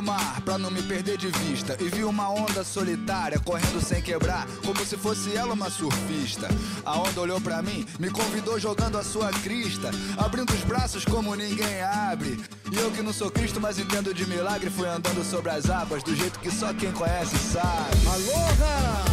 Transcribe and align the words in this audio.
pro 0.00 0.02
mar 0.02 0.40
pra 0.40 0.58
não 0.58 0.70
me 0.70 0.82
perder 0.82 1.16
de 1.16 1.28
vista. 1.28 1.76
E 1.78 1.88
vi 1.88 2.02
uma 2.04 2.30
onda 2.30 2.64
solitária 2.64 3.38
correndo 3.38 3.80
sem 3.80 4.00
quebrar, 4.02 4.46
como 4.64 4.84
se 4.84 4.96
fosse 4.96 5.36
ela 5.36 5.52
uma 5.52 5.70
surfista. 5.70 6.48
A 6.84 6.98
onda 6.98 7.20
olhou 7.20 7.40
pra 7.40 7.62
mim, 7.62 7.86
me 7.98 8.10
convidou 8.10 8.58
jogando 8.58 8.98
a 8.98 9.04
sua 9.04 9.30
crista, 9.30 9.90
abrindo 10.16 10.52
os 10.52 10.62
braços 10.62 11.04
como 11.04 11.34
ninguém 11.34 11.82
abre. 11.82 12.40
E 12.72 12.76
eu 12.76 12.90
que 12.90 13.02
não 13.02 13.12
sou 13.12 13.30
Cristo, 13.30 13.60
mas 13.60 13.78
entendo 13.78 14.14
de 14.14 14.26
milagre, 14.26 14.70
fui 14.70 14.88
andando 14.88 15.24
sobre 15.24 15.50
as 15.50 15.68
águas 15.68 16.02
do 16.02 16.16
jeito 16.16 16.38
que 16.40 16.50
só 16.50 16.72
quem 16.72 16.92
conhece 16.92 17.36
sabe. 17.38 18.06
Aloha! 18.06 19.04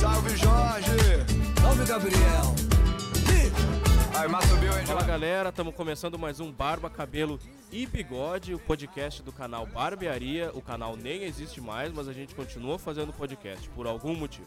Salve 0.00 0.36
Jorge! 0.36 1.24
Salve, 1.60 1.84
Gabriel! 1.84 2.61
Fala 4.86 5.02
galera, 5.04 5.48
estamos 5.48 5.74
começando 5.74 6.18
mais 6.18 6.38
um 6.38 6.52
Barba, 6.52 6.90
Cabelo 6.90 7.40
e 7.72 7.86
Bigode, 7.86 8.54
o 8.54 8.58
podcast 8.58 9.22
do 9.22 9.32
canal 9.32 9.64
Barbearia. 9.66 10.50
O 10.54 10.60
canal 10.60 10.94
nem 10.96 11.22
existe 11.24 11.60
mais, 11.62 11.90
mas 11.92 12.06
a 12.06 12.12
gente 12.12 12.34
continua 12.34 12.78
fazendo 12.78 13.10
podcast 13.12 13.66
por 13.70 13.86
algum 13.86 14.14
motivo. 14.14 14.46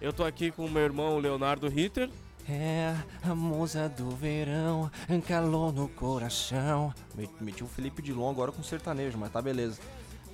Eu 0.00 0.12
tô 0.12 0.24
aqui 0.24 0.50
com 0.52 0.64
o 0.64 0.70
meu 0.70 0.82
irmão 0.82 1.18
Leonardo 1.18 1.68
Ritter. 1.68 2.08
É 2.48 2.94
a 3.22 3.34
musa 3.34 3.88
do 3.88 4.10
verão, 4.10 4.90
calor 5.26 5.72
no 5.72 5.88
coração. 5.88 6.94
Me- 7.16 7.28
Meti 7.40 7.64
o 7.64 7.66
Felipe 7.66 8.00
Dilon 8.00 8.30
agora 8.30 8.52
com 8.52 8.62
sertanejo, 8.62 9.18
mas 9.18 9.32
tá 9.32 9.42
beleza. 9.42 9.80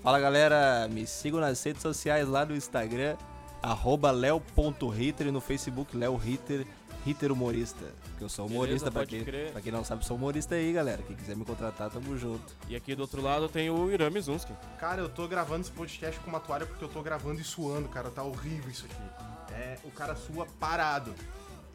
Fala 0.02 0.20
galera, 0.20 0.86
me 0.90 1.06
sigam 1.06 1.40
nas 1.40 1.62
redes 1.62 1.80
sociais 1.82 2.28
lá 2.28 2.44
no 2.44 2.54
Instagram, 2.54 3.16
arroba 3.62 4.10
leo.ritter 4.10 5.28
e 5.28 5.30
no 5.30 5.40
Facebook 5.40 5.96
Leo 5.96 6.16
Ritter, 6.16 6.66
Ritter 7.04 7.32
humorista. 7.32 7.84
Que 8.18 8.24
eu 8.24 8.28
sou 8.28 8.46
Beleza, 8.46 8.62
humorista, 8.64 8.90
pra 8.90 9.00
pode 9.00 9.16
quem, 9.16 9.24
crer. 9.24 9.52
pra 9.52 9.60
quem 9.60 9.72
não 9.72 9.84
sabe, 9.84 10.04
sou 10.04 10.16
humorista 10.16 10.54
aí, 10.54 10.72
galera. 10.72 11.02
Quem 11.02 11.16
quiser 11.16 11.36
me 11.36 11.44
contratar, 11.44 11.90
tamo 11.90 12.16
junto. 12.18 12.54
E 12.68 12.76
aqui 12.76 12.94
do 12.94 13.00
outro 13.02 13.22
lado 13.22 13.48
tem 13.48 13.70
o 13.70 13.90
Irã 13.90 14.10
Mizunski. 14.10 14.52
Cara, 14.78 15.00
eu 15.00 15.08
tô 15.08 15.26
gravando 15.26 15.62
esse 15.62 15.70
podcast 15.72 16.20
com 16.20 16.28
uma 16.30 16.40
toalha 16.40 16.66
porque 16.66 16.84
eu 16.84 16.88
tô 16.88 17.02
gravando 17.02 17.40
e 17.40 17.44
suando, 17.44 17.88
cara. 17.88 18.10
Tá 18.10 18.22
horrível 18.22 18.70
isso 18.70 18.84
aqui. 18.86 19.54
É, 19.54 19.78
o 19.84 19.90
cara 19.90 20.14
sua 20.14 20.46
parado. 20.58 21.14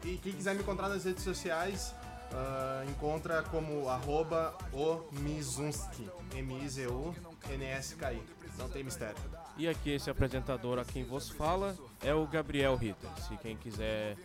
E 0.04 0.16
quem 0.18 0.32
quiser 0.32 0.54
me 0.54 0.60
encontrar 0.62 0.88
nas 0.88 1.04
redes 1.04 1.24
sociais, 1.24 1.94
ah, 2.32 2.84
encontra 2.88 3.42
como 3.44 3.88
arroba 3.88 4.54
o 4.72 5.00
Mizunski. 5.20 6.08
M-I-Z-U-N-S-K-I. 6.34 8.22
Não 8.58 8.68
tem 8.68 8.82
mistério. 8.84 9.16
E 9.58 9.68
aqui 9.68 9.90
esse 9.90 10.08
apresentador 10.10 10.78
a 10.78 10.84
quem 10.84 11.04
vos 11.04 11.28
fala 11.28 11.76
é 12.02 12.14
o 12.14 12.26
Gabriel 12.26 12.76
Ritter. 12.76 13.08
Se 13.26 13.36
quem 13.38 13.56
quiser, 13.56 14.16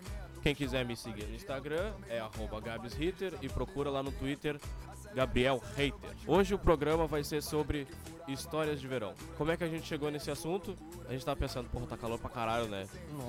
quem 0.42 0.56
quiser 0.56 0.86
me 0.86 0.96
seguir 0.96 1.26
no 1.28 1.36
Instagram 1.36 1.94
é 2.10 2.20
arroba 2.20 2.60
GabsRitter 2.60 3.34
e 3.42 3.50
procura 3.50 3.90
lá 3.90 4.02
no 4.02 4.12
Twitter 4.12 4.60
Gabriel 5.14 5.62
Hater. 5.76 6.10
Hoje 6.26 6.54
o 6.54 6.60
programa 6.60 7.06
vai 7.06 7.24
ser 7.24 7.44
sobre 7.44 7.88
histórias 8.28 8.80
de 8.80 8.88
verão. 8.88 9.14
Como 9.38 9.52
é 9.52 9.58
que 9.58 9.64
a 9.64 9.68
gente 9.68 9.86
chegou 9.88 10.10
nesse 10.12 10.30
assunto? 10.32 10.76
A 11.08 11.14
gente 11.14 11.26
tava 11.26 11.40
pensando, 11.40 11.70
porra, 11.70 11.88
tá 11.88 11.98
calor 11.98 12.18
pra 12.20 12.30
caralho, 12.30 12.68
né? 12.68 12.88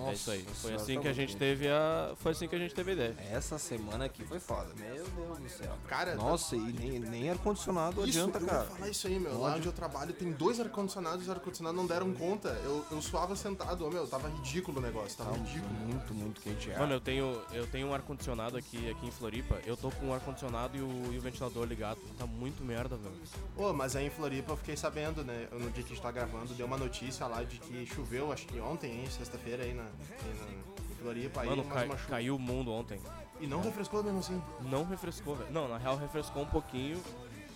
é 0.08 0.12
isso 0.12 0.30
aí. 0.30 0.44
Foi 0.54 0.74
assim 0.74 0.94
tá 0.96 1.00
que 1.02 1.08
a 1.08 1.12
gente 1.12 1.36
teve 1.36 1.68
a, 1.68 2.12
foi 2.16 2.32
assim 2.32 2.46
que 2.48 2.54
a 2.54 2.58
gente 2.58 2.74
teve 2.74 2.90
a 2.92 2.94
ideia. 2.94 3.16
Essa 3.30 3.58
semana 3.58 4.04
aqui 4.04 4.24
foi 4.24 4.38
foda, 4.38 4.68
meu 4.76 5.04
Deus 5.04 5.38
do 5.38 5.48
céu. 5.48 5.72
Cara, 5.88 6.14
Nossa, 6.14 6.56
e 6.56 6.60
nem, 6.60 6.98
nem 6.98 7.30
ar-condicionado 7.30 8.02
adianta, 8.02 8.38
eu 8.38 8.46
cara. 8.46 8.64
vou 8.64 8.76
falar 8.76 8.88
isso 8.88 9.06
aí, 9.06 9.18
meu. 9.18 9.40
Lá 9.40 9.54
onde 9.56 9.66
eu 9.66 9.72
trabalho 9.72 10.12
tem 10.12 10.30
dois 10.32 10.60
ar-condicionados, 10.60 11.22
os 11.22 11.30
ar-condicionados 11.30 11.76
não 11.78 11.86
deram 11.86 12.12
conta. 12.12 12.48
Eu, 12.64 12.84
eu 12.90 13.02
suava 13.02 13.34
sentado, 13.34 13.86
ô 13.86 13.90
meu, 13.90 14.06
tava 14.06 14.28
ridículo 14.28 14.78
o 14.78 14.82
negócio, 14.82 15.16
tava 15.18 15.32
Tá 15.32 15.36
ridículo. 15.38 15.72
muito, 15.72 16.14
muito 16.14 16.40
quente. 16.40 16.70
É. 16.70 16.78
Mano, 16.78 16.92
eu 16.94 17.00
tenho, 17.00 17.40
eu 17.52 17.66
tenho 17.66 17.88
um 17.88 17.94
ar-condicionado 17.94 18.56
aqui, 18.56 18.90
aqui 18.90 19.06
em 19.06 19.10
Floripa. 19.10 19.58
Eu 19.66 19.76
tô 19.76 19.90
com 19.90 20.10
o 20.10 20.12
ar-condicionado 20.14 20.76
e 20.76 20.80
o, 20.80 21.12
e 21.12 21.18
o 21.18 21.20
ventilador 21.20 21.64
ligado. 21.66 21.98
Tá 22.18 22.26
muito 22.26 22.62
merda, 22.62 22.96
velho. 22.96 23.14
Ô, 23.56 23.72
mas 23.72 23.96
aí 23.96 24.06
em 24.06 24.10
Floripa 24.10 24.52
eu 24.52 24.56
fiquei 24.56 24.76
sabendo, 24.76 24.91
né? 25.24 25.48
No 25.52 25.70
dia 25.70 25.82
que 25.82 25.92
a 25.92 25.94
gente 25.94 26.02
tá 26.02 26.10
gravando, 26.10 26.52
deu 26.54 26.66
uma 26.66 26.76
notícia 26.76 27.26
lá 27.26 27.42
de 27.42 27.58
que 27.58 27.86
choveu, 27.86 28.30
acho 28.32 28.46
que 28.46 28.60
ontem, 28.60 28.90
hein? 29.00 29.06
Sexta-feira 29.10 29.62
aí 29.64 29.72
na, 29.74 29.82
aí 29.84 30.34
na- 30.38 30.72
Floripa. 31.00 31.40
Aí 31.40 31.48
Mano, 31.48 31.64
mais 31.64 31.74
cai- 31.74 31.86
uma 31.88 31.96
chuva. 31.96 32.08
caiu 32.10 32.36
o 32.36 32.38
mundo 32.38 32.70
ontem. 32.72 33.00
E 33.40 33.46
não 33.46 33.60
refrescou 33.60 34.02
mesmo 34.04 34.20
assim. 34.20 34.40
Não 34.60 34.84
refrescou, 34.84 35.34
velho. 35.34 35.50
Não, 35.52 35.66
na 35.66 35.78
real 35.78 35.96
refrescou 35.96 36.42
um 36.42 36.46
pouquinho. 36.46 37.02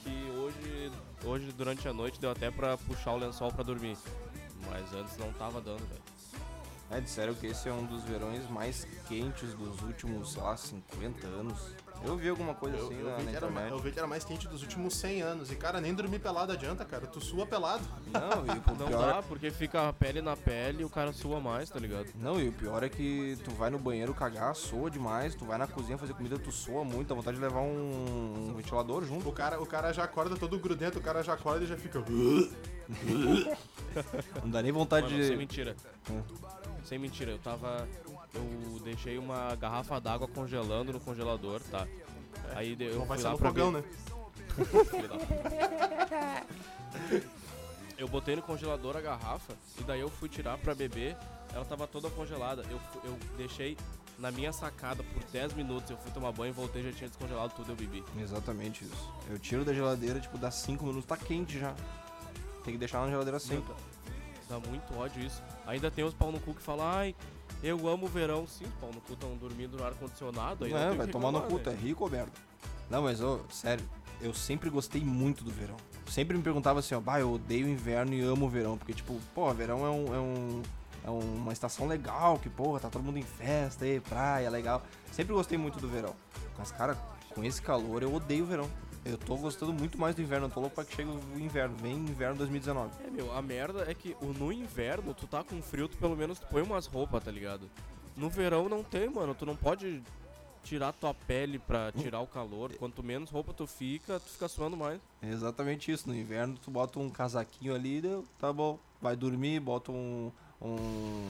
Que 0.02 0.30
hoje, 0.30 0.92
hoje 1.24 1.52
durante 1.52 1.86
a 1.88 1.92
noite 1.92 2.18
deu 2.20 2.30
até 2.30 2.50
pra 2.50 2.76
puxar 2.76 3.12
o 3.12 3.18
lençol 3.18 3.52
pra 3.52 3.62
dormir. 3.62 3.96
Mas 4.70 4.92
antes 4.94 5.16
não 5.16 5.32
tava 5.32 5.60
dando, 5.60 5.86
velho. 5.88 6.02
É, 6.90 7.00
disseram 7.00 7.34
que 7.34 7.46
esse 7.48 7.68
é 7.68 7.72
um 7.72 7.84
dos 7.84 8.02
verões 8.04 8.48
mais 8.48 8.86
quentes 9.08 9.52
dos 9.54 9.80
últimos, 9.82 10.32
sei 10.32 10.42
lá, 10.42 10.56
50 10.56 11.26
anos. 11.26 11.74
Eu 12.04 12.16
vi 12.16 12.28
alguma 12.28 12.54
coisa 12.54 12.76
Eu, 12.76 12.84
assim 12.86 12.98
eu 13.00 13.04
na, 13.08 13.16
vi 13.16 13.24
na 13.24 13.30
que 13.30 13.36
era, 13.36 13.46
internet. 13.46 13.72
eu 13.72 13.78
vi 13.80 13.90
que 13.90 13.98
era 13.98 14.06
mais 14.06 14.22
quente 14.24 14.46
dos 14.46 14.62
últimos 14.62 14.94
100 14.96 15.22
anos. 15.22 15.50
E, 15.50 15.56
cara, 15.56 15.80
nem 15.80 15.94
dormir 15.94 16.18
pelado 16.20 16.52
adianta, 16.52 16.84
cara. 16.84 17.06
Tu 17.06 17.20
sua 17.20 17.44
pelado. 17.46 17.82
Não, 18.06 18.46
e 18.46 18.50
o 18.58 18.78
Não 18.78 18.86
pior, 18.86 19.14
dá, 19.14 19.22
porque 19.22 19.50
fica 19.50 19.88
a 19.88 19.92
pele 19.92 20.20
na 20.22 20.36
pele 20.36 20.82
e 20.82 20.84
o 20.84 20.90
cara 20.90 21.12
sua 21.12 21.40
mais, 21.40 21.70
tá 21.70 21.78
ligado? 21.80 22.06
não, 22.16 22.38
e 22.40 22.48
o 22.48 22.52
pior 22.52 22.82
é 22.84 22.88
que 22.88 23.36
tu 23.44 23.50
vai 23.52 23.70
no 23.70 23.78
banheiro 23.78 24.12
cagar, 24.14 24.54
soa 24.54 24.90
demais, 24.90 25.34
tu 25.34 25.44
vai 25.44 25.58
na 25.58 25.66
cozinha 25.66 25.96
fazer 25.98 26.12
comida, 26.12 26.38
tu 26.38 26.52
soa 26.52 26.84
muito, 26.84 27.08
dá 27.08 27.14
vontade 27.14 27.36
de 27.38 27.42
levar 27.42 27.60
um, 27.60 28.50
um 28.50 28.54
ventilador 28.54 29.02
junto. 29.04 29.28
O 29.28 29.32
cara, 29.32 29.60
o 29.60 29.66
cara 29.66 29.90
já 29.92 30.04
acorda 30.04 30.36
todo 30.36 30.58
grudento, 30.58 30.98
o 30.98 31.02
cara 31.02 31.22
já 31.24 31.32
acorda 31.32 31.64
e 31.64 31.66
já 31.66 31.76
fica. 31.76 32.04
Não 34.42 34.50
dá 34.50 34.62
nem 34.62 34.70
vontade 34.70 35.12
Mano, 35.12 35.24
de. 35.30 35.36
mentira. 35.36 35.74
Hum. 36.10 36.22
Sem 36.86 36.98
mentira, 36.98 37.32
eu 37.32 37.38
tava. 37.38 37.86
Eu 38.34 38.80
deixei 38.84 39.18
uma 39.18 39.54
garrafa 39.56 40.00
d'água 40.00 40.28
congelando 40.28 40.92
no 40.92 41.00
congelador, 41.00 41.60
tá? 41.70 41.86
Aí 42.54 42.76
de- 42.76 42.84
eu 42.84 43.04
fui 43.06 43.22
lá 43.22 43.30
no 43.32 43.38
pra 43.38 43.48
fogão, 43.48 43.72
ver- 43.72 43.82
né? 43.82 43.88
Eu 47.98 48.06
botei 48.08 48.36
no 48.36 48.42
congelador 48.42 48.96
a 48.96 49.00
garrafa 49.00 49.54
e 49.78 49.82
daí 49.82 50.00
eu 50.00 50.08
fui 50.10 50.28
tirar 50.28 50.58
pra 50.58 50.74
beber. 50.74 51.16
Ela 51.54 51.64
tava 51.64 51.86
toda 51.86 52.10
congelada. 52.10 52.62
Eu, 52.70 52.78
eu 53.04 53.18
deixei 53.36 53.76
na 54.18 54.30
minha 54.30 54.52
sacada 54.52 55.02
por 55.02 55.22
10 55.32 55.54
minutos. 55.54 55.90
Eu 55.90 55.96
fui 55.96 56.10
tomar 56.12 56.30
banho, 56.32 56.52
voltei, 56.52 56.82
já 56.82 56.92
tinha 56.92 57.08
descongelado 57.08 57.54
tudo 57.56 57.72
eu 57.72 57.76
bebi. 57.76 58.04
Exatamente 58.18 58.84
isso. 58.84 59.12
Eu 59.30 59.38
tiro 59.38 59.64
da 59.64 59.72
geladeira, 59.72 60.20
tipo, 60.20 60.36
dá 60.36 60.50
5 60.50 60.84
minutos, 60.84 61.06
tá 61.06 61.16
quente 61.16 61.58
já. 61.58 61.74
Tem 62.64 62.74
que 62.74 62.78
deixar 62.78 63.00
na 63.00 63.10
geladeira 63.10 63.38
sempre. 63.38 63.74
Dá 64.48 64.58
muito 64.60 64.94
ódio 64.98 65.24
isso. 65.24 65.42
Ainda 65.66 65.90
tem 65.90 66.04
os 66.04 66.14
pau 66.14 66.30
no 66.30 66.40
cu 66.40 66.54
que 66.54 66.62
falam, 66.62 66.86
ai, 66.86 67.14
eu 67.62 67.88
amo 67.88 68.06
o 68.06 68.08
verão. 68.08 68.46
Sim, 68.46 68.64
os 68.64 68.74
pau 68.74 68.90
no 68.92 69.00
cu 69.00 69.14
estão 69.14 69.36
dormindo 69.36 69.76
no 69.76 69.84
ar-condicionado. 69.84 70.64
aí 70.64 70.72
Não, 70.72 70.78
é, 70.78 70.94
vai 70.94 71.06
tomar 71.06 71.32
no 71.32 71.42
cu, 71.42 71.58
tu 71.58 71.70
né? 71.70 71.76
é 71.76 71.82
rico 71.82 72.04
ou 72.04 72.10
merda? 72.10 72.32
Não, 72.88 73.02
mas, 73.02 73.20
ô, 73.20 73.40
sério, 73.50 73.84
eu 74.20 74.32
sempre 74.32 74.70
gostei 74.70 75.02
muito 75.02 75.42
do 75.42 75.50
verão. 75.50 75.76
Sempre 76.06 76.36
me 76.36 76.42
perguntava 76.42 76.78
assim, 76.78 76.94
ó, 76.94 77.00
bah, 77.00 77.18
eu 77.18 77.32
odeio 77.32 77.66
o 77.66 77.68
inverno 77.68 78.14
e 78.14 78.20
amo 78.20 78.46
o 78.46 78.48
verão, 78.48 78.78
porque, 78.78 78.94
tipo, 78.94 79.18
pô, 79.34 79.52
verão 79.52 79.84
é 79.84 79.90
um... 79.90 80.14
É 80.14 80.20
um 80.20 80.62
é 81.06 81.10
uma 81.10 81.52
estação 81.52 81.86
legal, 81.86 82.36
que, 82.36 82.50
porra, 82.50 82.80
tá 82.80 82.90
todo 82.90 83.00
mundo 83.04 83.16
em 83.16 83.22
festa, 83.22 83.84
aí, 83.84 84.00
praia, 84.00 84.50
legal. 84.50 84.82
Sempre 85.12 85.34
gostei 85.34 85.56
muito 85.56 85.78
do 85.78 85.86
verão. 85.86 86.12
Mas, 86.58 86.72
cara, 86.72 86.96
com 87.32 87.44
esse 87.44 87.62
calor, 87.62 88.02
eu 88.02 88.12
odeio 88.12 88.42
o 88.42 88.46
verão. 88.46 88.68
Eu 89.08 89.16
tô 89.16 89.36
gostando 89.36 89.72
muito 89.72 89.96
mais 89.96 90.16
do 90.16 90.22
inverno, 90.22 90.46
eu 90.46 90.50
tô 90.50 90.58
louco 90.58 90.74
pra 90.74 90.84
que 90.84 90.96
chegue 90.96 91.08
o 91.08 91.38
inverno. 91.38 91.76
Vem 91.76 91.94
inverno 91.94 92.36
2019. 92.38 92.90
É, 93.06 93.10
meu, 93.10 93.32
a 93.32 93.40
merda 93.40 93.88
é 93.88 93.94
que 93.94 94.16
no 94.20 94.52
inverno, 94.52 95.14
tu 95.14 95.28
tá 95.28 95.44
com 95.44 95.62
frio, 95.62 95.86
tu 95.88 95.96
pelo 95.96 96.16
menos 96.16 96.40
tu 96.40 96.46
põe 96.48 96.60
umas 96.62 96.86
roupas, 96.86 97.22
tá 97.22 97.30
ligado? 97.30 97.70
No 98.16 98.28
verão 98.28 98.68
não 98.68 98.82
tem, 98.82 99.08
mano. 99.08 99.32
Tu 99.32 99.46
não 99.46 99.54
pode 99.54 100.02
tirar 100.64 100.92
tua 100.92 101.14
pele 101.14 101.60
pra 101.60 101.92
tirar 101.92 102.20
o 102.20 102.26
calor. 102.26 102.72
Quanto 102.74 103.00
menos 103.00 103.30
roupa 103.30 103.52
tu 103.54 103.64
fica, 103.66 104.18
tu 104.18 104.28
fica 104.30 104.48
suando 104.48 104.76
mais. 104.76 105.00
É 105.22 105.28
exatamente 105.28 105.92
isso. 105.92 106.08
No 106.08 106.14
inverno, 106.16 106.58
tu 106.60 106.68
bota 106.70 106.98
um 106.98 107.08
casaquinho 107.08 107.74
ali, 107.76 108.00
deu, 108.00 108.24
tá 108.40 108.52
bom. 108.52 108.76
Vai 109.00 109.14
dormir, 109.14 109.60
bota 109.60 109.92
um, 109.92 110.32
um, 110.60 111.28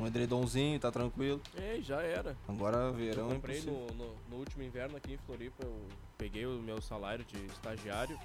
um 0.00 0.06
edredomzinho, 0.06 0.80
tá 0.80 0.90
tranquilo. 0.90 1.40
É, 1.56 1.78
já 1.80 2.02
era. 2.02 2.36
Agora, 2.48 2.78
Eu 2.78 2.94
verão. 2.94 3.28
comprei 3.28 3.60
no, 3.62 3.86
no, 3.94 4.14
no 4.28 4.36
último 4.36 4.64
inverno 4.64 4.96
aqui 4.96 5.12
em 5.12 5.18
Floripa, 5.18 5.62
eu 5.62 5.76
peguei 6.18 6.44
o 6.44 6.60
meu 6.60 6.82
salário 6.82 7.24
de 7.24 7.46
estagiário 7.46 8.18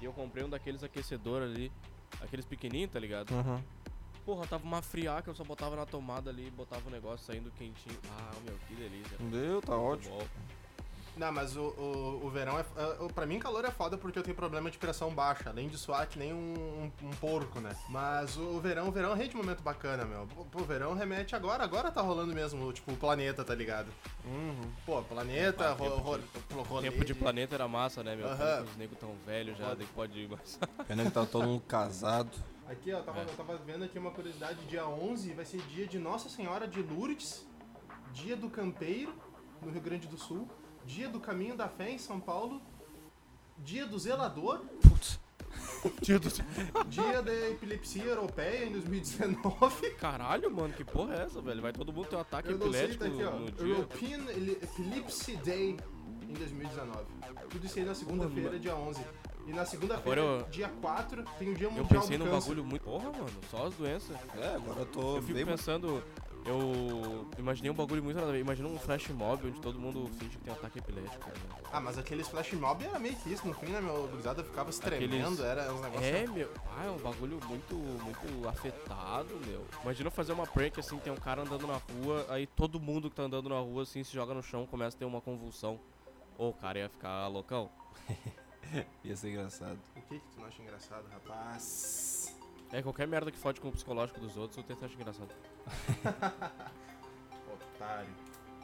e 0.00 0.04
eu 0.04 0.12
comprei 0.12 0.44
um 0.44 0.48
daqueles 0.48 0.84
aquecedores 0.84 1.50
ali, 1.50 1.72
aqueles 2.22 2.46
pequenininhos, 2.46 2.92
tá 2.92 3.00
ligado? 3.00 3.32
Uhum. 3.34 3.60
Porra, 4.24 4.46
tava 4.46 4.64
uma 4.64 4.80
friaca, 4.80 5.28
eu 5.28 5.34
só 5.34 5.42
botava 5.42 5.74
na 5.74 5.84
tomada 5.84 6.30
ali 6.30 6.46
e 6.46 6.50
botava 6.50 6.86
o 6.88 6.90
negócio 6.90 7.26
saindo 7.26 7.50
quentinho. 7.50 7.98
Ah, 8.18 8.32
meu, 8.44 8.56
que 8.68 8.74
delícia. 8.76 9.18
Deu, 9.18 9.60
tá 9.60 9.76
Muito 9.76 10.06
ótimo. 10.06 10.18
bom. 10.18 10.26
Não, 11.16 11.30
mas 11.32 11.56
o, 11.56 11.60
o, 11.62 12.20
o 12.24 12.30
verão 12.30 12.58
é. 12.58 12.62
é- 12.62 13.08
Pra 13.12 13.26
mim, 13.26 13.38
calor 13.38 13.64
é 13.64 13.70
foda 13.70 13.98
porque 13.98 14.18
eu 14.18 14.22
tenho 14.22 14.36
problema 14.36 14.70
de 14.70 14.78
pressão 14.78 15.12
baixa. 15.12 15.50
Além 15.50 15.68
de 15.68 15.76
suar 15.76 16.06
que 16.06 16.18
nem 16.18 16.32
um, 16.32 16.90
um, 17.02 17.06
um 17.08 17.10
porco, 17.20 17.60
né? 17.60 17.76
Mas 17.88 18.36
o, 18.36 18.42
o 18.42 18.60
verão, 18.60 18.88
o 18.88 18.92
verão 18.92 19.12
é 19.12 19.16
rei 19.16 19.28
de 19.28 19.36
momento 19.36 19.62
bacana, 19.62 20.04
meu. 20.04 20.26
Pô, 20.50 20.60
o 20.60 20.64
verão 20.64 20.94
remete 20.94 21.34
agora. 21.36 21.62
Agora 21.64 21.90
tá 21.90 22.00
rolando 22.00 22.32
mesmo, 22.34 22.72
tipo, 22.72 22.92
o 22.92 22.96
planeta, 22.96 23.44
tá 23.44 23.54
ligado? 23.54 23.88
Uhum. 24.24 24.60
Pô, 24.86 25.02
planeta, 25.02 25.68
Ah, 25.70 25.72
ro, 25.72 25.84
tempo 25.90 25.96
ro, 26.00 26.20
ro, 26.54 26.62
rolê 26.62 26.90
Tempo 26.90 27.04
de 27.04 27.14
planeta 27.14 27.54
era 27.54 27.66
massa, 27.68 28.02
né, 28.02 28.14
meu? 28.16 28.26
Que 28.28 28.70
Os 28.70 28.76
negros 28.76 28.98
tão 28.98 29.14
velhos 29.26 29.58
já, 29.58 29.74
daí 29.74 29.86
pode 29.94 30.18
ir 30.18 30.28
mais. 30.28 30.58
Pena 30.86 31.04
que 31.04 31.10
tá 31.10 31.26
todo 31.26 31.44
mundo 31.46 31.62
casado. 31.66 32.30
Aqui, 32.68 32.92
ó, 32.92 33.00
tava, 33.02 33.20
É. 33.20 33.24
eu 33.24 33.36
tava 33.36 33.56
vendo 33.58 33.84
aqui 33.84 33.98
uma 33.98 34.12
curiosidade. 34.12 34.64
Dia 34.66 34.86
11 34.86 35.32
vai 35.32 35.44
ser 35.44 35.60
dia 35.62 35.86
de 35.86 35.98
Nossa 35.98 36.28
Senhora 36.28 36.68
de 36.68 36.80
Lourdes, 36.80 37.44
dia 38.12 38.36
do 38.36 38.48
Campeiro, 38.48 39.12
no 39.60 39.70
Rio 39.70 39.80
Grande 39.82 40.06
do 40.06 40.16
Sul, 40.16 40.48
dia 40.86 41.08
do 41.08 41.20
Caminho 41.20 41.56
da 41.56 41.68
Fé 41.68 41.90
em 41.90 41.98
São 41.98 42.18
Paulo, 42.20 42.60
dia 43.58 43.86
do 43.86 43.98
Zelador, 43.98 44.60
Putz. 44.82 45.18
Dia 46.02 46.18
do. 46.18 46.28
Dia 46.88 47.22
da 47.22 47.32
epilepsia 47.50 48.04
europeia 48.04 48.66
em 48.66 48.72
2019. 48.72 49.90
Caralho, 49.92 50.50
mano, 50.50 50.72
que 50.74 50.84
porra 50.84 51.14
é 51.14 51.22
essa, 51.22 51.40
velho? 51.40 51.62
Vai 51.62 51.72
todo 51.72 51.92
mundo 51.92 52.06
ter 52.06 52.16
um 52.16 52.20
ataque 52.20 52.48
Eu 52.50 52.58
não 52.58 52.70
sei, 52.72 52.84
epilético 52.84 53.04
tá 53.04 53.10
aqui, 53.10 53.24
ó. 53.24 53.38
no 53.38 53.50
dia. 53.50 53.66
European 53.74 54.18
Epilepsy 54.62 55.36
Day 55.36 55.76
em 56.28 56.32
2019. 56.34 57.04
Tudo 57.48 57.66
isso 57.66 57.78
aí 57.78 57.84
na 57.84 57.94
segunda-feira, 57.94 58.58
dia 58.58 58.74
11. 58.76 59.00
E 59.46 59.52
na 59.52 59.64
segunda-feira, 59.64 60.20
eu- 60.20 60.42
dia 60.50 60.68
4, 60.80 61.24
tem 61.38 61.48
o 61.50 61.54
Dia 61.54 61.66
Eu 61.66 61.70
Mundial 61.72 61.88
pensei 62.02 62.18
do 62.18 62.24
num 62.24 62.30
Câncer. 62.30 62.48
bagulho 62.48 62.64
muito. 62.64 62.82
Porra, 62.84 63.10
mano, 63.10 63.30
só 63.50 63.66
as 63.66 63.74
doenças. 63.74 64.16
É, 64.36 64.54
agora 64.54 64.80
eu 64.80 64.86
tô 64.86 65.16
Eu 65.16 65.22
fico 65.22 65.34
bem... 65.34 65.46
pensando. 65.46 66.02
Eu 66.46 67.28
imaginei 67.38 67.70
um 67.70 67.74
bagulho 67.74 68.02
muito 68.02 68.16
nada 68.16 68.28
a 68.28 68.32
ver. 68.32 68.40
Imagina 68.40 68.68
um 68.68 68.78
flash 68.78 69.08
mob 69.08 69.46
onde 69.46 69.60
todo 69.60 69.78
mundo 69.78 70.08
finge 70.18 70.38
que 70.38 70.44
tem 70.44 70.52
ataque 70.52 70.78
epilético. 70.78 71.28
Né? 71.28 71.34
Ah, 71.72 71.80
mas 71.80 71.98
aqueles 71.98 72.28
flash 72.28 72.52
mob 72.54 72.84
era 72.84 72.98
meio 72.98 73.14
que 73.16 73.32
isso. 73.32 73.46
No 73.46 73.54
fim, 73.54 73.66
né, 73.66 73.80
meu? 73.80 74.08
gurizada 74.08 74.42
ficava 74.42 74.72
se 74.72 74.80
tremendo, 74.80 75.14
Aqueles- 75.14 75.40
era 75.40 75.72
uns 75.72 75.80
negócios... 75.80 76.06
É, 76.06 76.26
meu. 76.26 76.50
Ah, 76.76 76.86
é 76.86 76.90
um 76.90 76.98
bagulho 76.98 77.38
muito, 77.46 77.74
muito 77.74 78.48
afetado, 78.48 79.38
meu. 79.46 79.64
Imagina 79.82 80.10
fazer 80.10 80.32
uma 80.32 80.46
prank 80.46 80.78
assim, 80.80 80.98
tem 80.98 81.12
um 81.12 81.16
cara 81.16 81.42
andando 81.42 81.66
na 81.66 81.74
rua, 81.76 82.26
aí 82.30 82.46
todo 82.46 82.80
mundo 82.80 83.10
que 83.10 83.16
tá 83.16 83.22
andando 83.24 83.48
na 83.48 83.58
rua 83.58 83.82
assim 83.82 84.02
se 84.02 84.12
joga 84.12 84.32
no 84.34 84.42
chão, 84.42 84.66
começa 84.66 84.96
a 84.96 84.98
ter 84.98 85.04
uma 85.04 85.20
convulsão. 85.20 85.78
Ou 86.38 86.50
o 86.50 86.54
cara 86.54 86.78
ia 86.78 86.88
ficar 86.88 87.26
loucão. 87.28 87.70
Ia 89.04 89.16
ser 89.16 89.30
engraçado. 89.30 89.78
O 89.96 90.00
que 90.02 90.20
que 90.20 90.26
tu 90.28 90.38
não 90.40 90.46
acha 90.46 90.62
engraçado, 90.62 91.04
rapaz? 91.10 92.09
É, 92.72 92.80
qualquer 92.82 93.06
merda 93.06 93.30
que 93.30 93.38
fode 93.38 93.60
com 93.60 93.68
o 93.68 93.72
psicológico 93.72 94.20
dos 94.20 94.36
outros, 94.36 94.56
eu 94.58 94.62
tento 94.62 94.84
achar 94.84 94.94
engraçado. 94.94 95.28
Otário. 97.52 98.08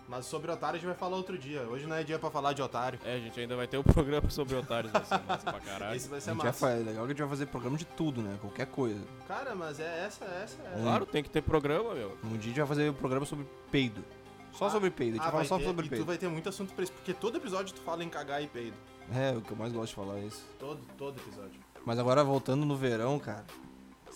Mas 0.09 0.25
sobre 0.27 0.53
otário 0.53 0.77
a 0.77 0.79
gente 0.79 0.87
vai 0.87 0.95
falar 0.95 1.17
outro 1.17 1.37
dia. 1.37 1.63
Hoje 1.63 1.85
não 1.85 1.97
é 1.97 2.05
dia 2.05 2.17
pra 2.17 2.31
falar 2.31 2.53
de 2.53 2.63
otário. 2.63 2.97
É, 3.05 3.17
a 3.17 3.19
gente 3.19 3.41
ainda 3.41 3.57
vai 3.57 3.67
ter 3.67 3.77
um 3.77 3.83
programa 3.83 4.31
sobre 4.31 4.55
otários, 4.55 4.93
vai 4.93 5.05
ser 5.05 5.21
massa 5.27 5.51
pra 5.51 5.59
caralho. 5.61 5.97
Esse 5.97 6.07
vai 6.09 6.19
A 6.19 6.21
ser 6.21 6.31
gente 6.31 6.39
vai 6.39 6.47
massa. 6.47 6.71
é 6.71 6.77
legal 6.77 6.95
que 6.95 7.01
a 7.03 7.09
gente 7.09 7.19
vai 7.19 7.29
fazer 7.29 7.47
programa 7.47 7.77
de 7.77 7.85
tudo, 7.85 8.23
né? 8.23 8.39
Qualquer 8.41 8.67
coisa. 8.67 9.01
Cara, 9.27 9.57
mas 9.57 9.81
é 9.81 10.05
essa, 10.07 10.25
essa 10.27 10.63
é... 10.63 10.81
Claro, 10.81 11.05
tem 11.07 11.25
que 11.25 11.31
ter 11.31 11.43
programa, 11.43 11.93
meu. 11.93 12.17
Um 12.23 12.29
dia 12.29 12.39
a 12.39 12.43
gente 12.43 12.59
vai 12.59 12.67
fazer 12.69 12.91
um 12.91 12.95
programa 12.95 13.27
sobre 13.27 13.47
peido. 13.73 14.05
Só 14.53 14.71
sobre 14.71 14.91
peido. 14.91 15.15
A 15.15 15.17
gente 15.17 15.23
Ah, 15.23 15.31
vai 15.31 15.31
falar 15.33 15.39
vai 15.43 15.49
só 15.49 15.59
ter, 15.59 15.65
sobre 15.65 15.87
e 15.87 15.89
tu 15.89 15.91
peido. 15.91 16.05
vai 16.05 16.17
ter 16.19 16.29
muito 16.29 16.49
assunto 16.49 16.73
pra 16.73 16.85
isso, 16.85 16.93
porque 16.93 17.13
todo 17.13 17.37
episódio 17.39 17.75
tu 17.75 17.81
fala 17.81 18.05
em 18.05 18.09
cagar 18.09 18.41
e 18.41 18.47
peido. 18.47 18.77
É, 19.13 19.37
o 19.37 19.41
que 19.41 19.51
eu 19.51 19.57
mais 19.57 19.73
gosto 19.73 19.89
de 19.89 19.95
falar 19.97 20.19
é 20.19 20.23
isso. 20.27 20.47
Todo, 20.57 20.81
todo 20.97 21.19
episódio. 21.21 21.61
Mas 21.85 21.99
agora 21.99 22.23
voltando 22.23 22.65
no 22.65 22.77
verão, 22.77 23.19
cara. 23.19 23.45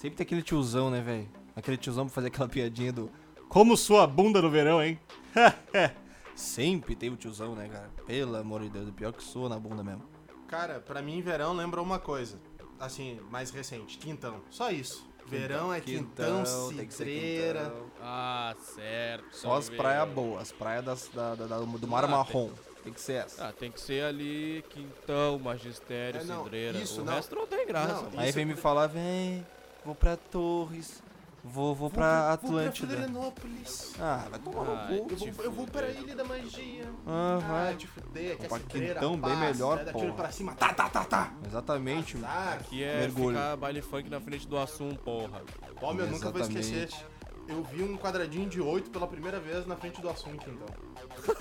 Sempre 0.01 0.17
tem 0.17 0.25
aquele 0.25 0.43
tiozão, 0.43 0.91
né, 0.91 1.01
velho? 1.01 1.29
Aquele 1.55 1.77
tiozão 1.77 2.07
pra 2.07 2.15
fazer 2.15 2.29
aquela 2.29 2.49
piadinha 2.49 2.93
do. 2.93 3.11
Como 3.49 3.77
sua 3.77 4.07
bunda 4.07 4.41
no 4.41 4.49
verão, 4.51 4.83
hein? 4.83 4.99
Sempre 6.35 6.95
tem 6.97 7.11
o 7.11 7.17
tiozão, 7.17 7.55
né, 7.55 7.69
cara? 7.69 7.91
Pelo 8.07 8.37
amor 8.37 8.63
de 8.63 8.71
Deus, 8.71 8.89
o 8.89 8.93
pior 8.93 9.13
que 9.13 9.23
sua 9.23 9.49
na 9.49 9.59
bunda 9.59 9.83
mesmo. 9.83 10.03
Cara, 10.49 10.81
pra 10.81 11.03
mim 11.03 11.21
verão 11.21 11.53
lembra 11.53 11.83
uma 11.83 11.99
coisa. 11.99 12.39
Assim, 12.79 13.21
mais 13.31 13.51
recente, 13.51 13.99
quintão. 13.99 14.41
Só 14.51 14.71
isso. 14.71 15.07
Verão 15.27 15.73
é 15.73 15.81
quintão, 15.81 16.43
tem 16.75 16.91
ser 16.91 16.93
cidreira. 16.93 17.65
quintão. 17.65 17.87
Ah, 18.03 18.55
certo. 18.59 19.37
Só 19.37 19.57
as 19.59 19.69
praias 19.69 20.09
boas, 20.09 20.43
as 20.43 20.53
praias 20.53 20.85
das, 20.85 21.09
da, 21.13 21.35
da- 21.35 21.47
da- 21.47 21.59
do 21.59 21.87
mar 21.87 22.05
Ah, 22.05 22.09
marrom. 22.09 22.51
Tem 22.83 22.93
que 22.93 23.01
ser 23.01 23.25
essa. 23.27 23.49
Ah, 23.49 23.53
tem 23.53 23.71
que 23.71 23.79
ser 23.79 24.03
ali 24.05 24.65
Quintão, 24.71 25.39
Magistério, 25.39 26.23
É, 26.23 26.25
não, 26.25 26.45
Cidreira. 26.45 26.79
isso, 26.79 27.03
o 27.03 27.05
não. 27.05 27.13
resto 27.13 27.35
não 27.37 27.47
tem 27.47 27.67
graça. 27.67 28.09
Não. 28.11 28.19
Aí 28.19 28.33
vem 28.33 28.47
me 28.47 28.57
falar, 28.57 28.87
vem, 28.87 29.47
vou 29.91 29.95
pra 29.97 30.17
Torres, 30.17 31.03
vou, 31.43 31.75
vou 31.75 31.91
pra 31.91 32.33
Atlântida. 32.33 32.87
Vou 32.87 32.97
pra 32.97 33.07
Florianópolis. 33.07 33.93
ah, 33.99 34.27
vai 34.31 34.39
tomar 34.39 34.61
Ah, 34.63 34.89
no 34.91 34.99
cu. 35.01 35.11
Eu 35.11 35.17
vou, 35.17 35.29
te 35.33 35.41
eu 35.45 35.51
vou 35.53 35.67
pra 35.67 35.89
Ilha 35.89 36.15
da 36.15 36.23
Magia. 36.25 36.89
Ah, 37.07 37.39
Ah, 37.43 37.49
vai. 37.65 37.77
te 37.77 37.87
fuder, 37.89 38.37
que 38.39 38.47
é 38.47 38.49
quintão 38.59 39.21
bem 39.21 39.37
melhor, 39.37 39.79
Dá 39.79 39.85
tiro 39.87 39.99
porra. 39.99 40.13
pra 40.15 40.31
cima, 40.31 40.55
tá, 40.55 40.73
tá, 40.73 40.89
tá, 40.89 41.05
tá. 41.05 41.33
Exatamente. 41.45 42.17
mano. 42.17 42.29
Azar. 42.33 42.53
Aqui 42.55 42.85
é 42.85 43.01
Mergulho. 43.01 43.37
ficar 43.37 43.57
baile 43.57 43.83
funk 43.83 44.09
na 44.09 44.21
frente 44.21 44.47
do 44.47 44.57
Assum, 44.57 44.95
porra. 44.95 45.43
Ó, 45.83 45.93
meu, 45.93 46.05
eu 46.07 46.13
nunca 46.13 46.31
vou 46.31 46.41
esquecer. 46.41 46.89
Eu 47.49 47.65
vi 47.65 47.83
um 47.83 47.97
quadradinho 47.97 48.49
de 48.49 48.61
8 48.61 48.91
pela 48.91 49.07
primeira 49.09 49.41
vez 49.41 49.67
na 49.67 49.77
frente 49.77 50.01
do 50.01 50.09
assunto, 50.09 50.49
então. 50.49 50.67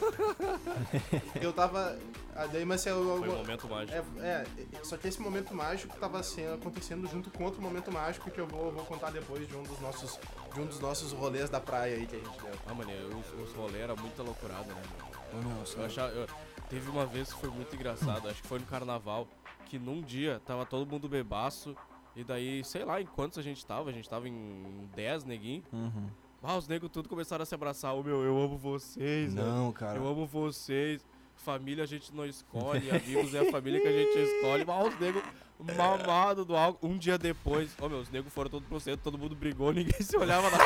eu 1.42 1.54
tava. 1.54 1.98
ah, 2.36 2.48
Daí, 2.48 2.66
mas 2.66 2.86
eu, 2.86 2.96
eu, 2.98 3.18
Foi 3.20 3.30
um 3.30 3.38
momento 3.38 3.68
mágico. 3.68 3.98
É, 4.20 4.26
é, 4.26 4.46
só 4.84 4.98
que 4.98 5.08
esse 5.08 5.22
momento 5.22 5.54
mágico 5.54 5.96
tava 6.00 6.22
sendo, 6.24 6.56
acontecendo 6.56 7.08
junto 7.08 7.30
com 7.30 7.44
outro 7.44 7.62
momento 7.62 7.92
mágico 7.92 8.32
que 8.32 8.40
eu 8.40 8.48
vou, 8.48 8.72
vou 8.72 8.86
contar 8.86 9.12
depois 9.12 9.48
de 9.48 9.56
um 9.56 9.64
dos 9.64 9.80
nossos 9.80 10.20
de 10.54 10.60
um 10.60 10.66
dos 10.66 10.80
nossos 10.80 11.12
rolês 11.12 11.50
da 11.50 11.60
praia 11.60 11.96
aí 11.98 12.08
que 12.08 12.16
a 12.16 12.20
gente 12.20 12.42
deu. 12.42 12.52
Ah, 12.66 12.74
mano, 12.74 12.92
os, 13.20 13.50
os 13.50 13.56
rolês 13.56 13.82
eram 13.84 13.96
muito 13.98 14.22
loucurado, 14.24 14.68
né, 14.68 14.82
meu? 14.98 15.40
Ô, 15.40 15.44
meu, 15.44 15.64
Eu 15.78 15.86
achava, 15.86 16.12
eu- 16.12 16.28
teve 16.70 16.90
uma 16.90 17.06
vez 17.06 17.32
que 17.32 17.40
foi 17.40 17.50
muito 17.50 17.76
engraçado, 17.76 18.28
acho 18.28 18.42
que 18.42 18.48
foi 18.48 18.58
no 18.58 18.66
carnaval, 18.66 19.28
que 19.66 19.78
num 19.78 20.02
dia 20.02 20.42
tava 20.46 20.66
todo 20.66 20.90
mundo 20.90 21.08
bebaço, 21.08 21.76
e 22.20 22.24
daí, 22.24 22.64
sei 22.64 22.84
lá 22.86 23.02
em 23.02 23.06
quantos 23.06 23.38
a 23.40 23.42
gente 23.42 23.66
tava, 23.66 23.90
a 23.90 23.94
gente 23.94 24.08
tava 24.10 24.28
em 24.28 24.90
10 24.96 25.24
neguinhos. 25.26 25.66
Uhum. 25.72 26.08
Ah, 26.42 26.56
os 26.58 26.68
negros 26.68 26.92
tudo 26.92 27.10
começaram 27.10 27.44
a 27.44 27.46
se 27.46 27.54
abraçar. 27.56 27.94
Ô 27.96 28.02
meu, 28.04 28.22
eu 28.24 28.38
amo 28.42 28.58
vocês, 28.58 29.34
velho. 29.34 29.46
Não, 29.48 29.72
cara. 29.72 29.98
Eu 29.98 30.08
amo 30.08 30.26
vocês. 30.26 31.04
Família 31.36 31.86
a 31.86 31.88
gente 31.88 32.14
não 32.14 32.26
escolhe, 32.26 32.92
amigos 32.92 33.34
é 33.34 33.40
a 33.48 33.52
família 33.52 33.80
que 33.80 33.88
a 33.88 33.92
gente 33.94 34.18
escolhe. 34.20 34.66
Mas 34.66 34.94
os 34.94 35.00
negros 35.00 35.24
mamados 35.58 36.46
do 36.46 36.56
álcool. 36.56 36.86
Um 36.88 36.98
dia 36.98 37.18
depois, 37.18 37.74
ô 37.82 37.88
meu, 37.88 38.00
os 38.00 38.10
negros 38.10 38.34
foram 38.34 38.50
todos 38.50 38.68
pro 38.68 38.78
centro, 38.80 39.02
todo 39.04 39.18
mundo 39.18 39.36
brigou, 39.36 39.72
ninguém 39.74 40.02
se 40.02 40.18
olhava 40.18 40.50
na 40.50 40.58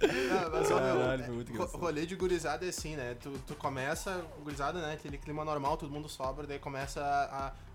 Ah, 0.00 0.48
mas, 0.52 0.70
ó, 0.70 0.80
meu, 0.80 0.96
Caralho, 1.00 1.24
foi 1.24 1.34
muito 1.34 1.48
ro- 1.48 1.54
engraçado. 1.54 1.80
rolê 1.80 2.06
de 2.06 2.14
gurizada 2.16 2.64
é 2.64 2.68
assim, 2.68 2.94
né? 2.96 3.14
Tu, 3.20 3.30
tu 3.46 3.54
começa, 3.56 4.24
gurizada, 4.42 4.80
né? 4.80 4.92
Aquele 4.94 5.18
clima 5.18 5.44
normal, 5.44 5.76
todo 5.76 5.90
mundo 5.90 6.08
sobra, 6.08 6.46
daí 6.46 6.58
começa 6.58 7.00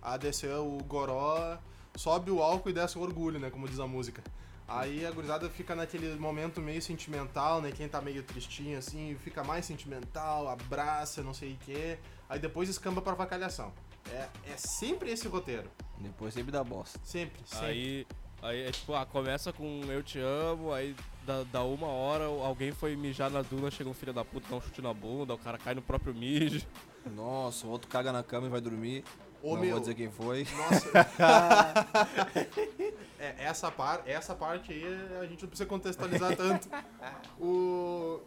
a, 0.02 0.14
a 0.14 0.18
descer 0.18 0.56
o 0.56 0.78
goró, 0.88 1.58
sobe 1.96 2.32
o 2.32 2.42
álcool 2.42 2.70
e 2.70 2.74
desce 2.74 2.98
o 2.98 3.02
orgulho, 3.02 3.40
né? 3.40 3.50
Como 3.50 3.68
diz 3.68 3.80
a 3.80 3.88
música. 3.88 4.24
Aí 4.68 5.06
a 5.06 5.12
gurizada 5.12 5.50
fica 5.50 5.76
naquele 5.76 6.16
momento 6.16 6.62
meio 6.62 6.82
sentimental, 6.82 7.62
né? 7.62 7.72
Quem 7.72 7.88
tá 7.88 8.02
meio 8.02 8.24
tristinho 8.24 8.78
assim, 8.78 9.16
fica 9.24 9.44
mais 9.44 9.66
sentimental, 9.66 10.48
abraça, 10.48 11.22
não 11.22 11.34
sei 11.34 11.54
o 11.54 11.58
quê. 11.66 11.98
Aí 12.30 12.40
depois 12.40 12.70
escamba 12.70 13.02
pra 13.02 13.14
vacalhação. 13.14 13.72
É, 14.10 14.30
é 14.52 14.58
sempre 14.58 15.12
esse 15.12 15.28
roteiro. 15.28 15.70
Depois 16.00 16.34
sempre 16.34 16.52
dá 16.52 16.64
bosta. 16.64 17.00
Sempre, 17.04 17.42
sempre. 17.46 17.66
Aí, 17.66 18.08
aí 18.42 18.62
é 18.64 18.72
tipo, 18.72 18.94
ah, 18.94 19.06
começa 19.06 19.54
com 19.54 19.82
eu 19.88 20.02
te 20.02 20.20
amo, 20.20 20.74
aí 20.74 20.96
dá, 21.26 21.44
dá 21.44 21.64
uma 21.64 21.88
hora, 21.88 22.26
alguém 22.26 22.72
foi 22.72 22.96
mijar 22.96 23.30
na 23.30 23.42
duna, 23.42 23.70
chega 23.70 23.90
um 23.90 23.94
filho 23.94 24.14
da 24.14 24.26
puta, 24.26 24.48
dá 24.50 24.56
um 24.56 24.62
chute 24.62 24.82
na 24.82 24.94
bunda, 24.94 25.34
o 25.34 25.38
cara 25.38 25.58
cai 25.58 25.76
no 25.76 25.82
próprio 25.82 26.14
mijo. 26.14 26.66
Nossa, 27.16 27.68
o 27.68 27.70
outro 27.70 27.90
caga 27.90 28.12
na 28.12 28.24
cama 28.24 28.48
e 28.48 28.50
vai 28.50 28.62
dormir. 28.62 29.04
Ô, 29.44 29.56
não 29.56 29.62
meu, 29.62 29.72
vou 29.72 29.80
dizer 29.82 29.94
quem 29.94 30.10
foi. 30.10 30.48
Nossa. 30.56 30.90
é, 33.20 33.36
essa, 33.40 33.70
par, 33.70 34.02
essa 34.06 34.34
parte 34.34 34.72
aí 34.72 34.86
a 35.20 35.26
gente 35.26 35.42
não 35.42 35.50
precisa 35.50 35.68
contextualizar 35.68 36.34
tanto. 36.38 36.70
O, 37.38 38.22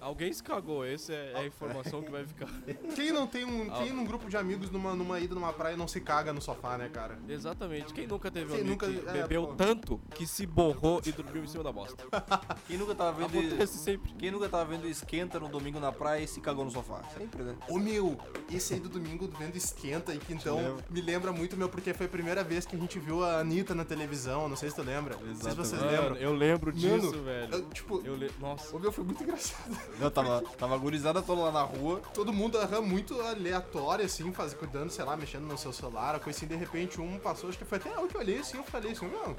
Alguém 0.00 0.32
se 0.32 0.42
cagou, 0.42 0.84
essa 0.84 1.12
é, 1.12 1.32
é 1.34 1.38
a 1.40 1.46
informação 1.46 2.02
que 2.02 2.10
vai 2.10 2.24
ficar. 2.24 2.48
quem 2.94 3.12
não 3.12 3.26
tem 3.26 3.44
um, 3.44 3.68
quem 3.70 3.92
num 3.92 4.04
grupo 4.04 4.28
de 4.28 4.36
amigos 4.36 4.70
numa, 4.70 4.94
numa 4.94 5.18
ida 5.20 5.34
numa 5.34 5.52
praia 5.52 5.76
não 5.76 5.88
se 5.88 6.00
caga 6.00 6.32
no 6.32 6.40
sofá, 6.40 6.78
né, 6.78 6.88
cara? 6.88 7.18
Exatamente. 7.28 7.92
Quem 7.92 8.06
nunca 8.06 8.30
teve 8.30 8.46
um 8.52 8.56
Quem 8.56 8.60
amigo 8.66 8.86
nunca- 8.86 9.00
que 9.02 9.08
é, 9.08 9.22
bebeu 9.22 9.46
pô. 9.48 9.54
tanto 9.54 10.00
que 10.14 10.26
se 10.26 10.46
borrou 10.46 11.00
e 11.04 11.12
dormiu 11.12 11.44
em 11.44 11.46
cima 11.48 11.64
da 11.64 11.72
bosta? 11.72 12.04
Quem 12.66 12.76
nunca 12.78 12.94
tava 12.94 13.26
vendo. 13.26 13.46
Acontece 13.48 13.78
sempre. 13.78 14.12
Quem 14.14 14.30
nunca 14.30 14.48
tava 14.48 14.64
vendo 14.64 14.86
esquenta 14.88 15.38
no 15.40 15.48
domingo 15.48 15.80
na 15.80 15.90
praia 15.92 16.22
e 16.22 16.28
se 16.28 16.40
cagou 16.40 16.64
no 16.64 16.70
sofá? 16.70 17.02
Sempre, 17.16 17.42
né? 17.42 17.56
Ô 17.68 17.78
meu, 17.78 18.16
esse 18.52 18.74
aí 18.74 18.80
do 18.80 18.88
domingo 18.88 19.26
do 19.26 19.36
vendo 19.36 19.56
esquenta 19.56 20.14
e 20.14 20.18
que 20.18 20.32
então 20.32 20.56
lembra? 20.56 20.84
me 20.90 21.00
lembra 21.00 21.32
muito, 21.32 21.56
meu, 21.56 21.68
porque 21.68 21.92
foi 21.92 22.06
a 22.06 22.08
primeira 22.08 22.44
vez 22.44 22.64
que 22.66 22.76
a 22.76 22.78
gente 22.78 22.98
viu 22.98 23.24
a 23.24 23.40
Anitta 23.40 23.74
na 23.74 23.84
televisão, 23.84 24.48
não 24.48 24.56
sei 24.56 24.70
se 24.70 24.76
tu 24.76 24.82
lembra. 24.82 25.16
Não 25.16 25.34
sei 25.34 25.50
se 25.50 25.56
vocês 25.56 25.80
Mano, 25.82 25.92
lembram. 25.92 26.16
eu 26.16 26.32
lembro 26.34 26.72
disso, 26.72 27.06
Mano, 27.10 27.22
velho. 27.24 27.52
Eu, 27.54 27.70
tipo, 27.70 28.00
Eu 28.04 28.14
le... 28.16 28.30
Nossa. 28.38 28.74
ô 28.74 28.78
meu, 28.78 28.92
foi 28.92 29.04
muito 29.04 29.22
engraçado. 29.22 29.76
Eu 30.00 30.10
tava, 30.10 30.42
tava 30.56 30.76
gurizada 30.78 31.22
toda 31.22 31.42
lá 31.42 31.52
na 31.52 31.62
rua. 31.62 32.00
todo 32.14 32.32
mundo 32.32 32.58
aham, 32.58 32.80
muito 32.80 33.20
aleatório, 33.20 34.04
assim, 34.04 34.32
faz, 34.32 34.54
cuidando, 34.54 34.90
sei 34.90 35.04
lá, 35.04 35.16
mexendo 35.16 35.44
no 35.44 35.58
seu 35.58 35.72
celular, 35.72 36.14
a 36.14 36.20
coisa 36.20 36.36
assim, 36.36 36.46
de 36.46 36.56
repente 36.56 37.00
um 37.00 37.18
passou, 37.18 37.48
acho 37.48 37.58
que 37.58 37.64
foi 37.64 37.78
até 37.78 37.90
eu 37.90 38.06
que 38.06 38.16
olhei 38.16 38.38
assim, 38.38 38.56
eu 38.56 38.64
falei 38.64 38.92
assim, 38.92 39.06
meu, 39.06 39.36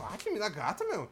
ah, 0.00 0.16
que 0.16 0.30
mina 0.30 0.48
gata, 0.48 0.84
meu. 0.84 1.08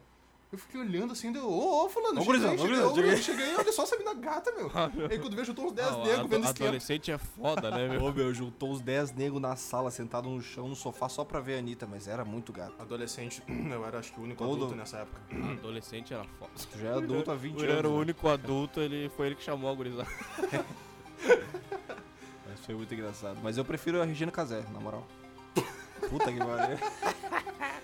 Eu 0.51 0.57
fiquei 0.57 0.81
olhando 0.81 1.13
assim, 1.13 1.31
deu, 1.31 1.47
ô, 1.49 1.85
ô, 1.85 1.89
fulano, 1.89 2.19
Ô, 2.19 2.23
cheguei, 2.25 2.41
gurizão, 2.41 2.53
ô, 2.53 2.57
cheguei, 2.57 2.75
gurizão, 2.81 2.95
cheguei. 2.95 3.11
eu 3.13 3.17
cheguei, 3.17 3.55
olha 3.55 3.71
só 3.71 3.83
essa 3.83 3.97
mina 3.97 4.13
gata, 4.13 4.51
meu. 4.51 4.69
Aí 5.09 5.17
quando 5.17 5.33
vejo, 5.33 5.51
eu 5.51 5.55
tô 5.55 5.61
uns 5.63 5.71
10 5.71 5.87
Ah, 5.87 5.97
negros 5.99 6.29
vendo 6.29 6.43
esquenta. 6.43 6.63
adolescente 6.65 7.09
é 7.09 7.17
foda, 7.17 7.71
né, 7.71 7.87
meu? 7.87 8.03
Ô 8.03 8.11
meu, 8.11 8.33
juntou 8.33 8.69
os 8.71 8.81
10 8.81 9.13
negros 9.13 9.41
na 9.41 9.55
sala, 9.55 9.89
sentado 9.89 10.27
no 10.29 10.41
chão, 10.41 10.67
no 10.67 10.75
sofá, 10.75 11.07
só 11.07 11.23
pra 11.23 11.39
ver 11.39 11.55
a 11.55 11.59
Anitta, 11.59 11.87
mas 11.89 12.05
era 12.05 12.25
muito 12.25 12.51
gato. 12.51 12.73
Adolescente, 12.79 13.41
eu 13.47 13.85
era 13.85 13.99
acho 13.99 14.11
que 14.11 14.19
o 14.19 14.23
único 14.23 14.43
Todo- 14.43 14.55
adulto 14.57 14.75
nessa 14.75 14.97
época. 14.97 15.21
Adolescente 15.53 16.13
era 16.13 16.25
foda. 16.37 16.51
Tu 16.69 16.79
já 16.79 16.89
é 16.89 16.93
adulto 16.95 17.31
há 17.31 17.35
20 17.35 17.55
Ele 17.63 17.63
anos. 17.67 17.77
era 17.77 17.87
o 17.89 17.93
né? 17.93 17.99
único 17.99 18.27
adulto, 18.27 18.81
ele 18.81 19.09
foi 19.15 19.27
ele 19.27 19.35
que 19.35 19.43
chamou 19.43 19.71
a 19.71 19.73
gurizada. 19.73 20.09
Mas 22.49 22.59
foi 22.65 22.75
muito 22.75 22.93
engraçado. 22.93 23.39
Mas 23.41 23.57
eu 23.57 23.63
prefiro 23.63 24.01
a 24.01 24.05
Regina 24.05 24.31
Casé, 24.33 24.65
na 24.73 24.81
moral. 24.81 25.07
Puta 26.09 26.31
que 26.31 26.39
pariu. 26.39 26.77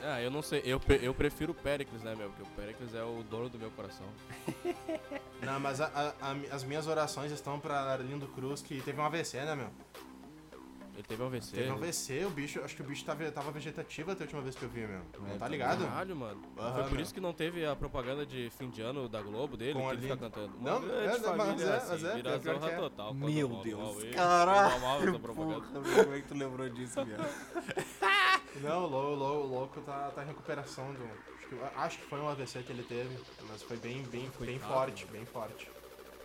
Ah, 0.09 0.21
eu 0.21 0.31
não 0.31 0.41
sei, 0.41 0.61
eu, 0.63 0.79
eu 1.01 1.13
prefiro 1.13 1.51
o 1.51 1.55
Pericles, 1.55 2.01
né, 2.01 2.15
meu? 2.15 2.29
Porque 2.29 2.43
o 2.43 2.55
Pericles 2.55 2.93
é 2.95 3.03
o 3.03 3.23
dono 3.29 3.49
do 3.49 3.57
meu 3.59 3.69
coração. 3.71 4.05
Não, 5.43 5.59
mas 5.59 5.81
a- 5.81 5.91
a- 6.21 6.31
a- 6.31 6.55
as 6.55 6.63
minhas 6.63 6.87
orações 6.87 7.31
estão 7.31 7.59
pra 7.59 7.79
Arlindo 7.91 8.27
Cruz, 8.29 8.61
que 8.61 8.81
teve 8.81 8.99
um 8.99 9.03
AVC, 9.05 9.37
né, 9.41 9.55
meu? 9.55 9.67
Ele 10.95 11.03
teve 11.03 11.21
um 11.21 11.27
AVC. 11.27 11.55
Teve 11.55 11.69
um 11.69 11.73
AVC, 11.75 12.25
o 12.25 12.29
bicho, 12.31 12.59
acho 12.63 12.75
que 12.75 12.81
o 12.81 12.85
bicho 12.85 13.05
tava, 13.05 13.29
tava 13.31 13.51
vegetativo 13.51 14.09
até 14.09 14.23
a 14.23 14.25
última 14.25 14.41
vez 14.41 14.55
que 14.55 14.63
eu 14.63 14.69
vi, 14.69 14.79
meu. 14.87 14.99
Não 15.19 15.35
É, 15.35 15.37
tá 15.37 15.47
ligado? 15.47 15.85
Caralho, 15.85 16.15
mano. 16.15 16.41
Aham, 16.57 16.73
Foi 16.73 16.83
por 16.85 16.91
meu. 16.93 17.01
isso 17.01 17.13
que 17.13 17.19
não 17.21 17.33
teve 17.33 17.63
a 17.67 17.75
propaganda 17.75 18.25
de 18.25 18.49
fim 18.57 18.67
de 18.71 18.81
ano 18.81 19.07
da 19.07 19.21
Globo 19.21 19.55
dele, 19.55 19.73
Com 19.73 19.81
que 19.89 19.93
ele 19.93 20.01
fica 20.01 20.17
cantando. 20.17 20.53
Não, 20.59 20.77
Uma 20.79 20.87
grande 20.87 21.03
é, 21.03 21.09
mas 21.19 21.37
família, 21.37 21.65
é, 21.65 21.75
assim, 21.75 21.87
mas 21.91 22.03
é, 22.03 22.15
vira 22.15 22.39
zorra 22.39 22.71
é. 22.71 22.75
total. 22.77 23.13
Meu 23.13 23.47
Deus. 23.61 24.03
Caralho. 24.15 25.19
Porra, 25.19 25.61
como 25.61 26.15
é 26.15 26.21
que 26.21 26.27
tu 26.27 26.33
lembrou 26.33 26.67
disso, 26.69 27.05
viado? 27.05 27.27
Não, 28.61 28.83
o 28.83 28.87
Lou- 28.87 29.15
Lou- 29.15 29.45
louco 29.47 29.81
tá, 29.81 30.11
tá 30.13 30.23
em 30.23 30.27
recuperação 30.27 30.93
do. 30.93 31.03
Acho 31.03 31.47
que, 31.47 31.77
acho 31.79 31.97
que 31.99 32.05
foi 32.05 32.19
um 32.19 32.27
AVC 32.27 32.61
que 32.63 32.71
ele 32.73 32.83
teve, 32.83 33.17
mas 33.49 33.63
foi 33.63 33.77
bem, 33.77 34.03
bem, 34.03 34.29
bem 34.39 34.57
Coitado. 34.59 34.73
forte, 34.73 35.05
bem 35.07 35.25
forte. 35.25 35.69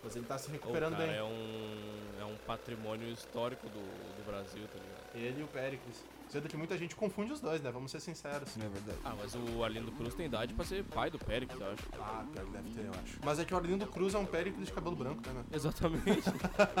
Mas 0.03 0.15
ele 0.17 0.25
tá 0.25 0.37
se 0.37 0.51
recuperando 0.51 0.97
cara 0.97 1.07
bem. 1.07 1.15
é 1.15 1.23
um, 1.23 2.21
é 2.21 2.25
um 2.25 2.35
patrimônio 2.45 3.07
histórico 3.07 3.69
do, 3.69 3.79
do 3.79 4.25
Brasil, 4.25 4.67
tá 4.67 4.77
ligado? 4.77 5.15
Ele 5.15 5.39
e 5.39 5.43
o 5.43 5.47
Pericles. 5.47 6.03
Sendo 6.27 6.49
que 6.49 6.57
muita 6.57 6.75
gente 6.77 6.95
confunde 6.95 7.31
os 7.31 7.39
dois, 7.39 7.61
né? 7.61 7.69
Vamos 7.71 7.91
ser 7.91 7.99
sinceros. 7.99 8.55
Não 8.57 8.65
é 8.65 8.69
verdade. 8.69 8.97
Ah, 9.05 9.13
mas 9.17 9.35
o 9.35 9.63
Arlindo 9.63 9.91
Cruz 9.91 10.13
tem 10.15 10.25
idade 10.25 10.53
pra 10.53 10.65
ser 10.65 10.83
pai 10.83 11.09
do 11.11 11.19
Péricles, 11.19 11.61
eu 11.61 11.67
acho. 11.71 11.83
Ah, 11.99 12.25
pior 12.33 12.45
que 12.45 12.51
deve 12.51 12.69
ter, 12.71 12.85
eu 12.85 12.91
acho. 12.91 13.19
Mas 13.23 13.39
é 13.39 13.45
que 13.45 13.53
o 13.53 13.57
Arlindo 13.57 13.85
Cruz 13.87 14.13
é 14.15 14.17
um 14.17 14.25
Pericles 14.25 14.65
de 14.67 14.73
cabelo 14.73 14.95
branco, 14.95 15.21
né, 15.27 15.31
meu? 15.33 15.45
Exatamente. 15.53 16.23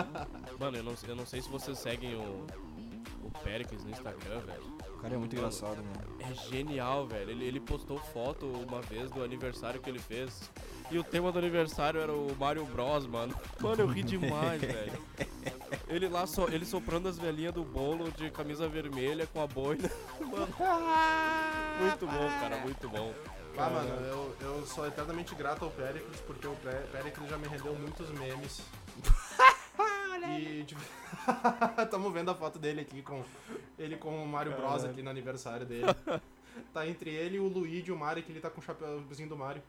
Mano, 0.59 0.77
eu 0.77 0.83
não, 0.83 0.95
eu 1.07 1.15
não 1.15 1.25
sei 1.25 1.41
se 1.41 1.49
vocês 1.49 1.77
seguem 1.77 2.15
o, 2.15 2.45
o 3.23 3.29
Péricles 3.43 3.83
no 3.83 3.89
Instagram, 3.91 4.39
velho. 4.41 4.63
O 4.95 5.01
cara 5.03 5.15
é 5.15 5.17
muito 5.17 5.35
engraçado, 5.35 5.77
mano. 5.77 6.17
É 6.19 6.33
genial, 6.49 7.05
velho. 7.07 7.31
Ele, 7.31 7.45
ele 7.45 7.59
postou 7.59 7.97
foto 7.97 8.45
uma 8.45 8.81
vez 8.81 9.09
do 9.11 9.23
aniversário 9.23 9.81
que 9.81 9.89
ele 9.89 9.99
fez. 9.99 10.49
E 10.91 10.97
o 10.97 11.03
tema 11.03 11.31
do 11.31 11.39
aniversário 11.39 11.99
era 11.99 12.11
o 12.13 12.35
Mario 12.39 12.65
Bros, 12.65 13.05
mano. 13.07 13.33
Mano, 13.59 13.81
eu 13.81 13.87
ri 13.87 14.03
demais, 14.03 14.59
velho. 14.61 14.93
Ele 15.87 16.07
lá, 16.07 16.25
so, 16.25 16.47
ele 16.49 16.65
soprando 16.65 17.07
as 17.09 17.17
velhinhas 17.17 17.53
do 17.53 17.63
bolo 17.63 18.11
de 18.11 18.29
camisa 18.31 18.67
vermelha 18.67 19.27
com 19.27 19.41
a 19.41 19.47
boina. 19.47 19.89
Mano, 20.19 20.47
muito 21.79 22.07
bom, 22.07 22.29
cara, 22.39 22.57
muito 22.57 22.89
bom. 22.89 23.13
Ah, 23.55 23.69
mano, 23.69 23.89
eu, 24.07 24.35
eu 24.41 24.65
sou 24.65 24.87
eternamente 24.87 25.35
grato 25.35 25.63
ao 25.65 25.69
Pericles, 25.69 26.19
porque 26.21 26.47
o 26.47 26.55
Pe- 26.55 26.87
Pericles 26.91 27.29
já 27.29 27.37
me 27.37 27.47
rendeu 27.47 27.75
muitos 27.75 28.09
memes. 28.11 28.61
e, 30.29 30.63
tipo, 30.63 30.81
tamo 31.89 32.11
vendo 32.11 32.31
a 32.31 32.35
foto 32.35 32.57
dele 32.59 32.81
aqui 32.81 33.01
com 33.01 33.23
ele 33.77 33.97
com 33.97 34.23
o 34.23 34.27
Mario 34.27 34.55
Bros 34.55 34.83
aqui 34.83 35.01
no 35.01 35.09
aniversário 35.09 35.65
dele. 35.65 35.85
Tá 36.71 36.87
entre 36.87 37.09
ele 37.09 37.37
e 37.37 37.39
o 37.39 37.47
Luigi 37.47 37.89
e 37.89 37.91
o 37.91 37.97
Mario, 37.97 38.23
que 38.23 38.31
ele 38.31 38.39
tá 38.39 38.49
com 38.49 38.61
o 38.61 38.63
chapéuzinho 38.63 39.29
do 39.29 39.37
Mario. 39.37 39.61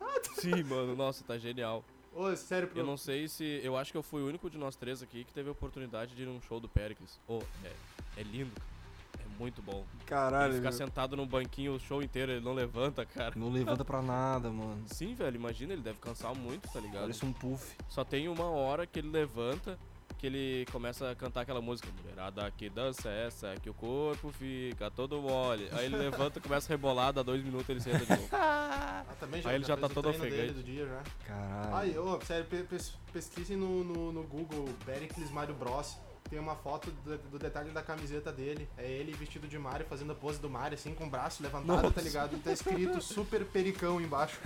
Sim, 0.34 0.62
mano, 0.64 0.94
nossa, 0.96 1.22
tá 1.24 1.38
genial. 1.38 1.84
Ô, 2.14 2.34
sério, 2.36 2.68
pro... 2.68 2.78
Eu 2.78 2.84
não 2.84 2.96
sei 2.96 3.26
se. 3.26 3.60
Eu 3.62 3.76
acho 3.76 3.90
que 3.90 3.96
eu 3.96 4.02
fui 4.02 4.22
o 4.22 4.26
único 4.26 4.50
de 4.50 4.58
nós 4.58 4.76
três 4.76 5.02
aqui 5.02 5.24
que 5.24 5.32
teve 5.32 5.48
a 5.48 5.52
oportunidade 5.52 6.14
de 6.14 6.22
ir 6.22 6.26
num 6.26 6.40
show 6.42 6.60
do 6.60 6.68
Pericles. 6.68 7.18
Oh, 7.26 7.40
é, 7.64 7.72
é 8.20 8.22
lindo, 8.22 8.50
cara. 8.54 9.24
É 9.24 9.38
muito 9.38 9.62
bom. 9.62 9.84
Caralho, 10.04 10.52
Ele 10.52 10.58
ficar 10.58 10.70
meu. 10.70 10.78
sentado 10.78 11.16
num 11.16 11.26
banquinho 11.26 11.74
o 11.74 11.80
show 11.80 12.02
inteiro, 12.02 12.32
ele 12.32 12.44
não 12.44 12.52
levanta, 12.52 13.06
cara. 13.06 13.32
Não 13.34 13.50
levanta 13.50 13.84
pra 13.84 14.02
nada, 14.02 14.50
mano. 14.50 14.82
Sim, 14.88 15.14
velho, 15.14 15.36
imagina, 15.36 15.72
ele 15.72 15.82
deve 15.82 15.98
cansar 15.98 16.34
muito, 16.34 16.68
tá 16.70 16.80
ligado? 16.80 17.02
Parece 17.02 17.24
um 17.24 17.32
puff. 17.32 17.76
Só 17.88 18.04
tem 18.04 18.28
uma 18.28 18.46
hora 18.46 18.86
que 18.86 18.98
ele 18.98 19.08
levanta, 19.08 19.78
que 20.22 20.26
ele 20.28 20.64
começa 20.70 21.10
a 21.10 21.16
cantar 21.16 21.40
aquela 21.40 21.60
música. 21.60 21.88
Mulherada, 22.00 22.48
que 22.56 22.70
dança 22.70 23.08
é 23.10 23.26
essa? 23.26 23.56
Que 23.60 23.68
o 23.68 23.74
corpo 23.74 24.30
fica 24.30 24.88
todo 24.88 25.20
mole. 25.20 25.68
Aí 25.72 25.86
ele 25.86 25.96
levanta, 25.96 26.38
começa 26.40 26.68
a 26.68 26.70
rebolar, 26.70 27.12
dá 27.12 27.24
dois 27.24 27.42
minutos 27.42 27.68
ele 27.68 27.80
senta 27.80 27.98
de 27.98 28.08
novo. 28.08 28.28
Ah, 29.04 29.04
também 29.18 29.42
Aí 29.44 29.56
ele 29.56 29.64
já 29.64 29.76
fez 29.76 29.88
tá 29.88 29.92
todo 29.92 30.08
ofegante. 30.10 30.52
do 30.52 30.62
dia 30.62 30.86
já. 30.86 31.02
Caralho. 31.26 31.74
Ai, 31.74 31.98
ô, 31.98 32.20
sério, 32.24 32.44
pe- 32.44 32.62
pes- 32.62 32.94
pesquisem 33.12 33.56
no, 33.56 33.82
no, 33.82 34.12
no 34.12 34.22
Google 34.22 34.68
Pericles 34.86 35.28
Mario 35.32 35.56
Bros. 35.56 35.98
Tem 36.30 36.38
uma 36.38 36.54
foto 36.54 36.88
do, 37.04 37.18
do 37.18 37.38
detalhe 37.38 37.72
da 37.72 37.82
camiseta 37.82 38.30
dele. 38.32 38.68
É 38.78 38.88
ele 38.88 39.10
vestido 39.12 39.48
de 39.48 39.58
Mario, 39.58 39.84
fazendo 39.86 40.12
a 40.12 40.14
pose 40.14 40.38
do 40.38 40.48
Mario, 40.48 40.76
assim, 40.76 40.94
com 40.94 41.06
o 41.06 41.10
braço 41.10 41.42
levantado, 41.42 41.90
tá 41.90 42.00
ligado? 42.00 42.36
E 42.36 42.38
tá 42.38 42.52
escrito 42.52 43.00
Super 43.02 43.44
Pericão 43.44 44.00
embaixo. 44.00 44.38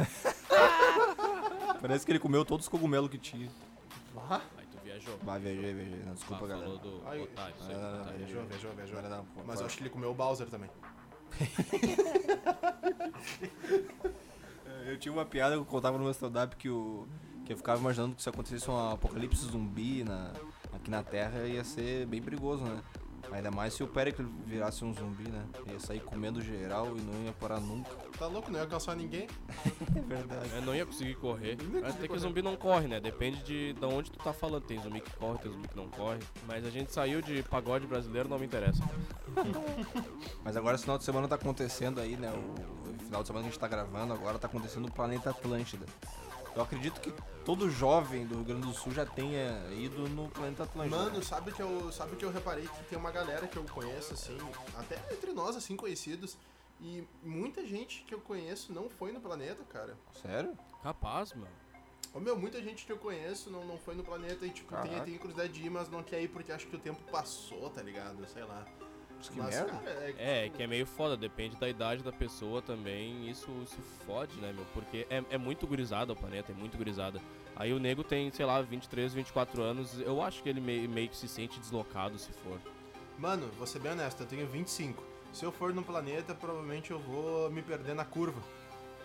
Parece 1.80 2.06
que 2.06 2.12
ele 2.12 2.18
comeu 2.18 2.42
todos 2.44 2.64
os 2.64 2.70
cogumelos 2.70 3.10
que 3.10 3.18
tinha. 3.18 3.48
Ah, 4.30 4.40
Aí 4.55 4.55
viajou. 5.06 5.24
Vai, 5.24 5.40
viajei, 5.40 5.74
viajei. 5.74 6.02
Não, 6.04 6.14
desculpa, 6.14 6.44
Ah, 6.44 6.48
galera. 6.48 6.66
falou 6.66 6.78
do 6.82 7.02
Ai, 7.06 7.22
otário, 7.22 7.54
aí, 7.60 7.74
ah, 7.74 7.98
otário. 8.02 8.18
viajou, 8.18 8.44
viajou, 8.44 8.72
viajou. 8.72 9.02
Não, 9.02 9.26
Mas 9.46 9.60
eu 9.60 9.66
acho 9.66 9.76
que 9.76 9.82
ele 9.82 9.90
comeu 9.90 10.10
o 10.10 10.14
Bowser 10.14 10.48
também. 10.48 10.70
Eu 14.86 14.96
tinha 14.98 15.12
uma 15.12 15.24
piada 15.24 15.54
que 15.56 15.60
eu 15.60 15.64
contava 15.66 15.98
no 15.98 16.04
meu 16.04 16.12
stand-up 16.12 16.54
que, 16.54 16.68
o, 16.70 17.08
que 17.44 17.52
eu 17.52 17.56
ficava 17.56 17.80
imaginando 17.80 18.14
que 18.14 18.22
se 18.22 18.28
acontecesse 18.28 18.70
um 18.70 18.90
apocalipse 18.92 19.44
zumbi 19.44 20.04
na, 20.04 20.32
aqui 20.72 20.88
na 20.90 21.02
Terra 21.02 21.40
ia 21.44 21.64
ser 21.64 22.06
bem 22.06 22.22
perigoso, 22.22 22.62
né? 22.64 22.80
Ainda 23.32 23.50
mais 23.50 23.74
se 23.74 23.82
o 23.82 23.86
Pericles 23.86 24.26
virasse 24.46 24.84
um 24.84 24.92
zumbi, 24.94 25.28
né? 25.28 25.44
Ia 25.70 25.80
sair 25.80 26.00
comendo 26.00 26.40
geral 26.40 26.96
e 26.96 27.00
não 27.00 27.24
ia 27.24 27.32
parar 27.32 27.60
nunca. 27.60 27.90
Tá 28.18 28.26
louco, 28.26 28.50
não 28.50 28.58
ia 28.58 28.64
alcançar 28.64 28.94
ninguém. 28.96 29.26
É 29.96 30.00
verdade. 30.00 30.50
Eu 30.54 30.62
não 30.62 30.74
ia 30.74 30.84
conseguir 30.86 31.14
correr. 31.16 31.50
ia 31.52 31.56
conseguir 31.56 31.78
Até 31.84 31.92
que 32.02 32.08
correr. 32.08 32.20
zumbi 32.20 32.42
não 32.42 32.54
corre, 32.56 32.86
né? 32.86 33.00
Depende 33.00 33.42
de, 33.42 33.72
de 33.72 33.84
onde 33.84 34.10
tu 34.10 34.18
tá 34.18 34.32
falando. 34.32 34.62
Tem 34.64 34.80
zumbi 34.80 35.00
que 35.00 35.10
corre, 35.16 35.38
tem 35.38 35.50
zumbi 35.50 35.66
que 35.68 35.76
não 35.76 35.88
corre. 35.88 36.18
Mas 36.46 36.64
a 36.64 36.70
gente 36.70 36.92
saiu 36.92 37.20
de 37.22 37.42
pagode 37.44 37.86
brasileiro, 37.86 38.28
não 38.28 38.38
me 38.38 38.46
interessa. 38.46 38.82
Mas 40.44 40.56
agora 40.56 40.74
esse 40.76 40.84
final 40.84 40.98
de 40.98 41.04
semana 41.04 41.26
tá 41.28 41.34
acontecendo 41.34 42.00
aí, 42.00 42.16
né? 42.16 42.30
O, 42.32 42.90
o 42.90 43.04
final 43.04 43.22
de 43.22 43.26
semana 43.26 43.42
que 43.44 43.48
a 43.48 43.52
gente 43.52 43.60
tá 43.60 43.68
gravando, 43.68 44.12
agora 44.12 44.38
tá 44.38 44.46
acontecendo 44.46 44.86
o 44.86 44.92
Planeta 44.92 45.30
Atlântida. 45.30 45.86
Eu 46.56 46.62
acredito 46.62 46.98
que 47.02 47.12
todo 47.44 47.68
jovem 47.70 48.26
do 48.26 48.36
Rio 48.36 48.44
Grande 48.44 48.66
do 48.66 48.72
Sul 48.72 48.90
já 48.90 49.04
tenha 49.04 49.70
ido 49.74 50.08
no 50.08 50.26
Planeta 50.30 50.62
Atlântida. 50.62 50.96
Mano, 50.96 51.22
sabe 51.22 51.52
que 51.52 51.60
eu, 51.60 51.92
sabe 51.92 52.16
que 52.16 52.24
eu 52.24 52.32
reparei 52.32 52.66
que 52.66 52.84
tem 52.84 52.98
uma 52.98 53.10
galera 53.10 53.46
que 53.46 53.58
eu 53.58 53.64
conheço, 53.64 54.14
assim, 54.14 54.38
até 54.78 54.96
entre 55.12 55.34
nós, 55.34 55.54
assim, 55.54 55.76
conhecidos, 55.76 56.38
e 56.80 57.06
muita 57.22 57.66
gente 57.66 58.02
que 58.04 58.14
eu 58.14 58.20
conheço 58.20 58.72
não 58.72 58.88
foi 58.88 59.12
no 59.12 59.20
planeta, 59.20 59.62
cara. 59.64 59.98
Sério? 60.22 60.56
Capaz, 60.82 61.34
mano. 61.34 61.52
Ô 62.14 62.20
meu, 62.20 62.38
muita 62.38 62.62
gente 62.62 62.86
que 62.86 62.92
eu 62.92 62.96
conheço 62.96 63.50
não, 63.50 63.62
não 63.66 63.76
foi 63.76 63.94
no 63.94 64.02
planeta 64.02 64.46
e, 64.46 64.50
tipo, 64.50 64.74
tem, 64.80 65.04
tem 65.04 65.18
curiosidade 65.18 65.52
de 65.52 65.66
ir, 65.66 65.68
mas 65.68 65.90
não 65.90 66.02
quer 66.02 66.22
ir 66.22 66.28
porque 66.28 66.50
acha 66.50 66.66
que 66.66 66.74
o 66.74 66.78
tempo 66.78 67.02
passou, 67.12 67.68
tá 67.68 67.82
ligado? 67.82 68.26
Sei 68.26 68.42
lá. 68.42 68.66
Mas 69.18 69.28
que 69.28 69.38
mas, 69.38 69.54
merda. 69.54 69.70
cara, 69.70 69.90
é, 69.90 70.44
É, 70.46 70.48
que 70.50 70.62
é 70.62 70.66
meio 70.66 70.86
foda, 70.86 71.16
depende 71.16 71.56
da 71.56 71.68
idade 71.68 72.02
da 72.02 72.12
pessoa 72.12 72.60
também, 72.62 73.28
isso, 73.30 73.50
isso 73.64 73.78
fode, 74.06 74.36
né, 74.40 74.52
meu? 74.52 74.64
Porque 74.74 75.06
é, 75.10 75.22
é 75.30 75.38
muito 75.38 75.66
gurizada 75.66 76.12
o 76.12 76.16
planeta, 76.16 76.52
é 76.52 76.54
muito 76.54 76.76
gurizada. 76.76 77.20
Aí 77.56 77.72
o 77.72 77.78
nego 77.78 78.04
tem, 78.04 78.30
sei 78.30 78.44
lá, 78.44 78.60
23, 78.60 79.14
24 79.14 79.62
anos, 79.62 79.98
eu 80.00 80.20
acho 80.22 80.42
que 80.42 80.48
ele 80.48 80.60
meio, 80.60 80.88
meio 80.88 81.08
que 81.08 81.16
se 81.16 81.26
sente 81.26 81.58
deslocado 81.58 82.18
se 82.18 82.30
for. 82.32 82.60
Mano, 83.18 83.48
vou 83.56 83.66
ser 83.66 83.78
bem 83.78 83.92
honesto, 83.92 84.20
eu 84.22 84.26
tenho 84.26 84.46
25. 84.46 85.02
Se 85.32 85.44
eu 85.44 85.50
for 85.50 85.72
no 85.72 85.82
planeta, 85.82 86.34
provavelmente 86.34 86.90
eu 86.90 86.98
vou 86.98 87.50
me 87.50 87.62
perder 87.62 87.94
na 87.94 88.04
curva. 88.04 88.40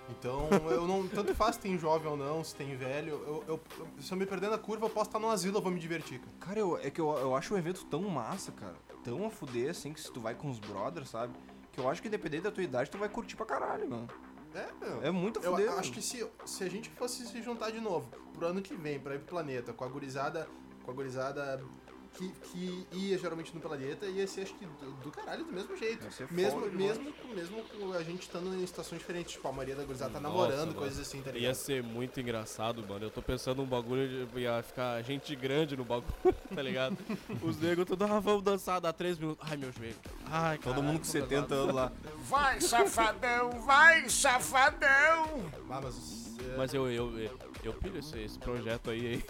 Então, 0.10 0.50
eu 0.70 0.86
não. 0.88 1.08
Tanto 1.08 1.34
faz 1.34 1.56
se 1.56 1.62
tem 1.62 1.77
jovem 1.77 2.10
ou 2.12 2.18
não, 2.18 2.44
se 2.44 2.53
tem 2.56 2.75
velho. 2.75 3.13
Eu, 3.25 3.44
eu- 3.48 3.62
se 4.01 4.12
eu 4.12 4.18
me 4.18 4.25
perder 4.25 4.50
na 4.50 4.58
curva, 4.58 4.86
eu 4.86 4.89
posso 4.89 5.10
estar 5.10 5.20
no 5.20 5.30
asilo, 5.30 5.58
eu 5.58 5.62
vou 5.62 5.72
me 5.72 5.80
divertir, 5.80 6.20
cara. 6.20 6.32
Cara, 6.39 6.60
eu, 6.60 6.77
é 6.77 6.89
que 6.89 7.00
eu, 7.00 7.10
eu 7.18 7.36
acho 7.36 7.53
o 7.53 7.58
evento 7.58 7.86
tão 7.86 8.01
massa, 8.03 8.51
cara. 8.51 8.75
Tão 9.03 9.25
a 9.25 9.29
fuder, 9.29 9.70
assim, 9.72 9.93
que 9.93 10.00
se 10.01 10.12
tu 10.12 10.20
vai 10.22 10.36
com 10.36 10.50
os 10.50 10.60
brothers, 10.60 11.10
sabe? 11.10 11.34
Que 11.72 11.79
eu 11.79 11.89
acho 11.89 12.01
que 12.01 12.10
dependendo 12.10 12.43
da 12.43 12.51
tua 12.51 12.63
idade, 12.63 12.89
tu 12.91 12.98
vai 12.98 13.10
curtir 13.10 13.36
pra 13.36 13.46
caralho, 13.46 13.89
mano. 13.89 14.08
É, 14.53 14.67
meu. 14.79 15.03
É 15.03 15.12
muito 15.12 15.39
a 15.39 15.43
Eu 15.43 15.51
fuder. 15.51 15.70
acho 15.70 15.77
mano. 15.89 15.93
que 15.93 16.01
se, 16.01 16.27
se 16.46 16.63
a 16.63 16.70
gente 16.70 16.89
fosse 16.89 17.25
se 17.25 17.41
juntar 17.41 17.72
de 17.72 17.79
novo 17.79 18.10
pro 18.34 18.48
ano 18.48 18.62
que 18.62 18.75
vem, 18.75 19.00
pra 19.00 19.15
ir 19.15 19.20
pro 19.20 19.27
planeta, 19.29 19.74
com 19.74 19.84
a 19.84 19.88
gurizada. 19.88 20.48
Com 20.84 20.91
a 20.91 20.93
gurizada 20.93 21.63
que, 22.18 22.30
que 22.51 22.88
ia 22.91 23.18
geralmente 23.18 23.53
no 23.56 23.62
planeta, 23.62 24.06
ia 24.06 24.27
ser 24.27 24.41
acho 24.41 24.53
que 24.56 24.65
do, 24.65 24.91
do 25.03 25.12
caralho 25.12 25.44
do 25.46 25.51
mesmo 25.51 25.75
jeito. 25.77 26.03
Ia 26.06 26.27
Mesmo, 26.30 26.60
mesmo, 26.72 27.13
mesmo 27.34 27.63
com 27.63 27.94
a 27.94 28.03
gente 28.03 28.24
estando 28.24 28.53
em 28.53 28.65
situações 28.68 29.00
diferentes. 29.00 29.34
Tipo, 29.34 29.48
a 29.48 29.51
maioria 29.51 29.75
da 29.75 29.84
gurizada 29.84 30.12
tá 30.13 30.20
Nossa, 30.20 30.36
namorando, 30.36 30.68
mano. 30.68 30.80
coisas 30.80 31.00
assim, 31.00 31.22
tá 31.22 31.30
Ia 31.32 31.36
ligado? 31.39 31.56
ser 31.56 31.82
muito 31.84 32.20
engraçado, 32.20 32.86
mano. 32.88 33.06
Eu 33.06 33.12
tô 33.12 33.22
pensando 33.22 33.62
um 33.62 33.65
bagulho, 33.65 34.27
de- 34.27 34.39
ia 34.41 34.62
ficar 34.62 35.01
gente 35.03 35.36
grande 35.36 35.75
no 35.77 35.86
bagulho, 35.86 36.12
tá 36.53 36.62
ligado? 36.62 36.98
Os 37.41 37.58
negros 37.60 37.86
tudo, 37.88 38.03
ah, 38.03 38.20
vamos 38.20 38.44
dançar, 38.44 38.80
dá 38.82 38.91
três 38.91 39.18
minutos. 39.18 39.46
Ai, 39.50 39.56
meu 39.58 39.72
joelho. 39.72 39.96
Ai, 40.25 40.58
Todo 40.58 40.65
caralho, 40.75 40.84
mundo 40.84 40.98
com 41.00 41.06
tô 41.06 41.12
70 41.12 41.41
pesado. 41.44 41.53
anos 41.63 41.75
lá. 41.75 41.91
Vai, 42.25 42.60
safadão, 42.62 43.51
vai, 43.62 44.10
safadão! 44.10 45.50
Ah, 45.70 45.80
mas. 45.82 46.38
é, 46.39 46.58
Mas 46.58 46.74
eu, 46.74 46.89
eu, 46.91 47.18
eu, 47.20 47.39
eu 47.63 47.74
pilho 47.74 48.00
esse, 48.00 48.20
esse 48.20 48.38
projeto 48.39 48.89
aí, 48.89 49.15
hein? 49.15 49.24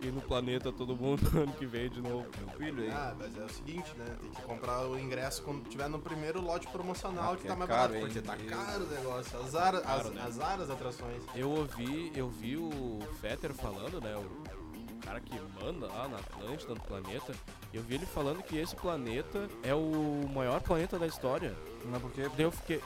Ir 0.00 0.12
no 0.12 0.20
planeta 0.20 0.70
todo 0.72 0.94
mundo 0.94 1.26
ano 1.36 1.52
que 1.52 1.66
vem 1.66 1.88
de 1.90 2.00
novo. 2.00 2.26
Meu 2.38 2.48
filho 2.56 2.82
aí. 2.84 2.90
Ah, 2.90 3.14
mas 3.18 3.36
é 3.36 3.44
o 3.44 3.48
seguinte, 3.48 3.92
né? 3.96 4.06
Tem 4.20 4.30
que 4.30 4.42
comprar 4.42 4.86
o 4.86 4.98
ingresso 4.98 5.42
quando 5.42 5.68
tiver 5.68 5.88
no 5.88 5.98
primeiro 5.98 6.40
lote 6.40 6.66
promocional 6.68 7.32
Ah, 7.32 7.36
que 7.36 7.42
que 7.42 7.48
tá 7.48 7.54
é 7.54 7.56
mais 7.56 7.68
caro, 7.70 7.92
barato, 7.94 8.06
porque 8.06 8.20
tá 8.20 8.36
caro 8.36 8.84
o 8.84 8.88
negócio. 8.88 9.38
Azar, 9.40 9.74
as, 9.74 9.82
Caro, 9.82 10.10
né? 10.10 10.22
azar 10.22 10.60
as 10.60 10.70
atrações. 10.70 11.22
Eu 11.34 11.50
ouvi, 11.50 12.12
eu 12.14 12.28
vi 12.28 12.56
o 12.56 13.00
Fetter 13.20 13.52
falando, 13.52 14.00
né? 14.00 14.14
O 14.16 15.00
cara 15.00 15.20
que 15.20 15.34
manda 15.60 15.86
lá 15.86 16.06
na 16.08 16.18
Atlântida, 16.18 16.74
no 16.74 16.80
planeta. 16.80 17.34
Eu 17.72 17.82
vi 17.82 17.96
ele 17.96 18.06
falando 18.06 18.42
que 18.42 18.56
esse 18.56 18.76
planeta 18.76 19.48
é 19.62 19.74
o 19.74 20.28
maior 20.32 20.60
planeta 20.60 20.98
da 20.98 21.06
história. 21.06 21.56
Mas 21.86 22.00
por 22.00 22.12
quê? 22.12 22.22
Daí 22.36 22.44
eu 22.44 22.52
fiquei. 22.52 22.80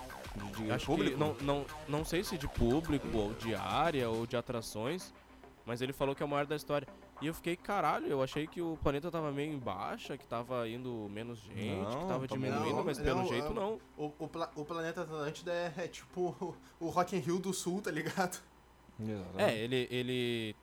De 0.56 0.70
acho 0.70 0.86
público? 0.86 1.10
que 1.12 1.16
não, 1.18 1.36
não, 1.42 1.66
não 1.86 2.04
sei 2.06 2.24
se 2.24 2.38
de 2.38 2.48
público, 2.48 3.06
ou 3.14 3.34
de 3.34 3.54
área, 3.54 4.08
ou 4.08 4.26
de 4.26 4.34
atrações. 4.34 5.12
Mas 5.66 5.82
ele 5.82 5.92
falou 5.92 6.14
que 6.14 6.22
é 6.22 6.26
o 6.26 6.28
maior 6.28 6.46
da 6.46 6.56
história. 6.56 6.88
E 7.22 7.26
eu 7.28 7.34
fiquei, 7.34 7.56
caralho, 7.56 8.06
eu 8.08 8.22
achei 8.22 8.46
que 8.48 8.60
o 8.60 8.76
planeta 8.82 9.10
tava 9.10 9.30
meio 9.30 9.52
em 9.52 9.58
baixa, 9.58 10.18
que 10.18 10.26
tava 10.26 10.68
indo 10.68 11.08
menos 11.08 11.38
gente, 11.38 11.80
Não, 11.82 12.00
que 12.00 12.06
tava 12.08 12.26
diminuindo, 12.26 12.76
não. 12.76 12.84
mas 12.84 12.98
pelo 12.98 13.20
Não, 13.20 13.28
jeito 13.28 13.46
é- 13.46 13.54
não. 13.54 13.80
O, 13.96 14.12
o, 14.18 14.28
pla- 14.28 14.50
o 14.56 14.64
planeta 14.64 15.02
Atlântida 15.02 15.52
é, 15.52 15.72
é 15.84 15.86
tipo 15.88 16.34
o, 16.80 16.84
o 16.86 16.88
Rock 16.88 17.14
in 17.16 17.20
Rio 17.20 17.38
do 17.38 17.52
Sul, 17.54 17.80
tá 17.80 17.90
ligado? 17.92 18.38
É, 19.38 19.56
ele, 19.56 19.88
ele 19.90 20.56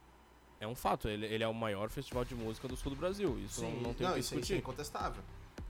é 0.59 0.67
um 0.67 0.75
fato, 0.75 1.07
ele, 1.07 1.25
ele 1.25 1.43
é 1.43 1.47
o 1.47 1.53
maior 1.53 1.89
festival 1.89 2.23
de 2.25 2.35
música 2.35 2.67
do 2.67 2.75
sul 2.77 2.91
do 2.93 2.97
Brasil. 2.97 3.39
Isso 3.39 3.61
não, 3.61 3.71
não 3.71 3.93
tem 3.93 4.07
o 4.07 4.13
que 4.13 4.19
isso, 4.19 4.27
isso 4.29 4.35
é 4.35 4.37
discutir. 4.39 4.57
incontestável. 4.57 5.23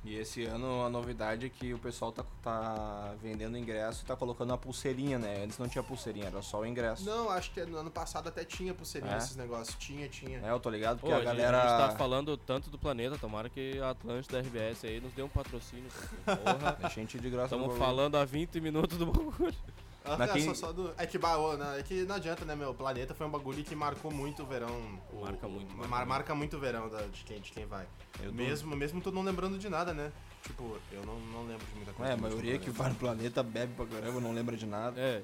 E 0.06 0.16
esse 0.16 0.46
ano 0.46 0.86
a 0.86 0.90
novidade 0.90 1.46
é 1.46 1.50
que 1.50 1.74
o 1.74 1.78
pessoal 1.78 2.10
tá, 2.12 2.24
tá 2.42 3.14
vendendo 3.22 3.58
ingresso 3.58 4.02
e 4.04 4.06
tá 4.06 4.16
colocando 4.16 4.52
uma 4.52 4.58
pulseirinha, 4.58 5.20
né? 5.20 5.44
Antes 5.44 5.58
não 5.58 5.68
tinha 5.68 5.84
pulseirinha, 5.84 6.28
era 6.28 6.42
só 6.42 6.62
o 6.62 6.66
ingresso. 6.66 7.04
Não, 7.04 7.30
acho 7.30 7.52
que 7.52 7.66
no 7.66 7.78
ano 7.78 7.92
passado 7.92 8.30
até 8.30 8.46
tinha 8.46 8.74
pulseirinha 8.74 9.16
É? 9.16 9.18
esses 9.18 9.36
negócios. 9.36 9.76
Tinha, 9.78 10.08
tinha. 10.08 10.40
É, 10.40 10.52
eu 10.52 10.60
tô 10.60 10.70
ligado 10.70 11.00
porque 11.00 11.14
a, 11.14 11.18
a 11.18 11.22
galera. 11.22 11.58
a 11.62 11.68
gente 11.68 11.90
tá 11.92 11.98
falando 11.98 12.38
tanto 12.38 12.70
do 12.70 12.78
planeta, 12.80 13.18
tomara 13.18 13.50
que 13.50 13.78
a 13.80 13.90
Atlântida 13.90 14.40
RBS 14.40 14.86
aí 14.86 15.02
nos 15.02 15.12
dê 15.12 15.22
um 15.22 15.28
patrocínio. 15.28 15.90
Porra, 16.24 16.78
É 16.82 16.90
gente 16.90 17.20
de 17.20 17.30
graça 17.30 17.56
estamos 17.56 17.78
falando 17.78 18.16
há 18.16 18.24
20 18.24 18.62
minutos 18.62 18.98
do 18.98 19.06
bagulho. 19.06 19.54
Ah, 20.06 20.24
é, 20.24 20.28
quem- 20.30 20.46
só, 20.46 20.54
só 20.54 20.72
do... 20.72 20.94
É 20.98 21.06
que, 21.06 21.18
bah, 21.20 21.38
ô, 21.38 21.58
não, 21.58 21.74
é 21.74 21.84
que 21.84 22.04
não 22.06 22.16
adianta, 22.16 22.46
né, 22.46 22.56
meu? 22.56 22.70
O 22.72 22.74
planeta 22.74 23.14
foi 23.14 23.28
um 23.28 23.30
bagulho 23.30 23.64
que 23.66 23.76
marcou 23.76 24.10
muito 24.10 24.44
o 24.44 24.46
verão. 24.46 25.00
O- 25.12 25.22
Marca 25.26 25.48
muito, 25.48 25.72
o- 25.74 25.78
marca 25.78 25.88
mar- 25.90 25.98
muito. 26.00 26.08
marca 26.10 26.36
muito 26.36 26.56
o 26.56 26.60
verão 26.60 26.90
da- 26.90 27.02
de, 27.02 27.24
quem, 27.26 27.40
de 27.42 27.52
quem 27.52 27.66
vai. 27.66 27.86
Eu 28.24 28.30
tô- 28.32 28.36
Mesmo, 28.38 28.76
mesmo 28.76 29.02
tu 29.02 29.12
não 29.12 29.22
lembrando 29.24 29.58
de 29.58 29.70
nada, 29.70 29.94
né? 29.94 30.12
Tipo, 30.44 30.78
eu 30.92 31.06
não, 31.06 31.20
não 31.20 31.46
lembro 31.46 31.66
de 31.66 31.76
muita 31.76 31.92
coisa. 31.94 32.12
É, 32.12 32.14
a 32.14 32.18
maioria 32.18 32.58
que 32.58 32.72
planeta. 32.72 32.84
vai 32.84 32.90
no 32.90 32.96
planeta 32.96 33.44
bebe 33.44 33.74
pra 33.76 33.86
caramba, 33.86 34.20
não 34.22 34.32
lembra 34.34 34.56
de 34.56 34.66
nada. 34.66 35.00
É, 35.00 35.22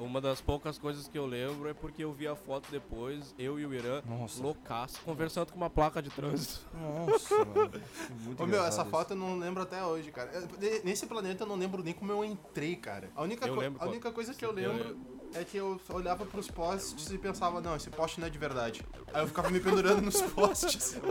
uma 0.00 0.20
das 0.20 0.40
poucas 0.40 0.76
coisas 0.76 1.06
que 1.06 1.16
eu 1.16 1.24
lembro 1.24 1.68
é 1.68 1.74
porque 1.74 2.02
eu 2.02 2.12
vi 2.12 2.26
a 2.26 2.34
foto 2.34 2.68
depois, 2.70 3.32
eu 3.38 3.60
e 3.60 3.64
o 3.66 3.72
Irã, 3.72 4.02
Nossa. 4.04 4.42
loucaço, 4.42 5.00
conversando 5.04 5.52
com 5.52 5.56
uma 5.56 5.70
placa 5.70 6.02
de 6.02 6.10
trânsito. 6.10 6.66
Nossa, 6.74 7.44
mano. 7.44 7.70
Muito 8.24 8.42
Ô 8.42 8.46
meu, 8.46 8.56
essa 8.58 8.82
engraçado 8.82 8.90
foto 8.90 9.10
eu 9.12 9.16
não 9.16 9.38
lembro 9.38 9.62
até 9.62 9.84
hoje, 9.84 10.10
cara. 10.10 10.30
Eu- 10.32 10.82
Nesse 10.84 11.06
planeta 11.06 11.44
eu 11.44 11.48
não 11.48 11.56
lembro 11.56 11.82
nem 11.82 11.94
como 11.94 12.10
eu 12.10 12.24
entrei, 12.24 12.74
cara. 12.74 13.08
A 13.14 13.22
única, 13.22 13.46
Eu 13.46 13.54
co- 13.54 13.60
lembro 13.60 13.82
a 13.82 13.86
única 13.88 14.10
coisa 14.10 14.34
que 14.34 14.44
eu 14.44 14.48
Eu 14.50 14.54
lembro 14.54 14.98
é 15.32 15.44
que 15.44 15.56
eu 15.58 15.80
olhava 15.90 16.26
pros 16.26 16.50
postes 16.50 17.08
e 17.10 17.16
pensava, 17.18 17.60
não, 17.60 17.76
esse 17.76 17.88
poste 17.88 18.18
não 18.18 18.26
é 18.26 18.30
de 18.30 18.38
verdade. 18.38 18.82
Aí 19.14 19.22
eu 19.22 19.28
ficava 19.28 19.48
me 19.48 19.60
pendurando 19.60 20.02
nos 20.02 20.20
postes. 20.22 20.98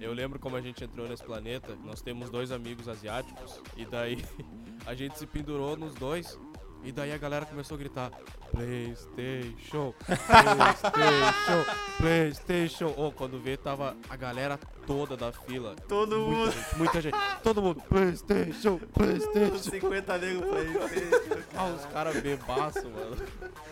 Eu 0.00 0.12
lembro 0.12 0.38
como 0.38 0.56
a 0.56 0.60
gente 0.60 0.84
entrou 0.84 1.08
nesse 1.08 1.22
planeta, 1.24 1.76
nós 1.84 2.00
temos 2.02 2.30
dois 2.30 2.50
amigos 2.52 2.88
asiáticos, 2.88 3.60
e 3.76 3.84
daí 3.84 4.22
a 4.86 4.94
gente 4.94 5.18
se 5.18 5.26
pendurou 5.26 5.76
nos 5.76 5.94
dois, 5.94 6.38
e 6.82 6.92
daí 6.92 7.12
a 7.12 7.16
galera 7.18 7.46
começou 7.46 7.76
a 7.76 7.78
gritar 7.78 8.10
Playstation, 8.50 9.94
Playstation, 10.04 11.64
Playstation. 11.98 12.94
Ô, 12.96 13.10
quando 13.10 13.40
vê, 13.40 13.56
tava 13.56 13.96
a 14.08 14.16
galera 14.16 14.58
toda 14.86 15.16
da 15.16 15.32
fila. 15.32 15.74
Todo 15.88 16.18
Muita 16.18 16.30
mundo. 16.30 16.52
gente, 16.52 16.76
muita 16.76 17.00
gente. 17.00 17.16
Todo 17.42 17.62
mundo, 17.62 17.82
Playstation, 17.88 18.78
Playstation. 18.92 19.58
50 19.58 20.18
negros 20.18 20.48
pra 20.50 20.60
ele. 20.60 21.44
Ah, 21.56 21.66
os 21.66 21.84
caras 21.86 22.20
bebaço, 22.20 22.88
mano. 22.90 23.16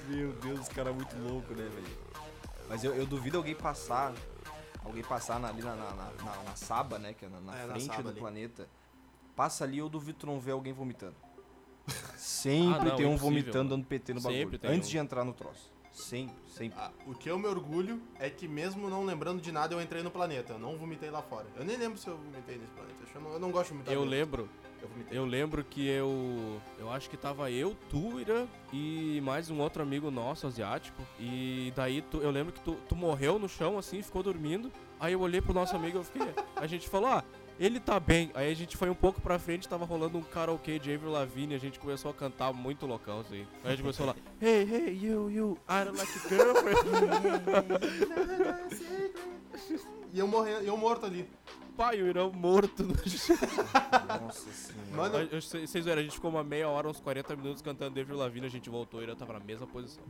Meu 0.09 0.33
Deus, 0.33 0.61
os 0.61 0.69
caras 0.69 0.95
muito 0.95 1.15
loucos, 1.19 1.55
né, 1.55 1.65
velho? 1.65 1.97
Mas 2.69 2.83
eu, 2.83 2.95
eu 2.95 3.05
duvido 3.05 3.37
alguém 3.37 3.55
passar. 3.55 4.15
Alguém 4.85 5.03
passar 5.05 5.39
na- 5.39 5.49
ali 5.49 5.63
na, 5.63 5.75
na, 5.77 5.91
na, 5.95 6.05
na- 6.25 6.43
na 6.43 6.57
Saba, 6.57 6.99
né? 6.99 7.13
Que 7.15 7.25
é 7.25 7.29
na, 7.29 7.41
na 7.41 7.57
É, 7.57 7.67
frente 7.69 8.03
do 8.03 8.09
ali. 8.09 8.19
planeta. 8.19 8.69
Passa 9.37 9.65
ali, 9.65 9.79
eu 9.79 9.89
duvido 9.89 10.19
tu 10.19 10.27
não 10.27 10.39
ver 10.41 10.53
alguém 10.53 10.73
vomitando. 10.73 11.15
Sempre 12.17 12.81
Ah, 12.81 12.85
não, 12.91 12.97
tem 12.97 13.07
um 13.07 13.17
vomitando 13.17 13.57
mano. 13.59 13.69
dando 13.71 13.87
PT 13.87 14.15
no 14.15 14.21
Sempre 14.21 14.39
bagulho. 14.39 14.59
tem 14.59 14.71
Antes 14.71 14.89
um. 14.89 14.93
de 14.93 14.99
entrar 14.99 15.25
no 15.25 15.33
troço. 15.33 15.71
Sempre, 15.91 16.35
sempre. 16.49 16.79
Ah, 16.81 16.91
o 17.07 17.15
que 17.15 17.29
eu 17.31 17.39
me 17.39 17.47
orgulho 17.47 18.01
é 18.19 18.31
que 18.31 18.49
mesmo 18.49 18.89
não 18.89 19.05
lembrando 19.05 19.43
de 19.43 19.53
nada, 19.53 19.75
eu 19.75 19.81
entrei 19.83 20.03
no 20.03 20.11
planeta. 20.11 20.55
Eu 20.55 20.59
não 20.59 20.77
vomitei 20.79 21.11
lá 21.11 21.21
fora. 21.23 21.47
Eu 21.55 21.65
nem 21.65 21.77
lembro 21.77 21.99
se 21.99 22.09
eu 22.09 22.17
vomitei 22.17 22.57
nesse 22.57 22.73
planeta. 22.73 22.95
Eu 23.15 23.21
não, 23.21 23.33
eu 23.35 23.39
não 23.39 23.51
gosto 23.51 23.67
de 23.69 23.73
vomitar. 23.75 23.93
Eu 23.95 24.01
dentro. 24.01 24.11
lembro, 24.17 24.49
Eu 24.83 24.91
eu 25.13 25.25
lembro 25.27 25.63
que 25.63 25.87
eu. 25.87 26.61
Eu 26.79 26.91
acho 26.91 27.09
que 27.09 27.17
tava 27.17 27.51
eu, 27.51 27.77
tu, 27.89 28.19
Ira, 28.19 28.49
e 28.73 29.21
mais 29.23 29.51
um 29.51 29.61
outro 29.61 29.83
amigo 29.83 30.11
nosso, 30.11 30.47
asiático. 30.47 31.03
E 31.21 31.73
daí 31.77 32.03
tu, 32.03 32.19
eu 32.19 32.31
lembro 32.31 32.53
que 32.53 32.61
tu, 32.61 32.77
tu 32.89 32.97
morreu 32.97 33.39
no 33.39 33.49
chão 33.49 33.79
assim, 33.79 34.03
ficou 34.03 34.23
dormindo. 34.23 34.73
Aí 34.99 35.13
eu 35.13 35.21
olhei 35.21 35.41
pro 35.41 35.53
nosso 35.55 35.77
amigo 35.77 35.99
e 35.99 36.01
eu 36.01 36.05
fiquei. 36.05 36.35
A 36.57 36.67
gente 36.67 36.89
falou, 36.89 37.11
ah, 37.11 37.25
ele 37.61 37.79
tá 37.79 38.01
bem. 38.01 38.31
Aí 38.35 38.51
a 38.51 38.55
gente 38.55 38.77
foi 38.77 38.89
um 38.89 38.95
pouco 38.95 39.21
pra 39.21 39.39
frente, 39.39 39.69
tava 39.69 39.85
rolando 39.85 40.19
um 40.19 40.23
karaokê 40.23 40.79
de 40.79 40.93
Avril 40.93 41.13
Lavigne, 41.13 41.55
a 41.55 41.59
gente 41.59 41.79
começou 41.79 42.11
a 42.11 42.15
cantar 42.15 42.53
muito 42.53 42.87
loucão, 42.87 43.21
assim. 43.21 43.47
Aí 43.63 43.69
a 43.69 43.71
gente 43.71 43.83
começou 43.83 44.07
lá, 44.07 44.17
hey, 44.41 44.63
hey, 44.63 44.99
you, 45.01 45.31
you, 45.31 45.59
I 45.69 45.85
don't 45.85 45.99
like 45.99 46.11
girlfriend. 46.29 46.79
E 50.15 50.19
eu, 50.19 50.29
morrendo, 50.29 50.61
eu 50.61 50.77
morto 50.77 51.07
ali. 51.07 51.27
Pai, 51.77 52.01
o 52.03 52.07
Irã 52.07 52.29
morto 52.31 52.83
no 52.83 52.95
chão. 53.09 53.37
Nossa 54.23 54.51
senhora. 54.53 55.11
Mano, 55.11 55.29
Vocês 55.41 55.85
viram, 55.85 55.99
a 56.01 56.03
gente 56.03 56.15
ficou 56.15 56.31
uma 56.31 56.45
meia 56.45 56.69
hora, 56.69 56.89
uns 56.89 57.01
40 57.01 57.35
minutos 57.37 57.63
cantando 57.63 57.99
Avril 57.99 58.17
Lavigne, 58.17 58.47
a 58.47 58.51
gente 58.51 58.69
voltou 58.69 59.01
e 59.01 59.05
Irã 59.05 59.15
tava 59.15 59.33
na 59.35 59.41
mesma 59.41 59.67
posição. 59.67 60.05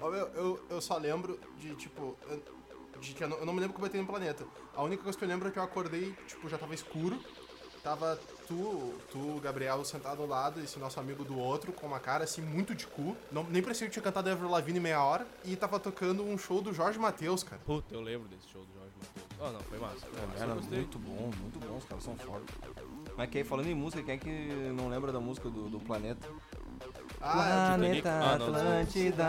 Ó, 0.00 0.10
meu, 0.10 0.26
eu, 0.28 0.60
eu 0.70 0.80
só 0.80 0.96
lembro 0.98 1.38
de, 1.58 1.74
tipo. 1.76 2.16
eu- 2.28 2.42
De 3.00 3.14
que 3.14 3.24
eu 3.24 3.28
não, 3.28 3.38
eu 3.38 3.46
não 3.46 3.52
me 3.52 3.60
lembro 3.60 3.74
como 3.74 3.84
eu 3.84 3.88
entrei 3.88 4.00
no 4.02 4.06
planeta. 4.08 4.44
A 4.74 4.82
única 4.82 5.02
coisa 5.02 5.16
que 5.18 5.24
eu 5.24 5.28
lembro 5.28 5.48
é 5.48 5.50
que 5.50 5.58
eu 5.58 5.62
acordei, 5.62 6.12
tipo, 6.26 6.48
já 6.48 6.58
tava 6.58 6.74
escuro. 6.74 7.18
Tava 7.82 8.16
tu, 8.46 8.94
tu, 9.10 9.40
Gabriel, 9.42 9.84
sentado 9.84 10.22
ao 10.22 10.28
lado, 10.28 10.60
esse 10.60 10.78
nosso 10.78 11.00
amigo 11.00 11.24
do 11.24 11.36
outro, 11.36 11.72
com 11.72 11.84
uma 11.84 11.98
cara 11.98 12.22
assim, 12.22 12.40
muito 12.40 12.76
de 12.76 12.86
cu. 12.86 13.16
Não, 13.32 13.42
nem 13.44 13.60
parecia 13.60 13.88
que 13.88 13.92
tinha 13.92 14.02
cantado 14.04 14.30
Ever 14.30 14.48
Lavigne 14.48 14.78
meia 14.78 15.02
hora. 15.02 15.26
E 15.44 15.56
tava 15.56 15.80
tocando 15.80 16.22
um 16.22 16.38
show 16.38 16.62
do 16.62 16.72
Jorge 16.72 16.96
Matheus, 16.98 17.42
cara. 17.42 17.60
Puta, 17.66 17.92
eu 17.92 18.00
lembro 18.00 18.28
desse 18.28 18.48
show 18.48 18.62
do 18.64 18.72
Jorge 18.72 18.81
Ah, 19.40 19.50
não, 19.50 19.60
foi 19.60 19.78
massa. 19.78 20.06
Foi 20.06 20.26
massa, 20.26 20.38
eu 20.38 20.42
Era 20.42 20.54
muito 20.54 20.98
bom, 20.98 21.30
muito 21.40 21.58
bom, 21.58 21.76
os 21.76 21.84
caras 21.84 22.04
são 22.04 22.16
fortes. 22.16 22.54
Mas 23.16 23.30
quem, 23.30 23.44
falando 23.44 23.66
em 23.66 23.74
música, 23.74 24.02
quem 24.02 24.14
é 24.14 24.18
que 24.18 24.72
não 24.74 24.88
lembra 24.88 25.12
da 25.12 25.20
música 25.20 25.50
do, 25.50 25.68
do 25.68 25.80
planeta? 25.80 26.28
Ah, 27.20 27.74
Titanic? 27.74 28.08
Ah, 28.08 28.36
não, 28.38 28.46
Atlântida, 28.48 29.24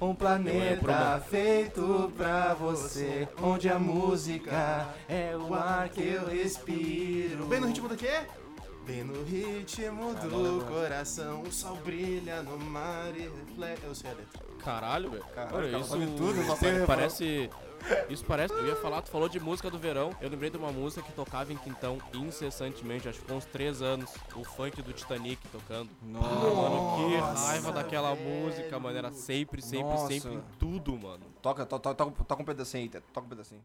um 0.00 0.14
planeta 0.14 1.22
feito 1.28 2.12
pra 2.16 2.54
você, 2.54 3.28
onde 3.40 3.68
a 3.68 3.78
música 3.78 4.88
é 5.08 5.36
o 5.36 5.54
ar 5.54 5.88
que 5.88 6.02
eu 6.02 6.26
respiro. 6.26 7.46
Bem 7.46 7.60
no 7.60 7.66
ritmo 7.68 7.88
do 7.88 7.96
quê? 7.96 8.22
Bem 8.88 9.04
no 9.04 9.22
ritmo 9.22 10.14
Ah, 10.16 10.26
do 10.26 10.64
coração, 10.64 11.42
o 11.42 11.52
sol 11.52 11.76
brilha 11.84 12.42
no 12.42 12.58
mar 12.58 13.14
e 13.14 13.28
reflete. 13.28 13.84
Eu 13.84 13.94
sei 13.94 14.10
a 14.10 14.14
letra. 14.14 14.42
Caralho, 14.64 15.10
velho. 15.10 15.24
Caralho, 15.34 15.78
isso, 15.78 15.94
tudo, 16.16 16.58
tem 16.58 16.86
parece... 16.86 17.50
Isso 18.08 18.24
parece... 18.24 18.54
Eu 18.54 18.66
ia 18.66 18.76
falar, 18.76 19.02
tu 19.02 19.10
falou 19.10 19.28
de 19.28 19.38
música 19.38 19.70
do 19.70 19.78
verão. 19.78 20.10
Eu 20.22 20.30
lembrei 20.30 20.48
de 20.48 20.56
uma 20.56 20.72
música 20.72 21.02
que 21.02 21.12
tocava 21.12 21.52
em 21.52 21.58
Quintão 21.58 21.98
incessantemente. 22.14 23.06
Acho 23.06 23.18
que 23.18 23.24
ficou 23.24 23.36
uns 23.36 23.44
três 23.44 23.82
anos. 23.82 24.10
O 24.34 24.42
funk 24.42 24.80
do 24.80 24.94
Titanic 24.94 25.46
tocando. 25.48 25.90
Nossa, 26.02 26.26
Mano, 26.26 26.96
que 27.10 27.16
raiva 27.42 27.70
daquela 27.72 28.14
velho. 28.14 28.26
música, 28.26 28.80
mano. 28.80 28.96
Era 28.96 29.12
sempre, 29.12 29.60
sempre, 29.60 29.84
Nossa. 29.84 30.08
sempre 30.08 30.32
em 30.32 30.42
tudo, 30.58 30.96
mano. 30.96 31.26
Toca, 31.42 31.66
to, 31.66 31.78
to, 31.78 31.94
toca, 31.94 32.24
toca 32.24 32.42
um 32.42 32.46
pedacinho 32.46 32.84
aí, 32.84 32.88
Teto, 32.88 33.04
toca 33.12 33.26
um 33.26 33.28
pedacinho. 33.28 33.62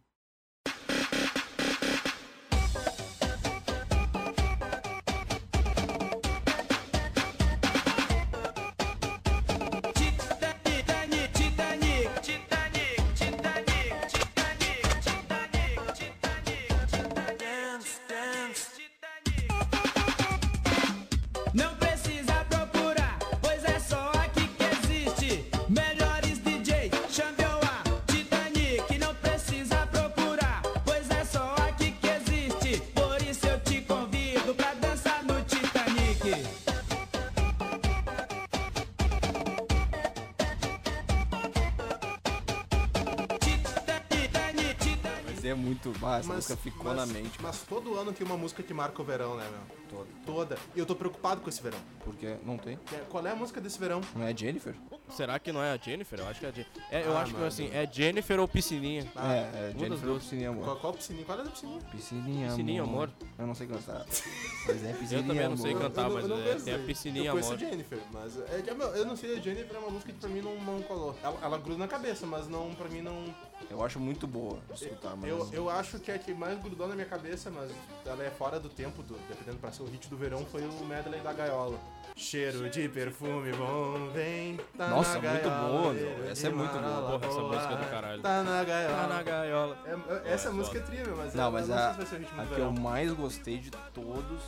É 45.54 45.56
muito. 45.56 45.94
Ah, 46.04 46.20
essa 46.20 46.34
música 46.34 46.58
ficou 46.58 46.94
na 46.94 47.06
mente, 47.06 47.30
cara. 47.38 47.44
Mas 47.44 47.62
todo 47.62 47.98
ano 47.98 48.12
tem 48.12 48.26
uma 48.26 48.38
música 48.38 48.62
que 48.62 48.74
marca 48.74 49.02
o 49.02 49.06
verão, 49.06 49.36
né, 49.38 49.48
meu? 49.50 49.78
Toda. 49.90 50.10
Toda. 50.26 50.58
E 50.76 50.80
eu 50.80 50.86
tô 50.86 50.96
preocupado 50.96 51.42
com 51.42 51.50
esse 51.50 51.62
verão. 51.62 51.78
Porque 52.04 52.36
não 52.44 52.58
tem. 52.58 52.78
Que 52.86 52.96
é- 52.96 53.06
Qual 53.10 53.26
é 53.26 53.32
a 53.32 53.36
música 53.36 53.62
desse 53.62 53.78
verão? 53.80 54.02
Não 54.16 54.26
é 54.26 54.36
Jennifer? 54.36 54.76
Será 55.10 55.38
que 55.38 55.52
não 55.52 55.62
é 55.62 55.72
a 55.72 55.78
Jennifer? 55.78 56.20
Eu 56.20 56.28
acho 56.28 56.40
que 56.40 56.46
é 56.46 56.50
a 56.50 56.52
Jennifer. 56.52 56.84
É, 56.90 57.06
eu 57.06 57.16
Ah, 57.16 57.22
acho 57.22 57.32
que 57.32 57.38
mano. 57.38 57.48
assim, 57.48 57.70
é 57.72 57.88
Jennifer 57.92 58.40
ou 58.40 58.48
Piscininha. 58.48 59.06
Ah, 59.16 59.34
é, 59.34 59.40
é 59.40 59.74
Jennifer 59.78 60.08
duas. 60.08 60.24
Piscininha, 60.24 60.50
amor. 60.50 60.64
Qual, 60.66 60.76
qual 60.78 60.94
piscininha? 60.94 61.26
Qual 61.26 61.40
é 61.40 61.44
da 61.44 61.50
piscininha? 61.52 61.80
Piscininha, 61.92 62.48
Piscininha, 62.50 62.82
amor. 62.84 63.12
Eu 63.38 63.46
não 63.48 63.54
sei 63.56 63.68
cantar. 63.68 64.04
Mas 64.66 64.84
é 64.84 64.94
Piscininha, 64.94 65.20
Eu 65.20 65.28
também 65.28 65.50
não 65.50 65.58
sei 65.58 65.74
cantar, 65.76 66.02
Eu 66.04 66.08
não- 66.08 66.14
mas 66.16 66.24
eu 66.24 66.30
não 66.30 66.38
é, 66.52 66.56
tem 66.56 66.74
a. 66.74 66.80
Piscininha, 66.80 67.26
Eu 67.26 67.32
conheço 67.32 67.54
amor. 67.54 67.60
Jennifer, 67.60 68.00
mas 68.12 68.38
é, 68.38 68.62
que, 68.62 68.70
eu 68.70 69.06
não 69.06 69.16
sei, 69.18 69.38
a 69.38 69.40
Jennifer 69.42 69.76
é 69.76 69.80
uma 69.80 69.90
música 69.90 70.12
que 70.14 70.20
pra 70.20 70.30
mim 70.30 70.42
não, 70.42 70.56
não 70.62 70.82
colou. 70.84 71.16
Ela, 71.22 71.38
ela 71.42 71.58
gruda 71.58 71.80
na 71.80 71.88
cabeça, 71.88 72.26
mas 72.26 72.48
não, 72.48 72.74
pra 72.76 72.88
mim 72.88 73.02
não, 73.02 73.24
Eu 73.70 73.84
acho 73.84 74.00
muito 74.00 74.28
boa 74.28 74.60
de 74.74 74.84
escutar, 74.86 75.16
mas. 75.16 75.30
Eu, 75.30 75.50
eu 75.52 75.70
acho 75.70 76.00
que 76.00 76.12
a 76.12 76.18
que 76.18 76.34
mais 76.34 76.62
grudou 76.62 76.88
na 76.88 76.96
minha 76.96 77.08
cabeça, 77.08 77.50
mas 77.52 77.72
ela 78.06 78.24
é 78.24 78.30
fora 78.30 78.60
do 78.60 78.70
tempo, 78.70 79.02
do, 79.04 79.18
dependendo 79.28 79.58
pra 79.58 79.72
ser 79.72 79.84
o 79.84 79.86
hit 79.88 80.08
do 80.10 80.18
verão, 80.18 80.46
foi 80.46 80.62
o 80.66 80.86
medley 80.86 81.20
da 81.22 81.34
gaiola. 81.34 81.78
Cheiro 82.16 82.70
de 82.70 82.88
perfume 82.90 83.52
bom, 83.54 84.10
vem, 84.14 84.58
tá 84.78 84.88
Nossa, 84.90 85.20
na 85.20 85.32
muito 85.32 85.44
gaiola, 85.50 85.68
boa, 85.70 85.94
meu. 85.94 86.30
Essa 86.30 86.48
é 86.48 86.52
muito 86.52 86.72
boa. 86.72 87.20
Porra, 87.20 87.26
essa 87.32 87.42
música 87.42 87.64
é 87.66 87.70
do 87.70 87.78
boa, 87.78 87.90
caralho. 87.90 88.22
Tá 88.22 88.44
na 88.44 88.64
gaiola. 88.64 88.98
Tá 88.98 89.08
na 89.08 89.24
gaiola. 89.24 89.78
É- 89.86 90.30
é- 90.30 90.34
essa 90.34 90.50
é 90.50 90.52
música 90.52 90.78
é 90.78 90.82
trilha, 90.82 91.16
mas 91.16 91.34
Não, 91.34 91.46
eu 91.46 91.52
mas 91.52 91.68
não 91.68 91.76
a, 91.78 91.94
sei 91.96 92.06
se 92.06 92.16
a 92.16 92.46
que 92.46 92.60
eu 92.60 92.72
mais 92.72 93.12
gostei 93.14 93.58
de 93.58 93.72
todos. 93.72 94.42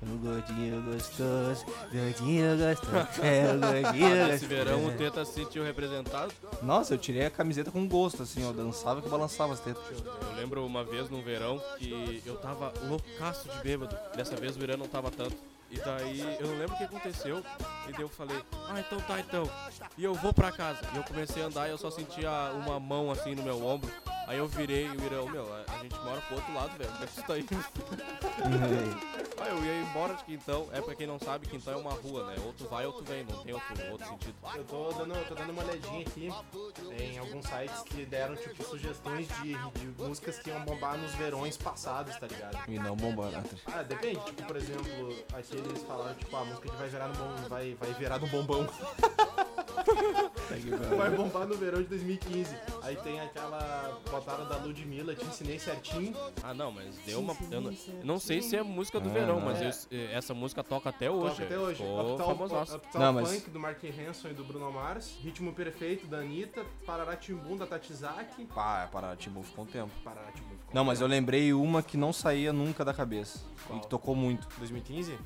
O 0.00 0.06
gordinho 0.18 0.80
gostoso, 0.82 1.66
gordinho 1.92 2.56
gostoso, 2.56 3.20
é 3.20 3.52
o 3.52 3.58
gordinho 3.58 4.28
Esse 4.32 4.46
verão 4.46 4.78
o 4.78 4.82
gostoso. 4.82 4.96
Teta 4.98 5.24
se 5.24 5.32
sentiu 5.32 5.64
representado. 5.64 6.32
Nossa, 6.62 6.94
eu 6.94 6.98
tirei 6.98 7.26
a 7.26 7.30
camiseta 7.30 7.72
com 7.72 7.84
gosto, 7.88 8.22
assim, 8.22 8.48
ó. 8.48 8.52
Dançava 8.52 9.02
que 9.02 9.08
balançava 9.08 9.54
as 9.54 9.58
tetas. 9.60 9.82
Eu 9.90 10.36
lembro 10.36 10.64
uma 10.64 10.84
vez 10.84 11.10
num 11.10 11.20
verão 11.20 11.60
que 11.78 12.22
eu 12.24 12.36
tava 12.36 12.72
loucaço 12.88 13.48
de 13.48 13.58
bêbado. 13.60 13.98
Dessa 14.14 14.36
vez 14.36 14.56
o 14.56 14.60
verão 14.60 14.76
não 14.76 14.86
tava 14.86 15.10
tanto. 15.10 15.36
E 15.70 15.78
daí 15.80 16.36
eu 16.40 16.46
não 16.46 16.58
lembro 16.58 16.74
o 16.74 16.78
que 16.78 16.84
aconteceu. 16.84 17.42
E 17.86 17.92
daí 17.92 18.00
eu 18.00 18.08
falei, 18.08 18.42
ah, 18.68 18.80
então 18.80 19.00
tá 19.00 19.20
então. 19.20 19.50
E 19.96 20.04
eu 20.04 20.14
vou 20.14 20.32
pra 20.32 20.50
casa. 20.50 20.80
E 20.94 20.96
eu 20.96 21.04
comecei 21.04 21.42
a 21.42 21.46
andar 21.46 21.68
e 21.68 21.70
eu 21.70 21.78
só 21.78 21.90
sentia 21.90 22.30
uma 22.54 22.80
mão 22.80 23.10
assim 23.10 23.34
no 23.34 23.42
meu 23.42 23.64
ombro. 23.64 23.90
Aí 24.26 24.38
eu 24.38 24.46
virei 24.46 24.86
e 24.86 24.90
o 24.90 25.04
Irão, 25.04 25.28
meu, 25.28 25.46
a, 25.54 25.82
gente 25.82 25.98
mora 26.00 26.20
pro 26.20 26.36
outro 26.36 26.52
lado, 26.52 26.76
velho. 26.76 26.90
Como 26.90 27.04
é 27.04 27.42
que 27.42 29.27
Aí 29.40 29.50
eu 29.50 29.64
ia 29.64 29.82
embora 29.82 30.14
de 30.14 30.24
Quintão. 30.24 30.68
É 30.72 30.80
pra 30.80 30.94
quem 30.94 31.06
não 31.06 31.18
sabe, 31.18 31.46
Quintão 31.46 31.74
é 31.74 31.76
uma 31.76 31.92
rua, 31.92 32.26
né? 32.26 32.36
Ou 32.44 32.52
tu 32.52 32.66
vai 32.66 32.86
ou 32.86 32.92
tu 32.92 33.04
vem, 33.04 33.24
não 33.24 33.42
tem 33.42 33.54
outro, 33.54 33.92
outro 33.92 34.08
sentido. 34.08 34.34
Eu 34.54 34.64
tô 34.64 34.92
dando, 34.92 35.28
tô 35.28 35.34
dando 35.34 35.50
uma 35.50 35.62
olhadinha 35.62 36.00
aqui 36.00 36.30
em 36.98 37.18
alguns 37.18 37.46
sites 37.46 37.82
que 37.82 38.04
deram, 38.04 38.36
tipo, 38.36 38.62
sugestões 38.64 39.28
de, 39.42 39.54
de 39.54 39.86
músicas 40.02 40.38
que 40.38 40.50
iam 40.50 40.64
bombar 40.64 40.96
nos 40.98 41.14
verões 41.14 41.56
passados, 41.56 42.16
tá 42.16 42.26
ligado? 42.26 42.58
E 42.68 42.78
não 42.78 42.96
bombar. 42.96 43.44
Ah, 43.66 43.82
depende. 43.82 44.20
Tipo, 44.24 44.44
por 44.44 44.56
exemplo, 44.56 45.24
aqui 45.32 45.56
eles 45.56 45.82
falaram, 45.82 46.14
tipo, 46.14 46.36
a 46.36 46.44
música 46.44 46.68
que 46.68 46.76
vai 46.76 46.88
virar 46.88 47.08
no 47.08 47.14
bom, 47.14 47.48
vai, 47.48 47.74
vai 47.74 47.92
virar 47.94 48.18
no 48.18 48.26
bombão. 48.28 48.68
vai 50.96 51.10
bombar 51.10 51.46
no 51.46 51.54
verão 51.56 51.80
de 51.82 51.88
2015. 51.88 52.56
Aí 52.82 52.96
tem 52.96 53.20
aquela 53.20 53.98
botada 54.10 54.44
da 54.44 54.56
Ludmilla, 54.56 55.14
te 55.14 55.24
ensinei 55.24 55.58
certinho. 55.58 56.14
Ah, 56.42 56.54
não, 56.54 56.70
mas 56.72 56.96
deu 57.06 57.20
uma. 57.20 57.36
Eu 57.50 57.60
não, 57.60 57.70
eu 57.72 58.04
não 58.04 58.18
sei 58.18 58.42
se 58.42 58.56
é 58.56 58.62
música 58.62 58.98
do 59.00 59.10
verão, 59.10 59.40
mas 59.40 59.60
eu- 59.90 59.98
eh, 59.98 60.12
essa 60.12 60.34
música 60.34 60.62
toca 60.64 60.88
até 60.90 61.10
hoje. 61.10 61.30
Toca 61.32 61.44
até 61.44 61.58
hoje. 61.58 61.76
Ficou 61.82 62.12
Uptown, 62.14 63.00
Não, 63.00 63.12
mas- 63.12 63.30
Funk 63.34 63.50
do 63.50 63.60
Mark 63.60 63.78
Hanson 63.84 64.28
e 64.28 64.34
do 64.34 64.44
Bruno 64.44 64.70
Mars. 64.72 65.16
Ritmo 65.22 65.52
Perfeito 65.52 66.06
da 66.06 66.18
Anitta. 66.18 66.64
Pararatimbum 66.86 67.56
da 67.56 67.66
Tatizaki. 67.66 68.46
Pá, 68.46 68.88
parar, 68.90 69.16
Timbu 69.16 69.42
ficou 69.42 69.64
um 69.64 69.66
tempo. 69.68 69.90
Pararatimbum 70.04 70.50
ficou 70.58 70.74
Não, 70.74 70.84
mas 70.84 71.00
eu 71.00 71.06
lembrei 71.06 71.52
uma 71.52 71.82
que 71.82 71.96
não 71.96 72.12
saía 72.12 72.52
nunca 72.52 72.84
da 72.84 72.92
cabeça. 72.94 73.40
E 73.74 73.80
que 73.80 73.86
tocou 73.86 74.14
muito. 74.14 74.46
2015? 74.58 75.18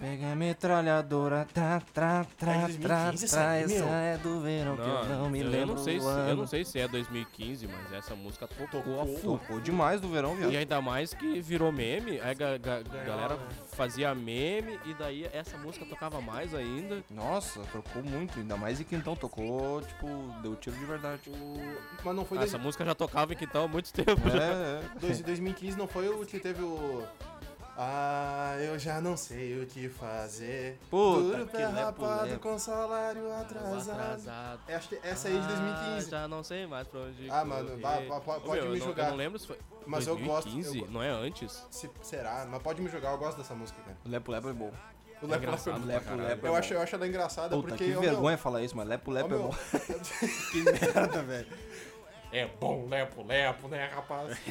Pega 0.00 0.32
a 0.32 0.34
metralhadora, 0.34 1.46
tá, 1.52 1.78
tra, 1.92 2.24
tra, 2.38 2.52
É 2.54 2.68
tra, 2.68 3.10
2015 3.10 3.24
essa 3.26 3.36
tra, 3.36 3.56
essa 3.56 3.84
é 3.84 4.16
do 4.16 4.40
verão 4.40 4.74
que 4.74 4.82
eu 4.82 5.04
não 5.18 5.28
me 5.28 5.42
lembro 5.42 5.60
eu 5.60 5.66
não 5.66 5.76
sei 5.84 6.00
se, 6.00 6.06
eu 6.06 6.36
não 6.36 6.46
sei 6.46 6.64
se 6.64 6.78
é 6.78 6.88
2015, 6.88 7.66
mas 7.66 7.92
essa 7.92 8.14
música 8.14 8.48
tocou, 8.48 8.78
a 8.78 9.04
Tocou. 9.04 9.18
full. 9.18 9.38
Tocou 9.38 9.60
demais 9.60 10.00
do 10.00 10.08
verão, 10.08 10.34
viado. 10.34 10.52
E 10.52 10.56
ainda 10.56 10.80
mais 10.80 11.12
que 11.12 11.42
virou 11.42 11.70
meme, 11.70 12.12
aí 12.18 12.30
a 12.30 12.34
ga- 12.34 12.56
ga- 12.56 12.82
galera 13.04 13.34
né? 13.36 13.46
fazia 13.72 14.14
meme 14.14 14.80
e 14.86 14.94
daí 14.94 15.28
essa 15.34 15.58
música 15.58 15.84
tocava 15.84 16.18
mais 16.22 16.54
ainda. 16.54 17.04
Nossa, 17.10 17.60
tocou 17.70 18.02
muito. 18.02 18.38
Ainda 18.38 18.56
mais 18.56 18.80
em 18.80 18.84
Quintão. 18.84 19.14
Tocou, 19.14 19.82
tipo, 19.82 20.06
deu 20.42 20.56
tiro 20.56 20.76
de 20.76 20.84
verdade. 20.86 21.20
Mas 22.02 22.16
não 22.16 22.24
foi 22.24 22.38
Ah, 22.38 22.44
essa 22.44 22.56
música 22.56 22.86
já 22.86 22.94
tocava 22.94 23.34
em 23.34 23.36
Quintão 23.36 23.64
há 23.64 23.68
muito 23.68 23.92
tempo. 23.92 24.30
já. 24.30 24.42
É, 24.42 24.80
é. 24.96 24.98
dois, 24.98 25.20
2015 25.20 25.76
não 25.76 25.86
foi 25.86 26.08
o 26.08 26.24
que 26.24 26.38
teve 26.38 26.62
o. 26.62 27.04
Ah, 27.82 28.56
eu 28.60 28.78
já 28.78 29.00
não 29.00 29.16
sei 29.16 29.58
o 29.62 29.66
que 29.66 29.88
fazer. 29.88 30.78
Puta 30.90 31.20
Duro 31.22 31.38
lepo, 31.38 32.02
rapado 32.02 32.38
com 32.38 32.58
salário 32.58 33.32
atrasado. 33.32 34.60
Acho 34.68 34.88
que 34.90 35.00
essa 35.02 35.28
aí 35.28 35.36
é 35.38 35.40
de 35.40 35.46
2015. 35.46 36.06
Ah, 36.06 36.10
já 36.20 36.28
não 36.28 36.44
sei 36.44 36.66
mais 36.66 36.86
pra 36.86 37.00
onde. 37.00 37.30
Ah, 37.30 37.42
mano, 37.42 37.70
correr. 37.70 37.80
vá- 38.06 38.18
vá- 38.18 38.20
pode 38.40 38.50
me 38.50 38.58
eu 38.58 38.64
não- 38.76 38.76
julgar. 38.76 39.04
Eu 39.06 39.10
não 39.12 39.16
lembro 39.16 39.38
se 39.38 39.46
foi. 39.46 39.58
Mas 39.86 40.06
eu 40.06 40.18
gosto- 40.18 40.50
2015? 40.50 40.78
eu 40.78 40.84
go- 40.86 40.92
Não 40.92 41.02
é 41.02 41.08
antes? 41.08 41.66
Se- 41.70 41.90
será? 42.02 42.46
Mas 42.50 42.60
pode 42.62 42.82
me 42.82 42.90
jogar, 42.90 43.12
eu 43.12 43.18
gosto 43.18 43.38
dessa 43.38 43.54
música, 43.54 43.80
cara. 43.80 43.96
Lepo 44.04 44.30
Lepo 44.30 44.48
é 44.50 44.52
bom. 44.52 44.70
O 45.22 45.24
É 45.24 45.28
Lepo 45.28 45.42
engraçado 45.44 45.86
Lepo, 45.86 46.14
Lepo, 46.16 46.46
é 46.46 46.48
eu, 46.48 46.52
bom. 46.52 46.58
acho, 46.58 46.74
eu 46.74 46.82
acho 46.82 46.94
ela 46.96 47.08
engraçada 47.08 47.56
Puta, 47.56 47.68
porque. 47.68 47.84
que 47.86 47.92
vergonha 47.98 48.36
falar 48.36 48.62
isso, 48.62 48.76
mas 48.76 48.86
Lepo 48.86 49.10
Lepo 49.10 49.34
é 49.34 49.38
bom. 49.38 49.50
que 50.52 50.62
merda, 50.64 51.22
velho. 51.22 51.46
É 52.30 52.46
bom, 52.46 52.86
lepo, 52.88 53.22
lepo, 53.26 53.68
né, 53.68 53.86
rapaz? 53.86 54.36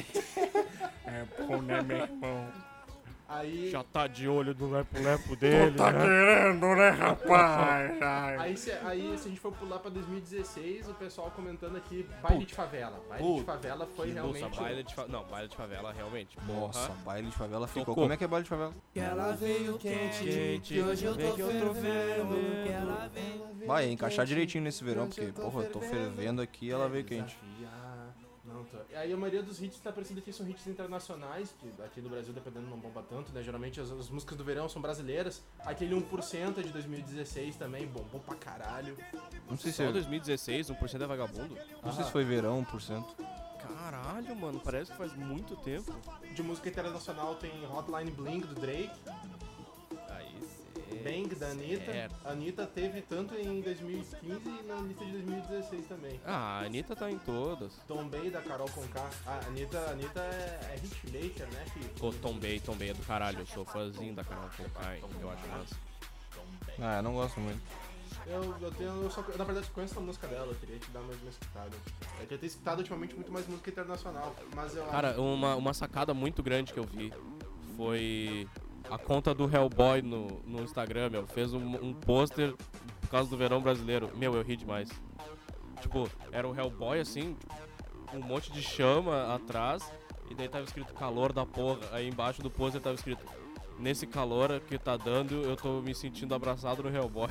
É 1.06 1.24
bom, 1.46 1.62
né, 1.62 1.80
meu 1.82 1.96
irmão? 1.96 2.48
Aí, 3.30 3.70
Já 3.70 3.84
tá 3.84 4.08
de 4.08 4.26
olho 4.26 4.56
no 4.58 4.72
lepo-lepo 4.72 5.36
dele. 5.36 5.76
Tá 5.76 5.92
né? 5.92 6.00
querendo, 6.00 6.66
né, 6.74 6.90
rapaz? 6.90 7.92
Aí, 8.40 8.56
se, 8.56 8.72
aí, 8.72 9.16
se 9.16 9.26
a 9.26 9.30
gente 9.30 9.40
for 9.40 9.52
pular 9.52 9.78
pra 9.78 9.88
2016, 9.88 10.88
o 10.88 10.94
pessoal 10.94 11.30
comentando 11.30 11.76
aqui, 11.76 12.08
baile 12.20 12.44
de 12.44 12.54
favela. 12.54 13.00
Baile 13.08 13.24
de 13.24 13.30
Puta, 13.30 13.52
favela 13.52 13.86
foi 13.86 14.10
realmente. 14.10 14.42
Nossa, 14.42 14.60
baile 14.60 14.82
de 14.82 14.94
favela. 14.94 15.18
Não, 15.18 15.30
baile 15.30 15.48
de 15.48 15.56
favela, 15.56 15.92
realmente. 15.92 16.38
Nossa, 16.46 16.88
Porra. 16.88 16.98
baile 17.04 17.28
de 17.28 17.36
favela 17.36 17.68
ficou. 17.68 17.84
Tocou. 17.84 18.02
Como 18.02 18.12
é 18.12 18.16
que 18.16 18.24
é 18.24 18.26
baile 18.26 18.42
de 18.42 18.50
favela? 18.50 18.74
Que 18.92 19.00
ela 19.00 19.32
veio 19.32 19.78
quente, 19.78 20.24
Quente, 20.24 20.74
que 20.74 20.80
hoje 20.80 21.04
eu 21.04 21.16
tô 21.16 21.32
que 21.32 21.40
eu 21.40 21.48
tô 21.48 21.74
fervendo. 21.74 22.64
Que 22.64 22.72
ela 22.72 23.10
veio 23.14 23.66
Vai, 23.66 23.84
é 23.84 23.90
encaixar 23.92 24.26
direitinho 24.26 24.64
nesse 24.64 24.82
verão, 24.82 25.06
porque, 25.06 25.26
porra, 25.26 25.62
eu 25.62 25.70
tô 25.70 25.80
fervendo 25.80 26.42
aqui 26.42 26.70
ela 26.70 26.88
veio 26.88 27.04
quente. 27.04 27.38
Desafiar. 27.58 27.89
E 28.90 28.94
aí 28.96 29.12
a 29.12 29.16
maioria 29.16 29.42
dos 29.42 29.60
hits 29.62 29.78
tá 29.80 29.92
parecendo 29.92 30.20
que 30.22 30.32
são 30.32 30.48
hits 30.48 30.66
internacionais, 30.66 31.54
que 31.58 31.82
aqui 31.82 32.00
no 32.00 32.08
Brasil, 32.08 32.32
dependendo, 32.32 32.66
não 32.68 32.78
bomba 32.78 33.02
tanto, 33.08 33.32
né? 33.32 33.42
Geralmente 33.42 33.80
as, 33.80 33.90
as 33.90 34.08
músicas 34.08 34.36
do 34.36 34.44
verão 34.44 34.68
são 34.68 34.80
brasileiras. 34.80 35.42
Aquele 35.60 35.94
1% 35.94 36.58
é 36.58 36.62
de 36.62 36.72
2016 36.72 37.56
também, 37.56 37.86
bombou 37.86 38.20
pra 38.20 38.34
caralho. 38.36 38.96
Não 39.48 39.56
sei 39.56 39.70
se, 39.72 39.78
Só 39.78 39.84
é- 39.84 39.92
2016, 39.92 40.70
1% 40.70 41.02
é 41.02 41.06
vagabundo? 41.06 41.56
não 41.82 41.92
sei 41.92 42.04
se 42.04 42.10
foi 42.10 42.24
verão, 42.24 42.64
1%. 42.64 43.04
Caralho, 43.60 44.34
mano, 44.36 44.60
parece 44.60 44.90
que 44.90 44.96
faz 44.96 45.12
muito 45.14 45.56
tempo. 45.56 45.94
De 46.34 46.42
música 46.42 46.68
internacional 46.68 47.34
tem 47.36 47.50
Hotline 47.66 48.10
Bling 48.10 48.40
do 48.40 48.54
Drake. 48.54 48.90
Bang 51.02 51.34
da 51.34 51.48
Anitta. 51.48 51.92
certo. 51.92 52.16
A 52.24 52.30
Anitta 52.30 52.66
teve 52.66 53.02
tanto 53.02 53.34
em 53.34 53.60
2015 53.60 54.48
e 54.48 54.62
na 54.66 54.76
lista 54.76 55.04
de 55.04 55.12
2016 55.12 55.86
também. 55.86 56.20
Ah, 56.24 56.60
a 56.60 56.64
Anitta 56.66 56.96
tá 56.96 57.10
em 57.10 57.18
todas. 57.18 57.72
Tombei 57.86 58.30
da 58.30 58.40
Carol 58.42 58.68
Conká. 58.70 59.08
A 59.26 59.46
Anitta, 59.46 59.78
a 59.78 59.90
Anitta 59.90 60.20
é, 60.20 60.74
é 60.74 60.76
hitmaker, 60.76 61.46
né, 61.48 61.64
filho? 61.72 61.90
Ô, 62.00 62.12
tombei, 62.12 62.60
tombei 62.60 62.90
é 62.90 62.94
do 62.94 63.02
caralho. 63.04 63.40
Eu 63.40 63.46
sou 63.46 63.64
fãzinho 63.64 64.14
da 64.14 64.24
Carol 64.24 64.50
Conká, 64.56 64.96
eu 64.96 65.30
acho 65.30 65.48
massa. 65.48 65.76
Ah, 66.78 66.96
eu 66.96 67.02
não 67.02 67.14
gosto 67.14 67.40
muito. 67.40 67.60
Eu, 68.26 68.56
eu 68.60 68.70
tenho. 68.72 69.02
Eu 69.02 69.10
só, 69.10 69.22
na 69.22 69.44
verdade, 69.44 69.66
eu 69.66 69.74
conheço 69.74 69.98
a 69.98 70.02
música 70.02 70.26
dela, 70.26 70.48
eu 70.48 70.54
queria 70.54 70.78
te 70.78 70.90
dar 70.90 71.00
mais 71.00 71.20
uma 71.20 71.30
escutada. 71.30 71.76
É 72.22 72.26
que 72.26 72.34
eu 72.34 72.38
tenho 72.38 72.48
escutado 72.48 72.78
ultimamente 72.78 73.14
muito 73.14 73.32
mais 73.32 73.46
música 73.46 73.70
internacional, 73.70 74.34
mas 74.54 74.76
eu 74.76 74.84
Cara, 74.86 75.20
uma, 75.20 75.56
uma 75.56 75.74
sacada 75.74 76.12
muito 76.14 76.42
grande 76.42 76.72
que 76.72 76.78
eu 76.78 76.84
vi 76.84 77.12
foi 77.76 78.48
a 78.90 78.98
conta 78.98 79.32
do 79.32 79.44
Hellboy 79.44 80.02
no, 80.02 80.42
no 80.44 80.62
Instagram, 80.62 81.10
meu. 81.10 81.26
Fez 81.26 81.54
um, 81.54 81.76
um 81.76 81.94
pôster 81.94 82.54
por 83.00 83.10
causa 83.10 83.30
do 83.30 83.36
verão 83.36 83.60
brasileiro. 83.60 84.10
Meu, 84.16 84.34
eu 84.34 84.42
ri 84.42 84.56
demais. 84.56 84.90
Tipo, 85.80 86.10
era 86.32 86.46
o 86.46 86.58
Hellboy 86.58 87.00
assim, 87.00 87.36
um 88.12 88.20
monte 88.20 88.52
de 88.52 88.60
chama 88.62 89.34
atrás, 89.34 89.90
e 90.28 90.34
daí 90.34 90.48
tava 90.48 90.64
escrito 90.64 90.92
calor 90.92 91.32
da 91.32 91.46
porra. 91.46 91.80
Aí 91.92 92.08
embaixo 92.08 92.42
do 92.42 92.50
pôster 92.50 92.80
tava 92.80 92.96
escrito. 92.96 93.24
Nesse 93.78 94.06
calor 94.06 94.60
que 94.60 94.76
tá 94.76 94.94
dando, 94.94 95.42
eu 95.42 95.56
tô 95.56 95.80
me 95.80 95.94
sentindo 95.94 96.34
abraçado 96.34 96.82
no 96.82 96.94
Hellboy. 96.94 97.30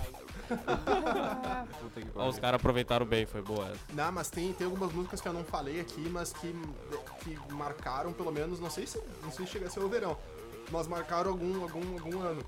Ó, 2.16 2.28
os 2.28 2.40
caras 2.40 2.60
aproveitaram 2.60 3.06
bem, 3.06 3.24
foi 3.28 3.44
boa 3.44 3.68
essa. 3.68 3.80
Não, 3.94 4.12
mas 4.12 4.32
tem, 4.32 4.52
tem 4.54 4.66
algumas 4.66 4.92
músicas 4.92 5.22
que 5.22 5.28
eu 5.28 5.34
não 5.34 5.44
falei 5.44 5.80
aqui, 5.80 6.10
mas 6.10 6.34
que, 6.34 6.52
que 7.20 7.54
marcaram 7.54 8.12
pelo 8.12 8.32
menos, 8.32 8.60
não 8.60 8.72
sei 8.72 8.88
se 8.88 9.00
não 9.22 9.32
sei 9.32 9.46
se 9.46 9.52
chega 9.52 9.68
a 9.68 9.70
ser 9.70 9.82
o 9.82 9.88
verão, 9.88 10.18
mas 10.72 10.88
marcaram 10.88 11.32
algum, 11.32 11.62
algum, 11.64 11.94
algum 11.94 12.20
ano. 12.20 12.44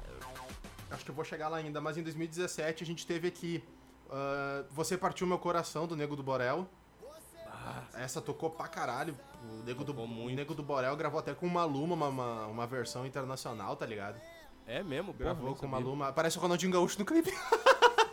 Acho 0.89 1.05
que 1.05 1.12
eu 1.12 1.15
vou 1.15 1.23
chegar 1.23 1.47
lá 1.47 1.57
ainda, 1.57 1.79
mas 1.79 1.97
em 1.97 2.03
2017 2.03 2.84
a 2.84 2.88
gente 2.88 3.07
teve 3.07 3.27
aqui 3.27 3.63
ah, 4.12 4.63
Você 4.71 4.97
Partiu 4.97 5.25
Meu 5.25 5.39
Coração, 5.39 5.88
do 5.88 5.95
Nego 5.95 6.15
do 6.15 6.23
Borel. 6.23 6.67
Essa 7.93 8.19
tocou 8.19 8.49
pra 8.49 8.67
caralho. 8.67 9.15
O 9.43 9.63
Nego, 9.63 9.84
do, 9.84 9.93
Tocou 9.93 10.05
o 10.05 10.07
muito. 10.07 10.36
Nego 10.36 10.53
do 10.53 10.63
Borel 10.63 10.95
gravou 10.95 11.19
até 11.19 11.34
com 11.34 11.45
o 11.45 11.49
Maluma 11.49 11.93
uma, 11.95 12.07
uma, 12.07 12.45
uma 12.47 12.67
versão 12.67 13.05
internacional, 13.05 13.75
tá 13.75 13.86
ligado? 13.86 14.19
É 14.65 14.81
mesmo, 14.81 15.13
porra, 15.13 15.25
Gravou 15.25 15.45
nem 15.45 15.53
com 15.53 15.65
o 15.65 15.69
sabia. 15.69 15.86
Maluma. 15.86 16.13
Parece 16.13 16.38
o 16.38 16.41
Ronaldinho 16.41 16.71
Gaúcho 16.71 16.99
no 16.99 17.05
clipe. 17.05 17.31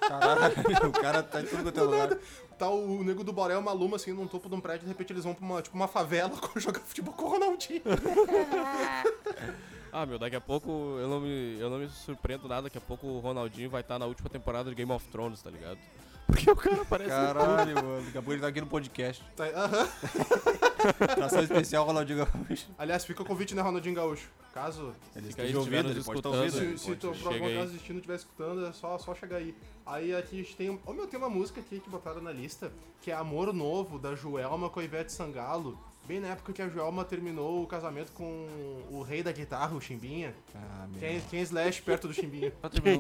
Caralho, 0.07 0.55
o 0.89 0.93
cara 0.93 1.23
tá 1.23 1.41
em 1.41 1.47
tudo 1.47 1.63
quanto 1.63 1.81
é 1.81 1.83
lugar. 1.83 2.19
Tá 2.59 2.69
o 2.69 3.05
Nego 3.05 3.23
do 3.25 3.33
Borel, 3.33 3.61
Maluma, 3.63 3.97
assim, 3.97 4.13
num 4.13 4.27
topo 4.27 4.49
de 4.49 4.55
um 4.55 4.61
prédio, 4.61 4.83
de 4.83 4.89
repente 4.89 5.13
eles 5.13 5.25
vão 5.25 5.35
pra 5.35 5.45
uma, 5.45 5.63
tipo, 5.63 5.77
uma 5.77 5.89
favela 5.89 6.33
jogar 6.57 6.81
futebol 6.81 7.15
com 7.15 7.25
o 7.25 7.29
Ronaldinho. 7.29 7.83
Ah, 9.93 10.07
meu, 10.07 10.19
daqui 10.19 10.37
a 10.37 10.41
pouco 10.41 10.71
eu 11.01 11.09
não 11.09 11.21
me, 11.21 11.59
eu 11.59 11.71
não 11.71 11.79
me 11.79 11.89
surpreendo 11.89 12.49
nada. 12.49 12.63
Daqui 12.63 12.79
a 12.79 12.81
pouco 12.81 13.07
o 13.07 13.21
Ronaldinho 13.21 13.71
vai 13.71 13.81
estar 13.81 13.99
na 13.99 14.07
última 14.07 14.29
temporada 14.29 14.69
de 14.71 14.75
Game 14.77 14.91
of 14.93 15.07
Thrones, 15.09 15.43
tá 15.43 15.51
ligado? 15.51 15.79
Porque 16.27 16.51
o 16.51 16.57
cara 16.57 16.85
parece. 16.85 17.11
Caralho, 17.11 17.75
mano. 17.75 18.05
Daqui 18.05 18.19
a 18.19 18.23
pouco 18.23 18.33
ele 18.33 18.41
tá 18.43 18.49
aqui 18.49 18.61
no 18.61 18.67
podcast. 18.67 19.25
Tá- 19.35 19.45
aham. 19.47 19.89
Atração 21.01 21.43
especial 21.43 21.85
Ronaldinho 21.87 22.19
Gaúcho. 22.25 22.67
Aliás, 22.79 23.05
fica 23.05 23.23
o 23.23 23.25
convite, 23.25 23.55
né, 23.55 23.63
Ronaldinho 23.63 23.95
Gaúcho? 23.95 24.29
Caso 24.53 24.95
Ele 25.15 25.29
esteja 25.29 25.49
tiver 25.49 25.59
ouvindo, 25.59 25.91
ele 25.91 26.05
pode 26.05 26.19
escutando. 26.19 26.35
ouvindo. 26.35 26.79
Se, 26.79 26.79
se 26.79 26.97
tu, 26.97 27.13
por 27.13 27.33
algum 27.33 27.47
aí. 27.47 27.57
caso 27.57 27.73
destino 27.73 27.99
estiver 27.99 28.17
escutando, 28.17 28.67
é 28.67 28.73
só, 28.73 28.99
só 28.99 29.15
chegar 29.15 29.37
aí. 29.37 29.55
Aí 29.87 30.15
aqui 30.15 30.41
a 30.41 30.43
gente 30.43 30.57
tem. 30.57 30.79
Ô 30.85 30.93
meu, 30.93 31.07
tem 31.07 31.19
uma 31.19 31.31
música 31.31 31.61
aqui 31.61 31.81
que 31.81 31.89
botaram 31.89 32.21
na 32.21 32.33
lista, 32.33 32.71
que 33.01 33.11
é 33.11 33.15
Amor 33.15 33.53
Novo, 33.53 33.99
da 33.99 34.15
Joelma 34.15 34.69
com 34.69 34.81
a 34.81 34.85
Ivete 34.85 35.13
Sangalo. 35.13 35.79
Bem 36.09 36.21
na 36.21 36.29
época 36.29 36.55
que 36.55 36.63
a 36.63 36.69
Joelma 36.71 37.05
terminou 37.05 37.63
o 37.63 37.67
casamento 37.67 38.13
com 38.13 38.49
o 38.91 39.03
rei 39.03 39.23
da 39.23 39.31
guitarra, 39.31 39.77
o 39.77 39.81
Chimbinha. 39.81 40.35
Ah, 40.55 40.87
meu. 40.89 40.99
Quem, 40.99 41.21
quem 41.21 41.41
é 41.41 41.43
Slash 41.43 41.83
perto 41.83 42.09
do 42.09 42.15
Chimbinha? 42.15 42.51
Quem 42.83 42.99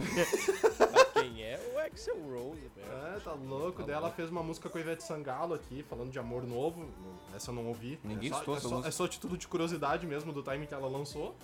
Quem 1.15 1.43
é 1.43 1.59
o 1.75 1.79
Axel 1.79 2.17
Rose, 2.17 2.71
velho? 2.77 3.17
É, 3.17 3.19
tá 3.21 3.33
louco. 3.33 3.81
Tá 3.81 3.87
Daí 3.87 3.97
ela 3.97 4.11
fez 4.11 4.29
uma 4.29 4.43
música 4.43 4.69
com 4.69 4.77
a 4.77 4.81
Ivete 4.83 5.05
Sangalo 5.05 5.55
aqui, 5.55 5.83
falando 5.89 6.11
de 6.11 6.19
amor 6.19 6.47
novo. 6.47 6.87
Essa 7.35 7.51
eu 7.51 7.55
não 7.55 7.69
ouvi. 7.69 7.99
Ninguém 8.05 8.29
é 8.29 8.33
só, 8.35 8.41
escutou 8.41 8.55
é 8.55 8.59
essa 8.59 8.69
só, 8.69 8.75
música. 8.75 8.89
é 8.89 8.93
só 8.93 9.09
título 9.09 9.39
de 9.39 9.49
curiosidade 9.49 10.07
mesmo 10.07 10.31
do 10.31 10.43
time 10.43 10.67
que 10.67 10.75
ela 10.75 10.87
lançou. 10.87 11.35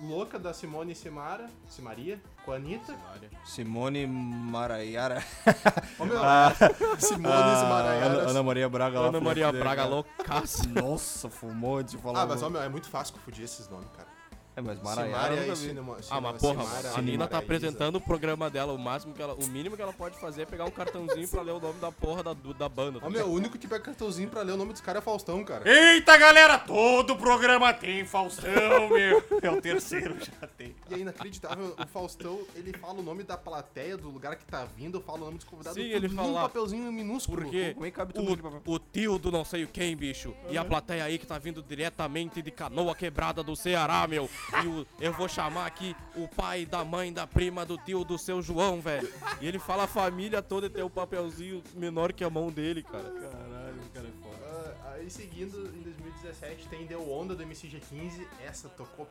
Louca 0.00 0.38
da 0.38 0.52
Simone 0.52 0.94
Simara, 0.94 1.48
Simaria, 1.68 2.20
com 2.44 2.52
a 2.52 2.56
Anitta. 2.56 2.94
Simone 3.44 4.06
Maraiara. 4.06 5.24
Ô 5.98 6.04
meu, 6.04 6.18
Ah, 6.22 6.52
Simone 6.98 7.32
ah, 7.32 7.60
Simara. 7.60 7.88
Ana, 7.88 8.30
Ana 8.30 8.42
Maria 8.42 8.68
Braga 8.68 9.00
lá. 9.00 9.08
Ana 9.08 9.20
Maria 9.20 9.50
Braga 9.50 9.86
loucaça. 9.86 10.68
Nossa, 10.68 11.30
fumou 11.30 11.82
de 11.82 11.96
falar. 11.96 12.22
Ah, 12.22 12.26
mas 12.26 12.42
ó, 12.42 12.50
meu, 12.50 12.60
é 12.60 12.68
muito 12.68 12.90
fácil 12.90 13.14
confundir 13.14 13.44
esses 13.44 13.68
nomes, 13.68 13.88
cara. 13.96 14.15
É, 14.56 14.60
mas. 14.62 14.78
Cinema, 15.58 15.96
Ah, 16.10 16.20
mas 16.20 16.40
porra, 16.40 16.64
a 16.96 17.02
Nina 17.02 17.26
tá 17.28 17.38
apresentando 17.38 17.96
o 17.96 18.00
programa 18.00 18.48
dela. 18.48 18.72
O 18.72 18.78
máximo 18.78 19.12
que 19.14 19.20
ela, 19.20 19.34
o 19.34 19.46
mínimo 19.48 19.76
que 19.76 19.82
ela 19.82 19.92
pode 19.92 20.18
fazer 20.18 20.42
é 20.42 20.46
pegar 20.46 20.64
um 20.64 20.70
cartãozinho 20.70 21.28
pra 21.28 21.42
ler 21.42 21.52
o 21.52 21.60
nome 21.60 21.78
da 21.78 21.92
porra 21.92 22.22
da, 22.22 22.32
do- 22.32 22.54
da 22.54 22.68
banda. 22.68 22.98
tá 23.00 23.06
Ó, 23.06 23.10
meu, 23.10 23.26
o 23.26 23.32
único 23.32 23.58
que 23.58 23.68
pega 23.68 23.84
cartãozinho 23.84 24.30
pra 24.30 24.40
ler 24.42 24.52
o 24.52 24.56
nome 24.56 24.72
desse 24.72 24.82
cara 24.82 24.98
é 24.98 25.02
Faustão, 25.02 25.44
cara. 25.44 25.68
Eita, 25.70 26.16
galera, 26.16 26.58
todo 26.58 27.16
programa 27.16 27.72
tem 27.74 28.04
Faustão, 28.06 28.88
meu. 28.88 29.22
É 29.42 29.50
o 29.50 29.60
terceiro, 29.60 30.16
já 30.18 30.46
tem. 30.48 30.74
E 30.90 30.94
é 30.94 30.98
inacreditável, 30.98 31.74
o 31.78 31.86
Faustão, 31.86 32.40
ele 32.54 32.72
fala 32.72 33.00
o 33.00 33.02
nome 33.02 33.22
da 33.24 33.36
plateia, 33.36 33.96
do 33.96 34.08
lugar 34.08 34.36
que 34.36 34.44
tá 34.46 34.66
vindo, 34.76 35.00
fala 35.02 35.18
o 35.18 35.24
nome 35.26 35.36
dos 35.36 35.44
convidados, 35.46 35.82
Sim, 35.82 35.88
ele 35.90 36.08
fala 36.08 36.28
lá. 36.32 36.42
papelzinho 36.42 36.90
minúsculo. 36.90 37.42
Porque 37.42 37.74
Como 37.74 37.84
é 37.86 37.90
que 37.90 37.96
cabe 37.96 38.12
tudo 38.14 38.36
papel? 38.42 38.62
o, 38.64 38.74
o 38.74 38.78
tio 38.78 39.18
do 39.18 39.30
não 39.30 39.44
sei 39.44 39.64
o 39.64 39.68
quem, 39.68 39.94
bicho. 39.94 40.34
E 40.48 40.56
a 40.56 40.64
plateia 40.64 41.04
aí 41.04 41.18
que 41.18 41.26
tá 41.26 41.36
vindo 41.38 41.62
diretamente 41.62 42.40
de 42.40 42.50
canoa 42.50 42.94
quebrada 42.94 43.42
do 43.42 43.54
Ceará, 43.54 44.06
meu. 44.06 44.28
E 44.62 44.66
o- 44.68 44.86
eu 45.00 45.12
vou 45.12 45.28
chamar 45.28 45.66
aqui 45.66 45.96
o 46.14 46.28
pai 46.28 46.64
da 46.64 46.84
mãe 46.84 47.12
da 47.12 47.26
prima 47.26 47.66
do 47.66 47.76
tio 47.78 48.04
do 48.04 48.16
seu 48.18 48.40
João, 48.40 48.80
velho. 48.80 49.12
E 49.40 49.46
ele 49.46 49.58
fala 49.58 49.84
a 49.84 49.86
família 49.88 50.40
toda 50.42 50.66
e 50.66 50.70
tem 50.70 50.82
o 50.84 50.90
papelzinho 50.90 51.62
menor 51.74 52.12
que 52.12 52.22
a 52.22 52.30
mão 52.30 52.50
dele, 52.50 52.82
cara. 52.82 53.10
Caralho, 53.10 53.82
o 53.82 53.90
cara 53.90 54.06
é 54.08 54.22
foda. 54.22 54.76
Ah, 54.84 54.92
aí 54.94 55.10
seguindo, 55.10 55.58
em 55.76 55.82
2017 55.82 56.68
tem 56.68 56.86
Deu 56.86 57.10
Onda 57.10 57.34
do 57.34 57.42
MCG15, 57.42 58.26
essa 58.44 58.68
tocou 58.68 59.08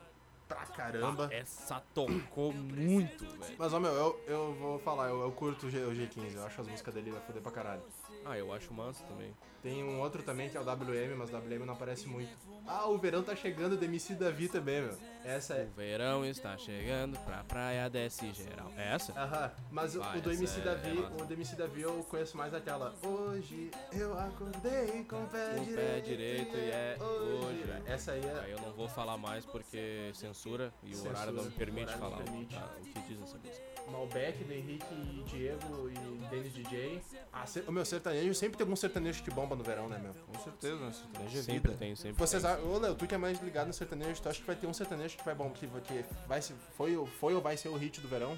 pra 0.47 0.65
caramba. 0.67 1.27
Essa 1.33 1.81
tocou 1.93 2.53
muito, 2.53 3.25
velho. 3.25 3.55
Mas, 3.57 3.73
ó, 3.73 3.79
meu, 3.79 3.91
eu, 3.91 4.19
eu 4.27 4.53
vou 4.59 4.79
falar, 4.79 5.09
eu, 5.09 5.21
eu 5.21 5.31
curto 5.31 5.67
o, 5.67 5.69
G, 5.69 5.79
o 5.79 5.91
G15, 5.91 6.35
eu 6.35 6.45
acho 6.45 6.61
as 6.61 6.67
músicas 6.67 6.93
dele 6.93 7.11
vai 7.11 7.21
foder 7.21 7.41
pra 7.41 7.51
caralho. 7.51 7.81
Ah, 8.23 8.37
eu 8.37 8.53
acho 8.53 8.73
massa 8.73 9.03
também. 9.05 9.33
Tem 9.65 9.83
um 9.83 9.99
outro 9.99 10.21
também 10.21 10.47
que 10.47 10.55
é 10.55 10.59
o 10.59 10.63
WM, 10.63 11.15
mas 11.17 11.31
o 11.33 11.37
WM 11.37 11.65
não 11.65 11.73
aparece 11.73 12.07
muito. 12.07 12.29
Ah, 12.67 12.85
o 12.87 12.99
verão 12.99 13.23
tá 13.23 13.35
chegando 13.35 13.75
do 13.75 13.83
MC 13.83 14.13
Davi 14.13 14.47
também, 14.47 14.79
meu. 14.83 14.95
Essa 15.23 15.55
é. 15.55 15.63
O 15.63 15.75
verão 15.75 16.23
está 16.23 16.55
chegando 16.55 17.17
pra 17.25 17.43
praia 17.43 17.89
desce 17.89 18.31
geral. 18.31 18.71
É 18.77 18.93
essa? 18.93 19.11
Aham, 19.19 19.51
mas 19.71 19.95
o- 19.95 19.99
Vai, 20.01 20.19
o 20.19 20.21
do 20.21 20.31
MC 20.31 20.61
Davi, 20.61 20.99
é 20.99 21.21
o 21.23 21.25
do 21.25 21.33
MC 21.33 21.55
Davi 21.55 21.81
eu 21.81 22.03
conheço 22.03 22.37
mais 22.37 22.53
aquela. 22.53 22.93
Hoje 23.01 23.71
eu 23.91 24.15
acordei 24.19 25.03
com 25.05 25.23
o 25.23 25.27
pé 25.29 25.55
Com 25.55 25.61
o 25.61 25.65
direito. 25.65 25.75
pé 25.75 25.99
direito 26.01 26.57
e 26.57 26.69
é 26.69 26.97
hoje. 27.01 27.63
Essa 27.87 28.11
aí 28.11 28.23
é. 28.23 28.39
Aí 28.45 28.51
eu 28.51 28.61
não 28.61 28.71
vou 28.73 28.87
falar 28.87 29.17
mais 29.17 29.45
porque 29.47 30.11
censura 30.13 30.71
e 30.83 30.91
o 30.91 30.93
Censura, 30.93 31.09
horário 31.11 31.33
não 31.33 31.43
me 31.43 31.49
o 31.49 31.51
permite 31.53 31.91
não 31.91 31.97
falar 31.97 32.17
o- 32.19 32.23
permite. 32.23 32.55
tá, 32.55 32.69
o 32.79 32.83
que 32.83 32.99
diz 33.01 33.19
essa 33.23 33.37
música. 33.37 33.65
Malbec, 33.91 34.43
do 34.43 34.51
Henrique 34.51 34.85
e 34.95 35.23
Diego 35.27 35.89
e 35.91 36.27
Denis 36.29 36.53
DJ. 36.53 37.01
Ah, 37.31 37.45
o 37.67 37.71
meu 37.71 37.85
sertanejo 37.85 38.33
sempre 38.33 38.57
tem 38.57 38.63
algum 38.65 38.75
sertanejo 38.75 39.23
que 39.23 39.29
bomba 39.29 39.54
no 39.55 39.63
verão, 39.63 39.87
né, 39.89 39.97
meu? 39.97 40.13
Com 40.13 40.39
certeza, 40.43 40.75
né? 40.77 40.91
Sertanejo 40.91 41.37
é 41.37 41.41
Sempre 41.41 41.53
vida. 41.71 41.73
tem, 41.79 41.95
sempre 41.95 42.17
Vocês, 42.19 42.43
tem. 42.43 42.51
ô 42.63 42.77
Léo, 42.79 42.95
tu 42.95 43.07
que 43.07 43.15
é 43.15 43.17
mais 43.17 43.39
ligado 43.41 43.67
no 43.67 43.73
sertanejo, 43.73 44.21
tu 44.21 44.29
acha 44.29 44.39
que 44.39 44.45
vai 44.47 44.55
ter 44.55 44.67
um 44.67 44.73
sertanejo 44.73 45.17
que 45.17 45.23
vai 45.25 45.35
bom, 45.35 45.49
que, 45.51 45.67
que 45.67 46.05
vai 46.27 46.41
se, 46.41 46.53
foi, 46.77 46.95
ou- 46.97 47.05
foi 47.07 47.33
ou 47.33 47.41
vai 47.41 47.57
ser 47.57 47.69
o 47.69 47.75
hit 47.75 47.99
do 48.01 48.07
verão? 48.07 48.37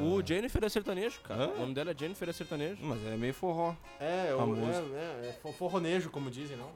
O 0.00 0.22
Jennifer 0.26 0.64
é 0.64 0.68
sertanejo, 0.70 1.20
cara. 1.20 1.44
Hã? 1.44 1.48
O 1.48 1.58
nome 1.60 1.74
dela 1.74 1.90
é 1.90 1.94
Jennifer 1.98 2.26
é 2.28 2.32
sertanejo. 2.32 2.78
Mas 2.82 3.04
é 3.06 3.16
meio 3.16 3.34
forró. 3.34 3.74
É, 4.00 4.30
A 4.30 4.36
o, 4.36 4.56
é, 4.56 5.26
é, 5.26 5.28
é 5.28 5.32
fo- 5.42 5.52
forronejo, 5.52 6.08
como 6.08 6.30
dizem, 6.30 6.56
não? 6.56 6.70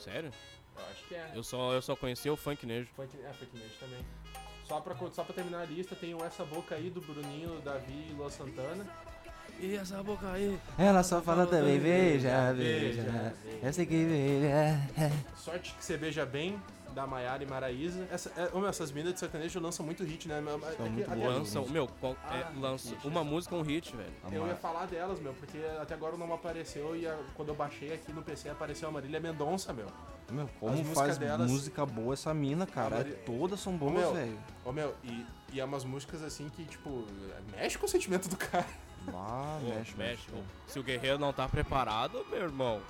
Sério? 0.00 0.32
Eu 0.76 0.82
acho 0.90 1.04
que 1.06 1.14
é. 1.14 1.32
Eu 1.34 1.42
só, 1.42 1.72
eu 1.74 1.82
só 1.82 1.94
conheci 1.94 2.30
o 2.30 2.36
funknejo. 2.36 2.88
Funk, 2.96 3.10
é, 3.22 3.32
funknejo 3.34 3.74
também. 3.78 3.98
Só 4.66 4.80
pra, 4.80 4.96
só 5.10 5.22
pra 5.24 5.34
terminar 5.34 5.60
a 5.60 5.64
lista, 5.66 5.94
tem 5.94 6.14
o 6.14 6.24
Essa 6.24 6.42
Boca 6.44 6.74
aí 6.74 6.88
do 6.88 7.02
Bruninho, 7.02 7.60
Davi 7.60 8.06
e 8.10 8.14
Lua 8.14 8.30
Santana. 8.30 8.86
E 9.60 9.76
essa 9.76 10.02
boca 10.02 10.30
aí? 10.30 10.58
Ela 10.76 11.02
só 11.02 11.22
fala 11.22 11.46
também, 11.46 11.78
veja, 11.78 12.52
veja, 12.52 13.02
veja. 13.02 13.34
Eu 13.62 13.72
sei 13.72 13.86
que 13.86 14.04
veja. 14.04 15.12
Sorte 15.36 15.74
que 15.74 15.84
você 15.84 15.96
beija 15.96 16.26
bem, 16.26 16.60
da 16.94 17.06
Maiara 17.06 17.42
e 17.42 17.46
Maraísa. 17.46 18.06
Essa, 18.10 18.30
é, 18.36 18.50
ô, 18.52 18.60
meu, 18.60 18.68
essas 18.68 18.92
minas 18.92 19.14
de 19.14 19.20
sertanejo 19.20 19.58
lançam 19.60 19.84
muito 19.86 20.04
hit, 20.04 20.28
né? 20.28 20.40
meu? 20.40 20.56
Aqui- 20.56 20.82
muito 20.82 21.10
aqui- 21.10 21.20
boas, 21.20 21.36
Lançam, 21.38 21.66
meu, 21.68 21.88
qual- 22.00 22.16
é, 22.30 22.42
Ah, 22.42 22.52
lança 22.60 22.94
uma 23.04 23.24
música, 23.24 23.54
um 23.54 23.62
hit, 23.62 23.96
velho. 23.96 24.12
Eu 24.30 24.46
ia 24.46 24.54
falar 24.56 24.86
delas, 24.86 25.18
meu, 25.18 25.32
porque 25.34 25.58
até 25.80 25.94
agora 25.94 26.16
não 26.16 26.32
apareceu 26.32 26.94
e 26.94 27.06
a- 27.06 27.18
quando 27.34 27.48
eu 27.48 27.54
baixei 27.54 27.94
aqui 27.94 28.12
no 28.12 28.22
PC 28.22 28.48
apareceu 28.50 28.88
a 28.88 28.92
Marília 28.92 29.18
Mendonça, 29.18 29.72
meu. 29.72 29.86
Meu, 30.30 30.44
As 30.44 30.50
como 30.60 30.72
músicas 30.72 30.94
faz 30.98 31.18
delas- 31.18 31.50
música 31.50 31.84
boa 31.86 32.12
essa 32.14 32.32
mina, 32.34 32.66
cara. 32.66 33.04
Todas 33.26 33.60
são 33.60 33.76
boas, 33.76 34.12
velho. 34.14 34.38
Ô, 34.64 34.72
meu, 34.72 34.94
e, 35.02 35.26
e 35.52 35.60
é 35.60 35.64
umas 35.64 35.84
músicas 35.84 36.22
assim 36.22 36.48
que, 36.48 36.64
tipo, 36.64 37.04
mexe 37.56 37.76
com 37.78 37.86
o 37.86 37.88
sentimento 37.88 38.28
do 38.28 38.36
cara. 38.36 38.64
Ah, 39.12 39.58
Pô, 39.60 39.66
mexe, 39.68 39.96
mexe. 39.96 40.30
mexe. 40.32 40.44
Se 40.66 40.78
o 40.78 40.82
guerreiro 40.82 41.18
não 41.18 41.32
tá 41.32 41.48
preparado, 41.48 42.24
meu 42.30 42.40
irmão, 42.40 42.80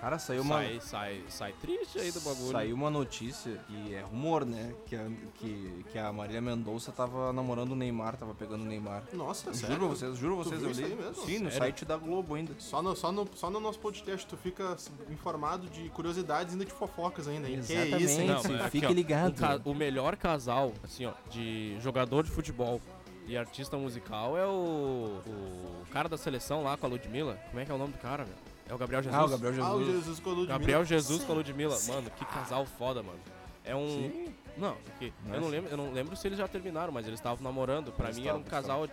Cara, 0.00 0.18
saiu 0.18 0.42
uma, 0.42 0.56
sai, 0.56 0.80
sai, 0.80 1.22
sai 1.28 1.52
triste 1.62 1.96
aí 1.96 2.10
do 2.10 2.20
bagulho. 2.22 2.50
saiu 2.50 2.74
uma 2.74 2.90
notícia, 2.90 3.60
e 3.68 3.94
é 3.94 4.00
rumor, 4.00 4.44
né? 4.44 4.74
Que 4.86 4.96
a, 4.96 5.08
que, 5.36 5.84
que 5.92 5.96
a 5.96 6.12
Marília 6.12 6.40
Mendonça 6.40 6.90
tava 6.90 7.32
namorando 7.32 7.70
o 7.70 7.76
Neymar, 7.76 8.16
tava 8.16 8.34
pegando 8.34 8.62
o 8.62 8.66
Neymar. 8.66 9.04
Nossa, 9.12 9.54
Juro 9.54 9.76
pra 9.78 9.86
vocês, 9.86 10.16
juro 10.18 10.34
pra 10.34 10.44
vocês, 10.44 10.60
eu 10.60 10.70
li. 10.88 10.96
mesmo? 10.96 11.24
Sim, 11.24 11.38
no 11.38 11.50
Sério? 11.52 11.52
site 11.58 11.84
da 11.84 11.96
Globo 11.96 12.34
ainda. 12.34 12.52
Só 12.58 12.82
no, 12.82 12.96
só, 12.96 13.12
no, 13.12 13.28
só 13.36 13.48
no 13.48 13.60
nosso 13.60 13.78
podcast 13.78 14.26
tu 14.26 14.36
fica 14.36 14.76
informado 15.08 15.68
de 15.68 15.88
curiosidades 15.90 16.52
ainda 16.54 16.64
de 16.64 16.72
fofocas 16.72 17.28
ainda, 17.28 17.48
hein? 17.48 17.62
Que 17.64 17.72
Exatamente. 17.72 18.02
isso, 18.04 18.20
hein? 18.22 18.26
Não, 18.26 18.68
Fique 18.70 18.92
ligado. 18.92 19.36
O, 19.64 19.70
o 19.70 19.74
melhor 19.74 20.16
casal, 20.16 20.72
assim, 20.82 21.06
ó, 21.06 21.12
de 21.30 21.76
jogador 21.78 22.24
de 22.24 22.30
futebol 22.32 22.80
e 23.26 23.36
artista 23.36 23.76
musical 23.76 24.36
é 24.36 24.46
o, 24.46 25.20
o 25.26 25.86
cara 25.92 26.08
da 26.08 26.16
seleção 26.16 26.62
lá 26.62 26.76
com 26.76 26.86
a 26.86 26.88
Ludmilla. 26.88 27.38
Como 27.48 27.60
é 27.60 27.64
que 27.64 27.70
é 27.70 27.74
o 27.74 27.78
nome 27.78 27.92
do 27.92 27.98
cara, 27.98 28.24
velho? 28.24 28.36
É 28.68 28.74
o 28.74 28.78
Gabriel 28.78 29.02
Jesus. 29.02 29.20
Ah, 29.20 29.24
o 29.24 29.28
Gabriel 29.28 29.54
Jesus. 29.54 29.70
Ah, 29.70 29.76
o 29.76 29.84
Jesus 29.84 30.20
com 30.20 30.30
a 30.30 30.32
Ludmilla. 30.32 30.58
Gabriel 30.58 30.84
Jesus 30.84 31.24
com 31.24 31.32
a 31.32 31.34
Ludmilla. 31.36 31.78
Mano, 31.88 32.10
que 32.10 32.24
casal 32.24 32.66
foda, 32.66 33.02
mano. 33.02 33.20
É 33.64 33.74
um. 33.76 33.86
Sim. 33.86 34.34
Não, 34.56 34.74
porque 34.76 35.12
eu 35.32 35.40
não 35.40 35.48
lembro, 35.48 35.70
eu 35.70 35.76
não 35.76 35.92
lembro 35.92 36.14
se 36.16 36.28
eles 36.28 36.38
já 36.38 36.46
terminaram, 36.46 36.92
mas 36.92 37.06
eles 37.06 37.18
estavam 37.18 37.42
namorando. 37.42 37.92
Pra 37.92 38.06
Eles 38.06 38.18
mim 38.18 38.26
era 38.26 38.36
um 38.36 38.40
estavam, 38.40 38.86
casal. 38.86 38.88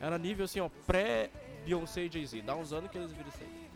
Era 0.00 0.18
nível 0.18 0.44
assim, 0.44 0.60
ó, 0.60 0.68
pré 0.86 1.30
Beyoncé 1.64 2.02
e 2.02 2.10
Jay-Z. 2.10 2.42
Dá 2.42 2.54
uns 2.54 2.72
anos 2.72 2.90
que 2.90 2.98
eles 2.98 3.10
viram 3.12 3.28
isso 3.28 3.38
aí. 3.40 3.70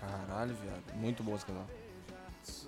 Caralho, 0.00 0.54
viado. 0.54 0.96
Muito 0.96 1.22
boa 1.22 1.36
esse 1.36 1.46
canal. 1.46 1.66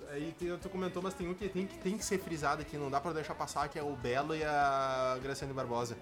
Aí 0.09 0.33
tem, 0.39 0.57
tu 0.57 0.69
comentou, 0.69 1.03
mas 1.03 1.13
tem 1.13 1.27
um 1.27 1.33
que 1.33 1.47
tem, 1.49 1.67
que 1.67 1.77
tem 1.77 1.97
que 1.97 2.03
ser 2.03 2.17
frisado 2.17 2.61
aqui, 2.61 2.77
não 2.77 2.89
dá 2.89 2.99
pra 2.99 3.11
deixar 3.11 3.35
passar, 3.35 3.67
que 3.69 3.77
é 3.77 3.83
o 3.83 3.95
Belo 3.95 4.35
e 4.35 4.43
a 4.43 5.19
Graciane 5.21 5.53
Barbosa. 5.53 5.97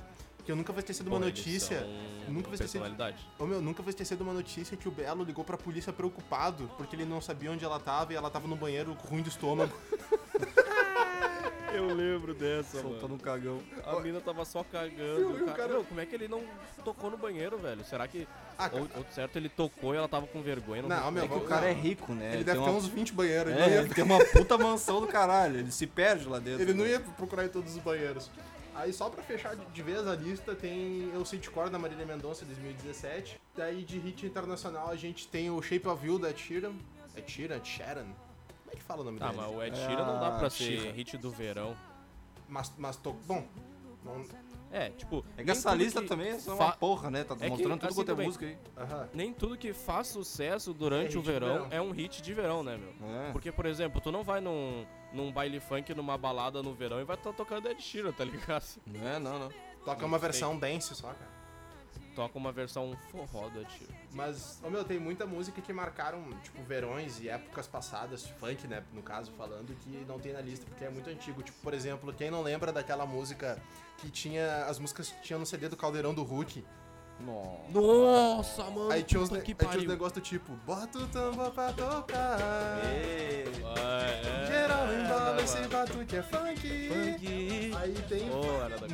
Que 0.46 0.52
eu 0.52 0.56
nunca 0.56 0.72
vou 0.72 0.80
esquecer 0.80 1.04
de 1.04 1.10
uma 1.10 1.18
eles 1.18 1.30
notícia. 1.40 1.80
são 1.80 1.88
Nunca 2.34 2.48
vou 2.48 2.54
esquecer. 2.54 2.80
personalidade. 2.80 3.18
Ô 3.40 3.46
meu, 3.46 3.62
nunca 3.62 3.82
vou 3.82 3.90
esquecer 3.90 4.16
de 4.16 4.24
uma 4.24 4.34
notícia 4.34 4.78
que 4.78 4.88
o 4.88 4.92
Belo 4.92 5.24
ligou 5.24 5.44
pra 5.44 5.58
polícia 5.58 5.92
preocupado, 5.92 6.70
porque 6.78 6.96
ele 6.96 7.06
não 7.06 7.20
sabia 7.22 7.52
onde 7.52 7.66
ela 7.66 7.80
tava 7.80 8.14
e 8.14 8.16
ela 8.16 8.30
tava 8.30 8.48
no 8.48 8.56
banheiro 8.56 8.94
ruim 8.94 9.22
do 9.24 9.30
estômago. 9.30 9.74
Eu 11.74 11.94
lembro 11.94 12.34
dessa, 12.34 12.80
Soltando 12.82 13.16
um 13.16 13.18
cagão. 13.18 13.60
A 13.86 14.00
mina 14.00 14.22
tava 14.22 14.46
só 14.46 14.64
cagando. 14.64 15.20
E 15.20 15.24
o 15.42 15.44
o 15.44 15.54
cara, 15.54 15.68
Meu, 15.74 15.84
como 15.84 16.00
é 16.00 16.06
que 16.06 16.16
ele 16.16 16.26
não 16.28 16.42
tocou 16.86 17.12
no 17.12 17.18
banheiro, 17.18 17.58
velho? 17.58 17.84
Será 17.84 18.08
que. 18.08 18.26
Ah, 18.58 18.70
ou, 18.72 18.88
ou 18.96 19.06
certo, 19.12 19.36
ele 19.38 19.50
tocou 19.50 19.94
e 19.94 19.98
ela 19.98 20.08
tava 20.08 20.26
com 20.26 20.42
vergonha. 20.42 20.84
Não, 20.84 21.02
sei 21.02 21.12
meu, 21.12 21.24
É 21.26 21.28
que 21.28 21.34
o 21.34 21.42
cara 21.42 21.62
não. 21.64 21.68
é 21.68 21.74
rico, 21.74 22.14
né? 22.14 22.28
ele 22.28 22.36
tem 22.36 22.44
deve 22.46 22.60
ter 22.60 22.70
uma- 22.70 22.78
uns 22.78 22.88
20 22.88 23.12
banheiros. 23.12 23.52
ele, 23.52 23.62
É, 23.62 23.66
não 23.66 23.74
ia, 23.74 23.80
ele 23.82 23.94
tem 23.94 24.04
uma 24.06 24.24
puta 24.24 24.58
mansão 24.58 25.02
do 25.02 25.08
caralho. 25.08 25.60
Ele 25.60 25.72
se 25.72 25.86
perde 25.86 26.30
lá 26.30 26.40
dentro. 26.40 26.62
ele 26.62 26.74
não 26.74 26.88
ia 26.88 27.02
procurar 27.02 27.44
em 27.44 27.50
todos 27.50 27.76
os 27.76 27.82
banheiros. 27.82 28.32
Aí 28.76 28.92
só 28.92 29.10
pra 29.10 29.24
fechar 29.24 29.56
de, 29.56 29.82
vez 29.82 30.06
a 30.06 30.16
lista 30.16 30.54
tem 30.54 31.10
o 31.16 31.24
Sitcore 31.26 31.70
da 31.70 31.80
Marília 31.80 32.06
Mendonça 32.06 32.44
2017. 32.46 33.40
Daí 33.56 33.84
de 33.84 33.98
hit 34.00 34.26
internacional 34.26 34.90
a 34.90 34.96
gente 34.96 35.28
tem 35.28 35.50
o 35.50 35.62
Shape 35.62 35.88
of 35.88 36.06
You 36.06 36.20
da 36.20 36.30
Ed 36.30 36.40
Sheeran. 36.40 36.74
Ed 37.16 37.32
Sheeran? 37.32 37.56
Ed 37.56 37.68
Sheeran? 37.68 38.04
Como 38.04 38.72
é 38.72 38.76
que 38.76 38.84
fala 38.84 39.02
o 39.02 39.06
nome 39.06 39.18
Tá, 39.20 39.30
dele? 39.30 39.42
mas 39.42 39.56
o 39.56 39.64
Ed 39.64 39.78
É 39.80 39.86
Sheeran 39.88 40.06
não 40.06 40.20
dá 40.20 40.32
pra 40.38 40.50
ser 40.50 40.92
hit 40.94 41.18
do 41.18 41.32
verão. 41.32 41.76
Mas, 42.50 42.72
mas 42.78 42.98
tô, 42.98 43.14
bom, 43.14 43.48
Não- 44.04 44.24
É, 44.72 44.90
tipo. 44.90 45.26
É 45.38 45.44
que 45.44 45.50
essa 45.50 45.74
lista 45.74 46.00
que 46.02 46.08
também 46.08 46.28
é 46.30 46.38
só 46.40 46.56
fa- 46.58 46.66
uma 46.66 46.72
porra, 46.74 47.10
né? 47.10 47.24
Tá 47.24 47.36
que, 47.36 47.48
mostrando 47.50 47.80
tudo 47.80 47.86
assim, 47.88 47.96
quanto 47.96 48.12
é 48.22 48.26
música 48.26 48.46
aí. 48.46 48.58
Aham. 48.78 49.10
Nem 49.14 49.34
tudo 49.34 49.58
que 49.58 49.74
faz 49.74 50.08
sucesso 50.08 50.74
durante 50.76 51.16
É 51.16 51.20
o 51.20 51.24
verão, 51.24 51.48
verão. 51.54 51.68
é 51.72 51.82
um 51.82 51.90
hit 51.92 52.22
de 52.22 52.34
verão, 52.34 52.62
né, 52.62 52.78
meu? 52.78 53.10
É. 53.10 53.32
Porque, 53.32 53.52
por 53.52 53.66
exemplo, 53.66 54.00
tu 54.02 54.12
não 54.12 54.22
vai 54.24 54.42
num, 54.42 54.86
num 55.16 55.32
baile 55.32 55.60
funk, 55.60 55.94
numa 55.94 56.18
balada 56.18 56.62
no 56.62 56.74
verão 56.74 57.00
e 57.00 57.04
vai 57.04 57.16
estar 57.16 57.34
tocando 57.34 57.68
Ed 57.70 57.82
Sheeran, 57.82 58.12
tá 58.12 58.24
ligado? 58.26 58.66
Não 58.86 59.08
é, 59.08 59.18
não, 59.20 59.40
não. 59.40 59.50
Toca 59.84 60.06
uma 60.06 60.18
versão 60.20 60.58
dance 60.58 60.94
só, 60.96 61.08
cara. 61.08 61.36
Toca 62.16 62.38
uma 62.38 62.52
versão 62.52 62.96
forró 63.12 63.50
do 63.50 63.60
Ed 63.62 63.72
Sheeran. 63.72 63.94
Mas, 64.14 64.62
ô 64.64 64.70
meu, 64.70 64.84
tem 64.86 64.98
muita 65.00 65.26
música 65.26 65.62
que 65.62 65.74
marcaram, 65.74 66.24
tipo, 66.44 66.62
verões 66.64 67.20
e 67.20 67.28
épocas 67.30 67.68
passadas, 67.68 68.26
funk, 68.40 68.68
né, 68.68 68.84
no 68.94 69.02
caso, 69.04 69.32
falando, 69.38 69.76
que 69.82 69.90
não 70.08 70.18
tem 70.20 70.32
na 70.34 70.40
lista, 70.42 70.66
porque 70.68 70.86
é 70.86 70.90
muito 70.90 71.10
antigo. 71.10 71.42
Tipo, 71.44 71.58
por 71.62 71.74
exemplo, 71.74 72.14
quem 72.14 72.32
não 72.32 72.42
lembra 72.42 72.72
daquela 72.72 73.06
música 73.06 73.62
que 73.98 74.10
tinha. 74.10 74.66
As 74.66 74.80
músicas 74.80 75.10
que 75.10 75.22
tinha 75.22 75.38
no 75.40 75.46
CD 75.46 75.68
do 75.70 75.76
Caldeirão 75.78 76.14
do 76.14 76.24
Hulk. 76.24 76.64
Nossa. 77.20 77.72
Nossa, 77.72 78.64
mano! 78.72 78.92
Aí 78.92 79.02
tinha 79.04 79.22
uns, 79.22 79.30
ne- 79.30 79.38
aí 79.40 79.44
tinha 79.44 79.96
uns 79.98 80.12
do 80.12 80.20
tipo, 80.22 80.52
bota 80.66 81.00
o 81.00 81.08
tambor 81.08 81.50
pra 81.52 81.72
tocar. 81.72 82.82
Ei. 82.94 83.46
É, 83.78 84.65
É, 85.06 85.44
esse 85.44 85.68
batuque 85.68 86.16
é 86.16 86.24
funk. 86.24 86.90
Funk. 86.90 87.72
Aí 87.78 87.94
tem 88.10 88.30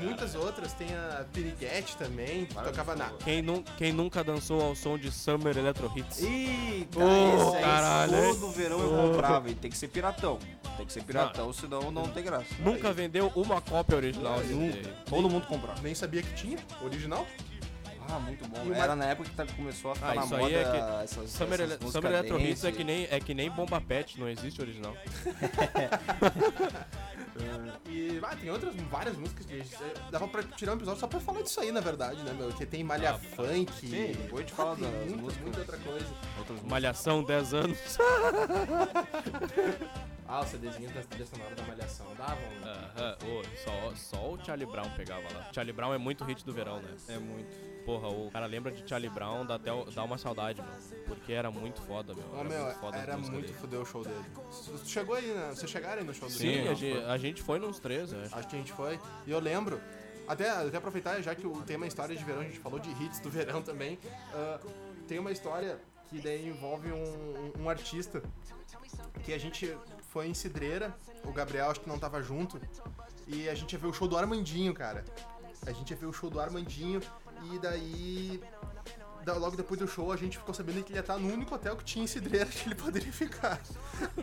muitas 0.04 0.36
outras, 0.36 0.74
tem 0.74 0.88
a 0.94 1.26
Piriguete 1.32 1.96
também, 1.98 2.46
que 2.46 2.56
tocava 2.56 2.96
na. 2.96 3.10
Quem, 3.24 3.42
nu 3.42 3.64
quem 3.78 3.92
nunca 3.94 4.24
dançou 4.24 4.62
ao 4.62 4.76
som 4.76 4.98
de 4.98 5.12
Summer 5.12 5.58
Electro 5.58 5.92
Hits? 5.96 6.22
Eita, 6.22 7.00
Ô, 7.00 7.48
esse 7.48 7.58
aí 7.58 7.64
caralho, 7.64 8.36
todo 8.36 8.52
verão 8.52 8.80
eu 8.80 9.12
comprava. 9.12 9.50
E 9.50 9.56
tem 9.56 9.72
que 9.72 9.78
ser 9.78 9.88
piratão. 9.88 10.40
Tem 10.78 10.86
que 10.86 10.94
ser 10.94 11.04
piratão, 11.04 11.52
senão 11.54 11.92
não 11.92 12.08
tem 12.08 12.24
graça. 12.24 12.48
Nunca 12.60 12.92
vendeu 12.92 13.32
uma 13.36 13.62
cópia 13.62 13.98
original 13.98 14.40
Nunca. 14.40 14.78
aí. 14.78 14.94
Todo 15.06 15.30
mundo 15.30 15.46
comprava. 15.48 15.82
Nem 15.82 15.94
sabia 15.96 16.22
que 16.22 16.34
tinha, 16.34 16.58
original. 16.84 17.26
Ah, 18.10 18.20
muito 18.20 18.48
bom. 18.48 18.62
E 18.66 18.68
uma- 18.72 18.78
Era 18.78 18.96
na 18.96 19.06
época 19.06 19.30
que 19.30 19.36
tá- 19.36 19.46
começou 19.56 19.92
a 19.92 19.96
ficar 19.96 20.12
Ah, 20.12 20.16
na 20.16 20.22
isso 20.26 20.30
moda 20.36 20.46
aí 20.48 20.54
é 20.56 20.64
que 20.64 20.70
essas, 21.04 21.30
Summer, 21.30 21.54
essas 21.54 21.60
Ele 21.60 21.68
músicas 21.84 21.92
Summer 21.92 22.12
Electro 22.12 22.40
Hits 22.42 22.64
é 22.66 22.72
que, 22.72 22.84
nem, 22.84 23.08
é 23.10 23.20
que 23.20 23.34
nem 23.34 23.50
Bomba 23.52 23.80
Pet, 23.82 24.20
não 24.20 24.28
existe 24.30 24.62
original. 24.62 24.96
E 27.88 28.20
ah, 28.24 28.36
tem 28.36 28.50
outras, 28.52 28.76
várias 28.90 29.18
músicas 29.18 29.46
que 29.46 29.64
dava 30.12 30.28
pra 30.28 30.44
tirar 30.44 30.74
um 30.74 30.76
episódio 30.76 31.00
só 31.00 31.08
pra 31.08 31.20
falar 31.20 31.42
disso 31.42 31.60
aí, 31.60 31.72
na 31.72 31.80
verdade, 31.80 32.22
né, 32.24 32.34
meu? 32.34 32.50
Que 32.54 32.66
tem 32.66 32.84
Malha 32.84 33.12
Ah, 33.12 33.18
Funk. 33.18 33.72
Sim, 33.74 34.12
depois 34.22 34.46
de 34.46 34.54
falar 34.54 34.76
das 34.76 34.90
muita, 34.94 35.16
músicas. 35.18 35.44
muita 35.44 35.60
outra 35.60 35.78
coisa. 35.78 36.06
Outras. 36.38 36.62
Malhação, 36.64 37.24
10 37.24 37.54
anos. 37.54 37.78
Ah, 40.34 40.40
os 40.40 40.48
CDzinhos 40.48 40.94
da 40.94 41.02
trilha 41.02 41.26
sonora 41.26 41.54
da 41.54 41.64
Malhação 41.64 42.06
davam. 42.18 42.38
Aham, 42.64 43.18
ô, 43.26 43.44
só, 43.66 43.94
só 43.96 44.32
o 44.32 44.40
Charlie 44.42 44.66
Brown 44.66 44.90
pegava 44.96 45.24
lá. 45.34 45.50
Charlie 45.52 45.74
Brown 45.74 45.94
é 45.94 45.98
muito 45.98 46.24
hit 46.24 46.46
do 46.46 46.54
verão, 46.54 46.78
né? 46.82 46.90
É 47.10 47.18
muito. 47.18 47.50
Porra, 47.86 48.10
o 48.10 48.30
cara 48.32 48.46
lembra 48.46 48.72
de 48.72 48.88
Charlie 48.88 49.10
Brown, 49.10 49.46
dá 49.46 49.56
até 49.56 49.72
dá 49.94 50.04
uma 50.04 50.18
saudade, 50.18 50.62
meu. 50.62 51.04
Porque 51.08 51.34
era 51.34 51.50
muito 51.50 51.82
foda, 51.82 52.14
meu. 52.14 52.24
Ó, 52.34 52.40
Era 52.40 52.50
meu, 52.50 52.64
muito 52.66 52.80
foda 52.80 52.98
era 52.98 53.18
muito 53.18 53.32
dele. 53.42 53.54
foder 53.54 53.80
o 53.80 53.86
show 53.86 54.04
dele. 54.04 54.24
Você 54.52 54.86
chegou 54.86 55.16
aí, 55.16 55.26
né? 55.34 55.50
Vocês 55.54 55.70
chegaram 55.72 56.00
aí 56.02 56.04
no 56.08 56.14
show 56.14 56.28
do 56.28 56.34
Sim, 56.34 56.48
dele? 56.48 56.70
a 56.70 56.74
gente, 56.76 56.98
a 57.06 57.18
gente 57.18 57.42
foi 57.42 57.58
nos 57.60 57.80
três, 57.80 58.12
né? 58.12 58.28
Acho 58.32 58.48
que 58.48 58.56
a 58.56 58.60
gente 58.60 58.72
foi. 58.72 59.00
E 59.26 59.32
eu 59.32 59.40
lembro, 59.40 59.82
até, 60.28 60.50
até 60.50 60.78
aproveitar, 60.78 61.20
já 61.22 61.34
que 61.34 61.48
o 61.48 61.62
tema 61.64 61.86
é 61.86 61.88
história 61.88 62.16
de 62.16 62.24
verão, 62.24 62.42
a 62.42 62.44
gente 62.44 62.60
falou 62.60 62.80
de 62.80 62.90
hits 63.04 63.20
do 63.20 63.30
verão 63.32 63.62
também. 63.62 63.98
ah, 64.34 64.60
tem 65.08 65.18
uma 65.20 65.32
história 65.32 65.80
que 66.10 66.20
daí 66.20 66.48
envolve 66.48 66.92
um, 66.92 67.04
um- 67.58 67.64
um 67.64 67.70
artista 67.70 68.22
que 69.24 69.34
a 69.34 69.38
gente 69.40 69.76
foi 70.10 70.28
em 70.28 70.34
Cidreira, 70.34 70.96
o 71.24 71.32
Gabriel 71.32 71.72
acho 71.72 71.80
que 71.82 71.90
não 71.90 71.98
tava 71.98 72.22
junto, 72.22 72.60
e 73.28 73.48
a 73.50 73.56
gente 73.56 73.74
ia 73.74 73.80
ver 73.80 73.88
o 73.88 73.94
show 73.94 74.08
do 74.08 74.18
Armandinho, 74.18 74.74
cara. 74.74 75.04
A 75.66 75.72
gente 75.72 75.92
ia 75.92 75.96
ver 75.98 76.08
o 76.08 76.14
show 76.14 76.30
do 76.30 76.40
Armandinho 76.40 77.00
e 77.54 77.60
daí. 77.60 78.42
da- 79.24 79.36
Logo 79.38 79.56
depois 79.56 79.80
do 79.80 79.88
show 79.88 80.12
a 80.12 80.18
gente 80.18 80.38
ficou 80.38 80.54
sabendo 80.54 80.84
que 80.84 80.92
ele 80.92 80.98
ia 80.98 81.02
estar 81.02 81.18
no 81.18 81.32
único 81.32 81.54
hotel 81.54 81.76
que 81.76 81.84
tinha 81.84 82.04
em 82.04 82.08
Cidreira 82.08 82.46
que 82.48 82.68
ele 82.68 82.76
poderia 82.76 83.12
ficar. 83.14 83.62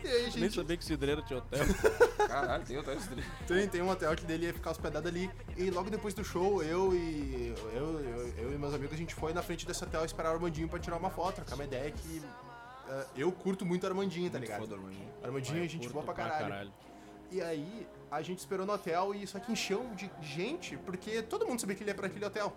E 0.03 0.07
aí 0.07 0.17
a 0.17 0.23
Nem 0.23 0.31
gente 0.31 0.55
sabia 0.55 0.75
que 0.77 0.83
Cidreira 0.83 1.21
tinha 1.21 1.39
hotel. 1.39 1.59
Caralho, 2.27 2.65
tem 2.65 2.77
outra 2.77 2.93
história. 2.95 3.23
tem, 3.47 3.67
tem 3.69 3.81
um 3.81 3.89
hotel 3.89 4.13
que 4.15 4.25
dele 4.25 4.47
ia 4.47 4.53
ficar 4.53 4.71
hospedado 4.71 5.07
ali. 5.07 5.29
E 5.55 5.69
logo 5.71 5.89
depois 5.89 6.13
do 6.13 6.23
show, 6.23 6.61
eu 6.61 6.93
e. 6.93 7.53
Eu, 7.73 7.99
eu, 7.99 8.33
eu 8.37 8.53
e 8.53 8.57
meus 8.57 8.73
amigos, 8.73 8.93
a 8.93 8.97
gente 8.97 9.15
foi 9.15 9.33
na 9.33 9.41
frente 9.41 9.65
desse 9.65 9.83
hotel 9.83 10.03
esperar 10.05 10.31
o 10.31 10.33
Armandinho 10.33 10.67
pra 10.67 10.79
tirar 10.79 10.97
uma 10.97 11.09
foto, 11.09 11.35
trocar 11.35 11.55
uma 11.55 11.63
ideia 11.63 11.89
que. 11.91 12.21
eh, 12.89 13.05
eu 13.17 13.31
curto 13.31 13.65
muito 13.65 13.83
o 13.85 13.87
Armandinho, 13.87 14.29
tá 14.29 14.37
ligado? 14.37 14.59
Foda, 14.59 14.75
Armandinho. 14.75 15.09
Armandinho 15.23 15.63
é 15.63 15.67
gente 15.67 15.87
boa 15.89 16.03
pra 16.03 16.13
caralho. 16.13 16.71
E 17.31 17.41
aí, 17.41 17.87
a 18.11 18.21
gente 18.21 18.39
esperou 18.39 18.65
no 18.65 18.73
hotel 18.73 19.13
e 19.13 19.25
só 19.27 19.39
que 19.39 19.51
encheu 19.51 19.85
de 19.95 20.09
gente, 20.21 20.77
porque 20.77 21.21
todo 21.21 21.45
mundo 21.45 21.59
sabia 21.59 21.75
que 21.75 21.83
ele 21.83 21.91
ia 21.91 21.95
pra 21.95 22.07
aquele 22.07 22.25
hotel. 22.25 22.55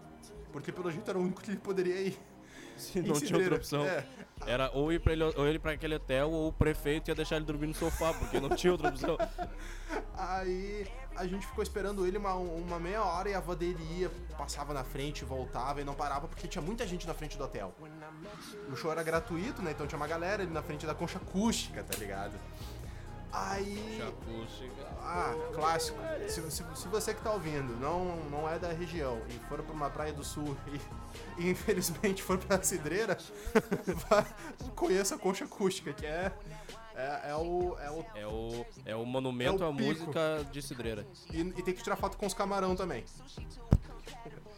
Porque 0.50 0.72
pelo 0.72 0.90
jeito 0.90 1.08
era 1.08 1.18
o 1.18 1.22
único 1.22 1.42
que 1.42 1.50
ele 1.50 1.58
poderia 1.58 2.00
ir. 2.00 2.18
Se 2.76 3.00
não 3.00 3.14
tinha 3.14 3.38
outra 3.38 3.56
opção. 3.56 3.84
É. 3.84 4.06
Era 4.46 4.70
ou 4.72 4.92
ir, 4.92 5.00
pra 5.00 5.12
ele, 5.12 5.22
ou 5.22 5.46
ele 5.46 5.58
pra 5.58 5.72
aquele 5.72 5.94
hotel, 5.94 6.30
ou 6.30 6.48
o 6.48 6.52
prefeito 6.52 7.08
ia 7.08 7.14
deixar 7.14 7.36
ele 7.36 7.44
dormir 7.44 7.66
no 7.66 7.74
sofá, 7.74 8.12
porque 8.12 8.40
não 8.40 8.48
tinha 8.50 8.72
outra 8.72 8.88
opção. 8.88 9.16
Aí 10.16 10.86
a 11.14 11.26
gente 11.26 11.46
ficou 11.46 11.62
esperando 11.62 12.06
ele 12.06 12.16
uma, 12.16 12.34
uma 12.34 12.80
meia 12.80 13.04
hora 13.04 13.28
e 13.28 13.34
a 13.34 13.38
avó 13.38 13.54
dele 13.54 13.82
ia, 13.98 14.10
passava 14.36 14.72
na 14.72 14.82
frente, 14.82 15.24
voltava 15.24 15.80
e 15.80 15.84
não 15.84 15.94
parava 15.94 16.26
porque 16.26 16.48
tinha 16.48 16.62
muita 16.62 16.86
gente 16.86 17.06
na 17.06 17.14
frente 17.14 17.36
do 17.36 17.44
hotel. 17.44 17.74
O 18.70 18.74
show 18.74 18.90
era 18.90 19.02
gratuito, 19.02 19.62
né? 19.62 19.72
Então 19.72 19.86
tinha 19.86 19.98
uma 19.98 20.08
galera 20.08 20.42
ali 20.42 20.52
na 20.52 20.62
frente 20.62 20.86
da 20.86 20.94
concha 20.94 21.18
acústica, 21.18 21.84
tá 21.84 21.96
ligado? 21.98 22.32
Aí. 23.32 23.96
Ah, 25.00 25.34
clássico. 25.54 25.98
Se, 26.28 26.50
se, 26.50 26.64
se 26.74 26.88
você 26.88 27.14
que 27.14 27.22
tá 27.22 27.32
ouvindo 27.32 27.74
não, 27.80 28.16
não 28.30 28.48
é 28.48 28.58
da 28.58 28.70
região 28.72 29.20
e 29.28 29.32
for 29.48 29.62
pra 29.62 29.72
uma 29.72 29.88
praia 29.88 30.12
do 30.12 30.22
sul 30.22 30.54
e, 31.38 31.42
e 31.42 31.48
infelizmente 31.50 32.22
for 32.22 32.36
pra 32.36 32.62
Cidreira, 32.62 33.16
conheça 34.76 35.14
a 35.14 35.18
concha 35.18 35.46
acústica, 35.46 35.94
que 35.94 36.04
é, 36.04 36.30
é, 36.94 37.30
é 37.30 37.34
o, 37.34 37.76
é 37.78 37.90
o 37.90 38.04
É 38.14 38.26
o, 38.26 38.66
é 38.84 38.96
o 38.96 39.06
monumento 39.06 39.62
É 39.62 39.66
o 39.66 39.70
à 39.70 39.72
música 39.72 40.46
de 40.52 40.60
Cidreira. 40.60 41.06
E, 41.32 41.40
e 41.40 41.62
tem 41.62 41.74
que 41.74 41.82
tirar 41.82 41.96
foto 41.96 42.18
com 42.18 42.26
os 42.26 42.34
camarão 42.34 42.76
também. 42.76 43.02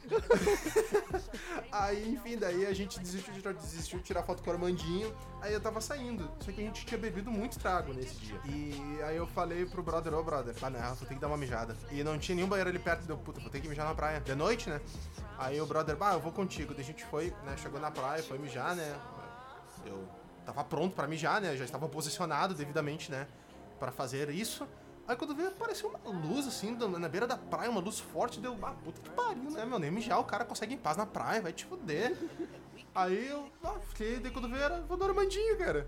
aí, 1.72 2.10
enfim, 2.12 2.36
daí 2.36 2.66
a 2.66 2.72
gente 2.72 3.00
desistiu 3.00 3.32
de, 3.32 3.42
desistiu 3.54 3.98
de 3.98 4.04
tirar 4.04 4.22
foto 4.22 4.42
com 4.42 4.50
o 4.50 4.52
Armandinho. 4.52 5.14
Aí 5.40 5.52
eu 5.52 5.60
tava 5.60 5.80
saindo. 5.80 6.30
Só 6.40 6.52
que 6.52 6.60
a 6.60 6.64
gente 6.64 6.86
tinha 6.86 6.98
bebido 6.98 7.30
muito 7.30 7.58
trago 7.58 7.92
nesse 7.92 8.14
dia. 8.16 8.40
E 8.44 9.00
aí 9.02 9.16
eu 9.16 9.26
falei 9.26 9.66
pro 9.66 9.82
brother, 9.82 10.14
ô 10.14 10.22
brother, 10.22 10.54
ah, 10.62 10.70
não, 10.70 10.94
vou 10.94 11.06
ter 11.06 11.14
que 11.14 11.20
dar 11.20 11.28
uma 11.28 11.36
mijada. 11.36 11.76
E 11.90 12.02
não 12.02 12.18
tinha 12.18 12.36
nenhum 12.36 12.48
banheiro 12.48 12.70
ali 12.70 12.78
perto, 12.78 13.06
deu, 13.06 13.16
puta, 13.16 13.40
vou 13.40 13.50
ter 13.50 13.60
que 13.60 13.68
mijar 13.68 13.86
na 13.86 13.94
praia. 13.94 14.20
De 14.20 14.34
noite, 14.34 14.68
né? 14.68 14.80
Aí 15.38 15.60
o 15.60 15.66
brother, 15.66 15.96
bah, 15.96 16.14
eu 16.14 16.20
vou 16.20 16.32
contigo. 16.32 16.72
Daí 16.74 16.82
a 16.82 16.86
gente 16.86 17.04
foi, 17.04 17.34
né? 17.44 17.56
Chegou 17.56 17.80
na 17.80 17.90
praia, 17.90 18.22
foi 18.22 18.38
mijar, 18.38 18.74
né? 18.74 18.96
Eu 19.84 20.08
tava 20.44 20.62
pronto 20.64 20.94
pra 20.94 21.06
mijar, 21.06 21.40
né? 21.40 21.56
Já 21.56 21.64
estava 21.64 21.88
posicionado 21.88 22.54
devidamente, 22.54 23.10
né? 23.10 23.26
Pra 23.78 23.90
fazer 23.90 24.30
isso. 24.30 24.66
Aí 25.06 25.16
quando 25.16 25.34
veio, 25.34 25.48
apareceu 25.48 25.88
uma 25.90 26.18
luz 26.18 26.46
assim, 26.46 26.76
na 26.76 27.08
beira 27.08 27.26
da 27.26 27.36
praia, 27.36 27.70
uma 27.70 27.80
luz 27.80 28.00
forte, 28.00 28.40
deu, 28.40 28.56
ah, 28.62 28.72
puta 28.82 29.00
que 29.00 29.10
pariu, 29.10 29.50
né, 29.50 29.64
meu? 29.66 29.78
Nem 29.78 29.90
mijar, 29.90 30.18
o 30.18 30.24
cara 30.24 30.44
consegue 30.44 30.74
em 30.74 30.78
paz 30.78 30.96
na 30.96 31.04
praia, 31.04 31.42
vai 31.42 31.52
te 31.52 31.66
fuder. 31.66 32.16
Aí 32.94 33.28
eu, 33.28 33.50
ah, 33.62 33.74
fiquei, 33.88 34.18
daí 34.18 34.30
quando 34.32 34.48
veio 34.48 34.62
era 34.62 34.76
a 34.76 34.80
do 34.80 35.04
Armandinho, 35.04 35.58
cara. 35.58 35.86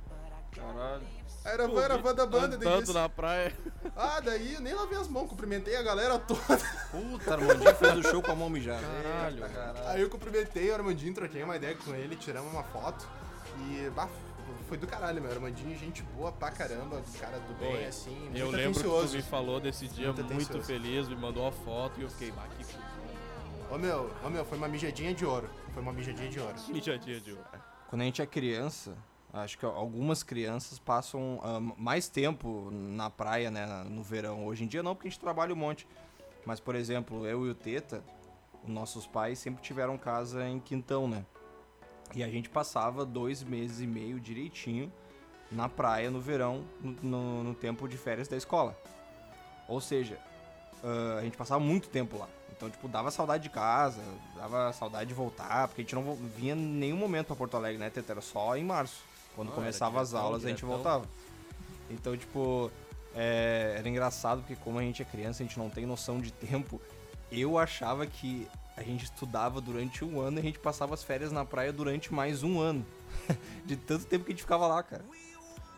Caralho. 0.55 1.07
Era, 1.45 1.63
era 1.63 1.95
a 1.95 1.97
van 1.99 2.15
da 2.15 2.27
banda, 2.27 2.59
daí 2.59 2.81
disse, 2.81 2.93
na 2.93 3.09
praia. 3.09 3.57
ah, 3.95 4.21
daí 4.21 4.55
eu 4.55 4.61
nem 4.61 4.75
lavei 4.75 4.99
as 4.99 5.07
mãos, 5.07 5.29
cumprimentei 5.29 5.77
a 5.77 5.83
galera 5.83 6.19
toda. 6.19 6.41
Puta, 6.91 7.35
Armandinho 7.35 7.75
fez 7.77 7.97
o 7.99 8.03
show 8.03 8.21
com 8.21 8.33
a 8.33 8.35
mão 8.35 8.51
mijada. 8.51 8.85
Caralho. 8.85 9.41
Caralho. 9.49 9.89
Aí 9.89 10.03
eu 10.03 10.11
cumprimentei 10.11 10.71
o 10.71 10.75
Armandinho, 10.75 11.15
troquei 11.15 11.43
uma 11.45 11.55
ideia 11.57 11.77
com 11.77 11.95
ele, 11.95 12.17
tiramos 12.17 12.53
uma 12.53 12.65
foto. 12.65 13.07
E, 13.61 13.89
bah, 13.91 14.09
foi 14.67 14.77
do 14.77 14.87
caralho, 14.87 15.23
meu. 15.23 15.31
Armandinho, 15.31 15.77
gente 15.77 16.03
boa 16.03 16.33
pra 16.33 16.51
caramba, 16.51 17.03
cara 17.21 17.39
do 17.39 17.55
bem, 17.55 17.77
Oi. 17.77 17.85
assim, 17.87 18.11
muito 18.11 18.37
Eu 18.37 18.51
lembro 18.51 18.75
que 18.75 18.81
tu 18.85 18.91
atencioso. 18.91 19.17
me 19.17 19.23
falou 19.23 19.61
desse 19.61 19.89
dia 19.89 20.07
Muito 20.07 20.25
muito, 20.25 20.35
atencioso. 20.35 20.67
feliz, 20.67 21.09
me 21.09 21.17
mandou 21.17 21.45
uma 21.45 21.53
foto 21.53 21.99
e 22.01 22.03
eu 22.03 22.11
fiquei, 22.11 22.31
que. 22.33 23.75
Ô 23.75 23.79
meu, 23.79 24.11
ô 24.25 24.31
meu, 24.31 24.45
foi 24.45 24.59
uma 24.59 24.69
mijadinha 24.69 25.15
de 25.15 25.25
ouro. 25.25 25.49
Foi 25.73 25.83
uma 25.83 25.93
mijadinha 25.93 26.29
de 26.29 26.39
ouro. 26.41 26.55
mijadinha 26.69 27.21
de 27.21 27.33
ouro. 27.33 27.45
Quando 27.89 28.03
a 28.03 28.05
gente 28.05 28.21
é 28.23 28.27
criança, 28.27 28.97
acho 29.33 29.59
que 29.59 29.65
algumas 29.65 30.23
crianças 30.23 30.79
passam 30.79 31.41
ah, 31.43 31.61
mais 31.77 32.09
tempo 32.09 32.69
na 32.71 33.11
praia, 33.11 33.51
né, 33.51 33.67
no 33.89 34.03
verão. 34.03 34.47
Hoje 34.47 34.65
em 34.65 34.67
dia 34.67 34.83
não, 34.83 34.95
porque 34.95 35.09
a 35.09 35.11
gente 35.11 35.21
trabalha 35.21 35.53
um 35.53 35.57
monte. 35.57 35.87
Mas, 36.45 36.61
por 36.61 36.77
exemplo, 36.77 37.27
eu 37.27 37.45
e 37.47 37.51
o 37.51 37.55
Teta, 37.55 38.05
os 38.63 38.69
nossos 38.71 39.07
pais 39.07 39.39
sempre 39.39 39.63
tiveram 39.63 39.99
casa 39.99 40.49
em 40.49 40.61
Quintão, 40.61 41.09
né? 41.09 41.25
E 42.15 42.23
a 42.23 42.29
gente 42.29 42.49
passava 42.49 43.05
dois 43.05 43.43
meses 43.43 43.81
e 43.81 43.87
meio 43.87 44.19
direitinho 44.21 44.93
na 45.51 45.69
praia 45.69 46.11
no 46.11 46.21
verão, 46.21 46.65
no, 47.03 47.43
no- 47.45 47.55
tempo 47.55 47.87
de 47.89 47.97
férias 47.97 48.27
da 48.29 48.37
escola. 48.37 48.77
Ou 49.69 49.81
seja, 49.81 50.19
ah, 50.83 51.19
a 51.19 51.23
gente 51.23 51.37
passava 51.37 51.61
muito 51.61 51.89
tempo 51.89 52.17
lá. 52.19 52.29
Então, 52.57 52.71
tipo, 52.71 52.89
dava 52.89 53.11
saudade 53.11 53.43
de 53.43 53.51
casa, 53.51 54.03
dava 54.35 54.73
saudade 54.73 55.09
de 55.09 55.15
voltar, 55.15 55.69
porque 55.69 55.83
a 55.83 55.85
gente 55.85 55.95
não 55.95 56.15
vinha 56.15 56.55
em 56.55 56.59
nenhum 56.59 56.97
momento 56.97 57.27
pra 57.27 57.37
Porto 57.37 57.57
Alegre, 57.57 57.79
né, 57.79 57.91
Teta? 57.91 58.13
Era 58.13 58.21
só 58.23 58.57
em 58.57 58.65
março. 58.65 59.03
Quando 59.35 59.49
Não, 59.49 59.55
era 59.55 59.63
começava 59.63 60.01
as 60.01 60.09
diretão, 60.09 60.27
aulas, 60.27 60.45
a 60.45 60.49
gente 60.49 60.65
voltava. 60.65 61.05
Então, 61.91 62.17
tipo, 62.17 62.71
é, 63.15 63.75
era 63.79 63.87
engraçado 63.89 64.39
porque 64.41 64.57
como 64.57 64.79
a 64.79 64.83
gente 64.83 65.03
é 65.03 65.05
criança, 65.05 65.43
a 65.43 65.47
gente 65.47 65.59
não 65.59 65.69
tem 65.69 65.85
noção 65.85 66.19
de 66.19 66.33
tempo. 66.33 66.81
Eu 67.31 67.59
achava 67.59 68.07
que 68.07 68.49
a 68.77 68.83
gente 68.83 69.05
estudava 69.05 69.61
durante 69.61 70.05
um 70.05 70.21
ano 70.21 70.39
e 70.39 70.41
a 70.41 70.43
gente 70.45 70.59
passava 70.59 70.95
as 70.95 71.03
férias 71.03 71.33
na 71.33 71.45
praia 71.45 71.73
durante 71.73 72.13
mais 72.13 72.43
um 72.43 72.61
ano. 72.61 72.85
De 73.65 73.77
tanto 73.77 74.05
tempo 74.07 74.25
que 74.25 74.31
a 74.33 74.35
gente 74.35 74.43
ficava 74.43 74.67
lá, 74.67 74.83
cara. 74.83 75.05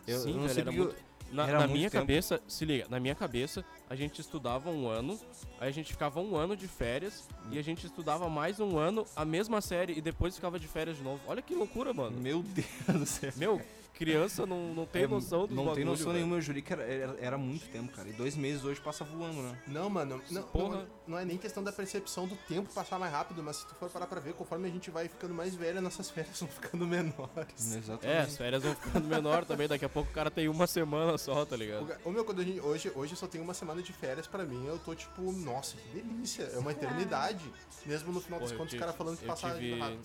Eu, 0.05 0.19
Sim, 0.19 0.29
eu 0.31 0.35
não 0.35 0.41
velho, 0.43 0.53
sei 0.53 0.61
era 0.61 0.71
porque 0.71 0.79
eu- 0.81 0.85
muito- 0.85 1.09
Na, 1.31 1.43
era 1.43 1.53
na 1.53 1.59
muito 1.67 1.73
minha 1.77 1.89
tempo. 1.91 2.01
cabeça, 2.01 2.41
se 2.47 2.65
liga, 2.65 2.87
na 2.89 2.99
minha 2.99 3.13
cabeça, 3.13 3.63
a 3.87 3.95
gente 3.95 4.19
estudava 4.19 4.71
um 4.71 4.87
ano, 4.87 5.19
aí 5.59 5.69
a 5.69 5.71
gente 5.71 5.91
ficava 5.91 6.19
um 6.19 6.35
ano 6.35 6.57
de 6.57 6.67
férias, 6.67 7.27
e 7.51 7.59
a 7.59 7.61
gente 7.61 7.85
estudava 7.85 8.27
mais 8.27 8.59
um 8.59 8.77
ano 8.79 9.05
a 9.15 9.23
mesma 9.23 9.61
série 9.61 9.93
e 9.95 10.01
depois 10.01 10.33
ficava 10.35 10.59
de 10.59 10.67
férias 10.67 10.97
de 10.97 11.03
novo. 11.03 11.21
Olha 11.27 11.39
que 11.41 11.53
loucura, 11.53 11.93
mano. 11.93 12.19
Meu 12.19 12.41
Deus 12.41 12.67
do 12.99 13.05
céu. 13.05 13.31
Meu, 13.35 13.61
criança 13.93 14.45
não, 14.45 14.73
não 14.73 14.85
tem 14.85 15.03
É, 15.03 15.07
noção 15.07 15.41
dos 15.45 15.49
Não 15.55 15.57
tem 15.57 15.65
bagulho, 15.65 15.85
noção 15.85 16.05
velho. 16.07 16.17
nenhuma, 16.17 16.37
eu 16.37 16.41
jurei 16.41 16.61
que 16.61 16.71
era, 16.71 16.83
era, 16.83 17.17
era 17.19 17.37
muito 17.37 17.67
tempo, 17.69 17.91
cara. 17.91 18.07
E 18.07 18.13
dois 18.13 18.35
meses 18.35 18.63
hoje 18.63 18.79
passa 18.79 19.03
voando, 19.03 19.41
né? 19.41 19.57
Não, 19.67 19.89
mano, 19.89 20.21
não, 20.31 20.43
Porra. 20.43 20.77
não, 20.77 20.87
não 21.07 21.19
é 21.19 21.25
nem 21.25 21.37
questão 21.37 21.63
da 21.63 21.71
percepção 21.71 22.27
do 22.27 22.35
tempo 22.47 22.71
passar 22.73 22.97
mais 22.97 23.11
rápido, 23.11 23.43
mas 23.43 23.57
se 23.57 23.67
tu 23.67 23.75
for 23.75 23.89
parar 23.89 24.07
pra 24.07 24.19
ver, 24.19 24.33
conforme 24.33 24.67
a 24.67 24.71
gente 24.71 24.89
vai 24.89 25.07
ficando 25.07 25.33
mais 25.33 25.53
velho, 25.55 25.81
nossas 25.81 26.09
férias 26.11 26.39
vão 26.39 26.47
ficando 26.49 26.87
menores. 26.87 27.75
Exatamente. 27.75 28.05
É, 28.07 28.19
as 28.21 28.37
férias 28.37 28.63
vão 28.63 28.75
ficando 28.75 29.07
menor 29.07 29.43
também, 29.45 29.67
daqui 29.67 29.85
a 29.85 29.89
pouco 29.89 30.09
o 30.09 30.13
cara 30.13 30.31
tem 30.31 30.47
uma 30.47 30.67
semana 30.67 31.17
só, 31.17 31.43
tá 31.45 31.55
ligado? 31.57 31.91
O 32.05 32.11
meu, 32.11 32.23
quando 32.23 32.41
a 32.41 32.43
gente, 32.43 32.59
hoje, 32.61 32.91
hoje 32.95 33.13
eu 33.13 33.17
só 33.17 33.27
tenho 33.27 33.43
uma 33.43 33.53
semana 33.53 33.81
de 33.81 33.91
férias 33.91 34.27
pra 34.27 34.43
mim, 34.45 34.65
eu 34.65 34.79
tô 34.79 34.95
tipo, 34.95 35.31
nossa, 35.31 35.75
que 35.77 35.89
delícia, 36.01 36.43
é 36.43 36.57
uma 36.57 36.71
eternidade. 36.71 37.43
Mesmo 37.85 38.11
no 38.13 38.21
final 38.21 38.39
Porra, 38.39 38.49
dos 38.49 38.57
contos, 38.57 38.65
os 38.65 38.69
tive- 38.71 38.79
caras 38.79 38.95
falando 38.95 39.17
que 39.17 39.23
eu 39.23 39.27
passaram 39.27 39.59
tive- 39.59 39.79
rápido. 39.79 39.99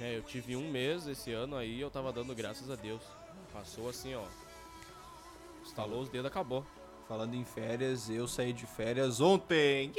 É, 0.00 0.16
eu 0.16 0.22
tive 0.22 0.56
um 0.56 0.70
mês 0.70 1.06
esse 1.06 1.32
ano 1.32 1.56
aí 1.56 1.80
eu 1.80 1.90
tava 1.90 2.12
dando 2.12 2.34
graças 2.34 2.70
a 2.70 2.76
Deus. 2.76 3.02
Passou 3.52 3.88
assim, 3.88 4.14
ó. 4.14 4.24
Estalou 5.64 6.00
os 6.00 6.08
dedos, 6.08 6.26
acabou. 6.26 6.66
Falando 7.08 7.34
em 7.34 7.44
férias, 7.44 8.08
eu 8.08 8.26
saí 8.26 8.52
de 8.52 8.66
férias 8.66 9.20
ontem. 9.20 9.92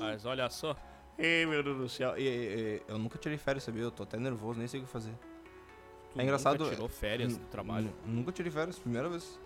Mas 0.00 0.24
olha 0.24 0.48
só. 0.48 0.76
Ei, 1.18 1.44
meu 1.46 1.62
Deus 1.62 1.78
do 1.78 1.88
céu. 1.88 2.18
E, 2.18 2.22
e, 2.22 2.26
e, 2.26 2.82
eu 2.88 2.98
nunca 2.98 3.18
tirei 3.18 3.36
férias, 3.36 3.64
sabia? 3.64 3.82
Eu 3.82 3.90
tô 3.90 4.02
até 4.02 4.18
nervoso, 4.18 4.58
nem 4.58 4.66
sei 4.66 4.80
o 4.80 4.84
que 4.84 4.88
fazer. 4.88 5.12
tu 6.12 6.20
É 6.20 6.22
engraçado, 6.22 6.58
Nunca 6.58 6.74
tirou 6.74 6.88
férias 6.88 7.36
do 7.36 7.44
trabalho. 7.46 7.92
Nunca 8.04 8.32
tirei 8.32 8.50
férias, 8.50 8.78
primeira 8.78 9.08
vez. 9.08 9.38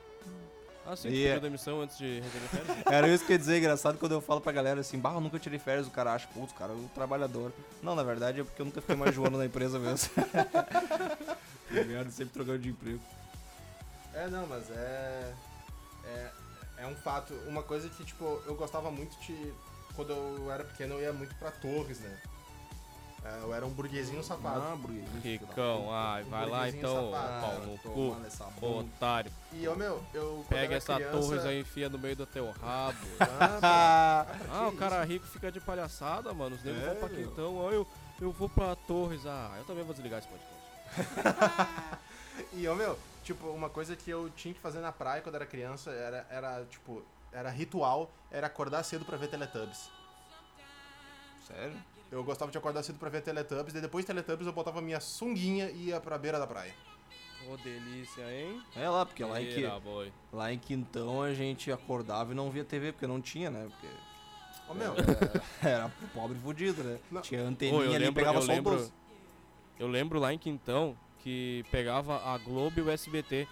Ah, 0.88 0.94
sim, 0.94 1.08
E 1.08 1.24
é- 1.24 1.28
pediu 1.34 1.40
demissão 1.42 1.80
antes 1.80 1.98
de 1.98 2.20
receber 2.20 2.46
férias? 2.48 2.86
Era 2.86 3.08
isso 3.08 3.24
que 3.24 3.32
eu 3.32 3.34
ia 3.34 3.38
dizer, 3.38 3.58
engraçado 3.58 3.98
quando 3.98 4.12
eu 4.12 4.20
falo 4.20 4.40
pra 4.40 4.52
galera 4.52 4.80
assim, 4.80 4.98
bah, 4.98 5.12
eu 5.14 5.20
nunca 5.20 5.38
tirei 5.38 5.58
férias, 5.58 5.86
o 5.86 5.90
cara 5.90 6.12
acha, 6.14 6.28
putz, 6.32 6.52
cara, 6.52 6.72
o 6.72 6.88
trabalhador. 6.94 7.52
Não, 7.82 7.94
na 7.96 8.02
verdade 8.04 8.40
é 8.40 8.44
porque 8.44 8.62
eu 8.62 8.66
nunca 8.66 8.80
fiquei 8.80 8.94
mais 8.96 9.18
um 9.18 9.26
ano 9.26 9.38
na 9.38 9.46
empresa 9.46 9.78
mesmo. 9.78 10.10
Obrigado, 11.70 12.10
sempre 12.10 12.32
trocando 12.34 12.58
de 12.60 12.68
emprego. 12.68 13.00
É, 14.14 14.28
não, 14.28 14.46
mas 14.46 14.70
é, 14.70 15.32
é. 16.06 16.30
É 16.78 16.86
um 16.86 16.94
fato. 16.94 17.32
Uma 17.46 17.62
coisa 17.62 17.88
que, 17.88 18.04
tipo, 18.04 18.40
eu 18.46 18.54
gostava 18.54 18.90
muito 18.90 19.18
de. 19.20 19.52
Quando 19.94 20.12
eu 20.12 20.52
era 20.52 20.62
pequeno, 20.62 20.94
eu 20.94 21.00
ia 21.00 21.12
muito 21.12 21.34
pra 21.36 21.50
Torres, 21.50 21.98
né? 22.00 22.18
É, 23.28 23.42
eu 23.42 23.52
era 23.54 23.66
um 23.66 23.70
burguesinho 23.70 24.22
safado. 24.22 24.60
Ah, 24.62 24.76
burguesinho. 24.76 25.20
Ricão, 25.20 25.88
ai, 25.92 26.22
vai 26.24 26.48
lá 26.48 26.68
então, 26.68 27.10
pau 27.10 27.60
no 27.60 27.78
cu, 27.78 28.16
ô, 28.64 28.78
otário. 28.80 29.32
E, 29.52 29.66
ô, 29.66 29.74
meu, 29.74 30.00
eu. 30.14 30.44
Pega 30.48 30.76
essa 30.76 30.94
criança- 30.94 31.18
torres 31.18 31.44
aí 31.44 31.56
e 31.58 31.60
enfia 31.62 31.88
no 31.88 31.98
meio 31.98 32.14
do 32.14 32.26
teu 32.26 32.50
rabo. 32.52 32.98
Ah, 33.62 34.26
pô. 34.28 34.44
Ah, 34.52 34.68
o 34.68 34.76
cara 34.76 35.02
rico 35.04 35.26
fica 35.26 35.50
de 35.50 35.58
palhaçada, 35.60 36.32
mano. 36.32 36.54
Os 36.56 36.62
negros 36.62 36.82
É, 36.84 36.86
vão 36.88 36.96
pra 36.96 37.08
meu. 37.08 37.28
quentão. 37.28 37.68
Ah, 37.68 37.72
eu, 37.72 37.86
eu 38.20 38.30
vou 38.30 38.48
pra 38.48 38.76
Torres. 38.76 39.26
Ah, 39.26 39.54
eu 39.58 39.64
também 39.64 39.82
vou 39.82 39.92
desligar 39.94 40.20
esse 40.20 40.28
podcast. 40.28 41.96
E, 42.52 42.68
ô, 42.68 42.74
meu, 42.74 42.98
tipo, 43.24 43.46
uma 43.48 43.70
coisa 43.70 43.96
que 43.96 44.10
eu 44.10 44.28
tinha 44.30 44.52
que 44.52 44.60
fazer 44.60 44.80
na 44.80 44.92
praia 44.92 45.22
quando 45.22 45.36
era 45.36 45.46
criança 45.46 45.90
era, 45.90 46.26
era 46.28 46.64
tipo, 46.66 47.02
era 47.32 47.48
ritual, 47.48 48.10
era 48.30 48.46
acordar 48.46 48.82
cedo 48.82 49.06
pra 49.06 49.16
ver 49.16 49.28
Teletubbies. 49.28 49.88
Sério? 51.46 51.74
Eu 52.10 52.22
gostava 52.22 52.50
de 52.50 52.58
acordar 52.58 52.82
cedo 52.82 52.98
pra 52.98 53.08
ver 53.08 53.22
Teletubbies, 53.22 53.74
e 53.74 53.80
depois 53.80 54.04
de 54.04 54.06
Teletubbies 54.06 54.46
eu 54.46 54.52
botava 54.52 54.80
minha 54.80 55.00
sunguinha 55.00 55.70
e 55.70 55.88
ia 55.88 56.00
pra 56.00 56.16
beira 56.16 56.38
da 56.38 56.46
praia. 56.46 56.74
Ô, 57.48 57.56
delícia, 57.56 58.22
hein? 58.32 58.62
É 58.74 58.88
lá, 58.88 59.06
porque 59.06 59.24
lá 59.24 59.40
em, 59.40 59.46
que, 59.46 59.62
lá 60.32 60.52
em 60.52 60.58
Quintão 60.58 61.22
a 61.22 61.32
gente 61.32 61.70
acordava 61.70 62.32
e 62.32 62.34
não 62.34 62.50
via 62.50 62.64
TV, 62.64 62.92
porque 62.92 63.06
não 63.06 63.20
tinha, 63.20 63.50
né? 63.50 63.68
Porque 63.70 63.86
Ô, 64.68 64.74
meu, 64.74 64.94
era 65.62 65.90
pobre 66.12 66.36
fudido, 66.38 66.82
né? 66.82 66.98
Não. 67.10 67.20
Tinha 67.22 67.42
anteninha 67.42 67.82
eu 67.82 67.88
ali 67.90 67.94
e 67.94 67.98
lembro, 67.98 68.14
pegava 68.14 68.38
eu 68.38 68.42
só 68.42 68.52
o 68.52 68.54
lembro, 68.54 68.72
12. 68.72 68.92
eu 69.78 69.88
lembro 69.88 70.18
lá 70.18 70.32
em 70.32 70.38
Quintão 70.38 70.96
que 71.20 71.64
pegava 71.70 72.22
a 72.24 72.38
Globo 72.38 72.80
e 72.80 72.82
o 72.82 72.90
SBT. 72.90 73.46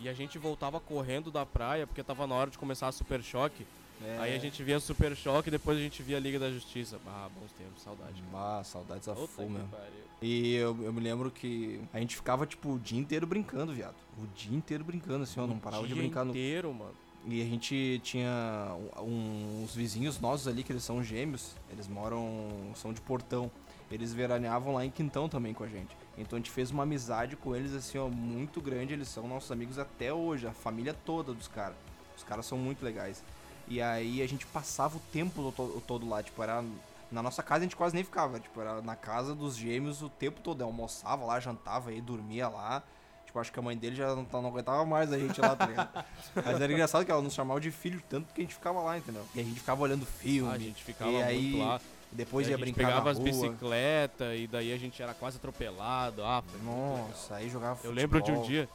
E 0.00 0.08
a 0.08 0.12
gente 0.12 0.38
voltava 0.38 0.78
correndo 0.78 1.30
da 1.30 1.44
praia 1.44 1.86
porque 1.86 2.02
tava 2.04 2.26
na 2.26 2.34
hora 2.34 2.50
de 2.50 2.58
começar 2.58 2.86
a 2.86 2.92
Super 2.92 3.22
Choque. 3.22 3.66
É. 4.04 4.18
Aí 4.18 4.36
a 4.36 4.38
gente 4.38 4.62
via 4.62 4.78
Super 4.80 5.16
Choque 5.16 5.48
e 5.48 5.50
depois 5.50 5.76
a 5.76 5.80
gente 5.80 6.02
via 6.02 6.16
a 6.16 6.20
Liga 6.20 6.38
da 6.38 6.50
Justiça. 6.50 6.98
Ah, 7.06 7.28
bons 7.34 7.50
tempos, 7.52 7.82
saudade. 7.82 8.22
Ah, 8.32 8.62
saudades 8.64 9.08
a 9.08 9.14
full 9.14 9.48
mesmo. 9.50 9.68
pariu. 9.68 9.86
E 10.22 10.54
eu, 10.54 10.76
eu 10.84 10.92
me 10.92 11.00
lembro 11.00 11.30
que 11.30 11.80
a 11.92 11.98
gente 11.98 12.16
ficava, 12.16 12.46
tipo, 12.46 12.74
o 12.74 12.78
dia 12.78 12.98
inteiro 12.98 13.26
brincando, 13.26 13.72
viado. 13.72 13.94
O 14.22 14.26
dia 14.36 14.56
inteiro 14.56 14.84
brincando, 14.84 15.22
assim, 15.24 15.40
ó, 15.40 15.46
não 15.46 15.58
parava 15.58 15.82
de 15.86 15.92
Dia 15.94 16.02
brincar 16.02 16.24
no. 16.24 16.30
inteiro, 16.30 16.72
mano. 16.72 16.92
E 17.26 17.42
a 17.42 17.44
gente 17.44 18.00
tinha 18.04 18.72
um- 18.98 19.62
uns 19.64 19.74
vizinhos 19.74 20.18
nossos 20.20 20.46
ali, 20.48 20.62
que 20.62 20.72
eles 20.72 20.82
são 20.84 21.02
gêmeos, 21.02 21.54
eles 21.70 21.86
moram. 21.88 22.48
são 22.74 22.92
de 22.92 23.00
portão. 23.00 23.50
Eles 23.90 24.12
veraneavam 24.12 24.74
lá 24.74 24.84
em 24.84 24.90
Quintão 24.90 25.28
também 25.28 25.54
com 25.54 25.64
a 25.64 25.68
gente. 25.68 25.96
Então 26.16 26.36
a 26.36 26.40
gente 26.40 26.50
fez 26.50 26.70
uma 26.70 26.82
amizade 26.82 27.36
com 27.36 27.54
eles, 27.56 27.72
assim, 27.72 27.96
ó, 27.98 28.08
muito 28.08 28.60
grande. 28.60 28.92
Eles 28.92 29.08
são 29.08 29.26
nossos 29.26 29.50
amigos 29.50 29.78
até 29.78 30.12
hoje, 30.12 30.46
a 30.46 30.52
família 30.52 30.92
toda 30.92 31.32
dos 31.32 31.48
caras. 31.48 31.76
Os 32.16 32.22
caras 32.24 32.44
são 32.46 32.58
muito 32.58 32.84
legais. 32.84 33.22
E 33.70 33.80
aí 33.82 34.22
a 34.22 34.26
gente 34.28 34.46
passava 34.46 34.96
o 34.96 35.00
tempo 35.12 35.52
to- 35.52 35.82
todo 35.86 36.08
lá, 36.08 36.22
tipo, 36.22 36.42
era. 36.42 36.64
Na 37.10 37.22
nossa 37.22 37.42
casa 37.42 37.60
a 37.60 37.62
gente 37.62 37.74
quase 37.76 37.94
nem 37.94 38.04
ficava, 38.04 38.38
tipo, 38.38 38.60
era 38.60 38.82
na 38.82 38.94
casa 38.94 39.34
dos 39.34 39.56
gêmeos 39.56 40.02
o 40.02 40.08
tempo 40.10 40.40
todo. 40.42 40.60
Eu 40.60 40.66
almoçava 40.66 41.24
lá, 41.24 41.40
jantava 41.40 41.90
aí, 41.90 42.00
dormia 42.00 42.48
lá. 42.48 42.82
Tipo, 43.24 43.38
acho 43.40 43.52
que 43.52 43.58
a 43.58 43.62
mãe 43.62 43.76
dele 43.76 43.94
já 43.96 44.14
não, 44.14 44.24
tá- 44.24 44.40
não 44.40 44.48
aguentava 44.48 44.84
mais 44.86 45.12
a 45.12 45.18
gente 45.18 45.38
lá, 45.40 45.54
tá 45.56 45.66
ligado? 45.66 46.04
Mas 46.34 46.60
era 46.60 46.72
engraçado 46.72 47.04
que 47.04 47.10
ela 47.10 47.20
nos 47.22 47.34
chamava 47.34 47.60
de 47.60 47.70
filho, 47.70 48.02
tanto 48.08 48.32
que 48.34 48.40
a 48.40 48.44
gente 48.44 48.54
ficava 48.54 48.80
lá, 48.80 48.96
entendeu? 48.98 49.22
E 49.34 49.40
a 49.40 49.42
gente 49.42 49.60
ficava 49.60 49.82
olhando 49.82 50.04
filme. 50.06 50.50
Ah, 50.50 50.54
a 50.54 50.58
gente 50.58 50.82
ficava 50.82 51.10
e 51.10 51.22
aí, 51.22 51.42
muito 51.50 51.58
lá. 51.66 51.80
Depois 52.10 52.46
a 52.46 52.50
ia 52.52 52.56
gente 52.56 52.64
brincar 52.64 52.86
pegava 52.88 53.10
as 53.10 53.18
bicicletas 53.18 54.38
e 54.38 54.46
daí 54.46 54.72
a 54.72 54.78
gente 54.78 55.02
era 55.02 55.12
quase 55.12 55.36
atropelado. 55.36 56.24
Ah. 56.24 56.42
Nossa, 56.64 57.34
aí 57.36 57.50
jogava 57.50 57.78
Eu 57.84 57.92
lembro 57.92 58.20
de 58.22 58.30
um 58.30 58.36
futebol. 58.36 58.48
dia, 58.48 58.68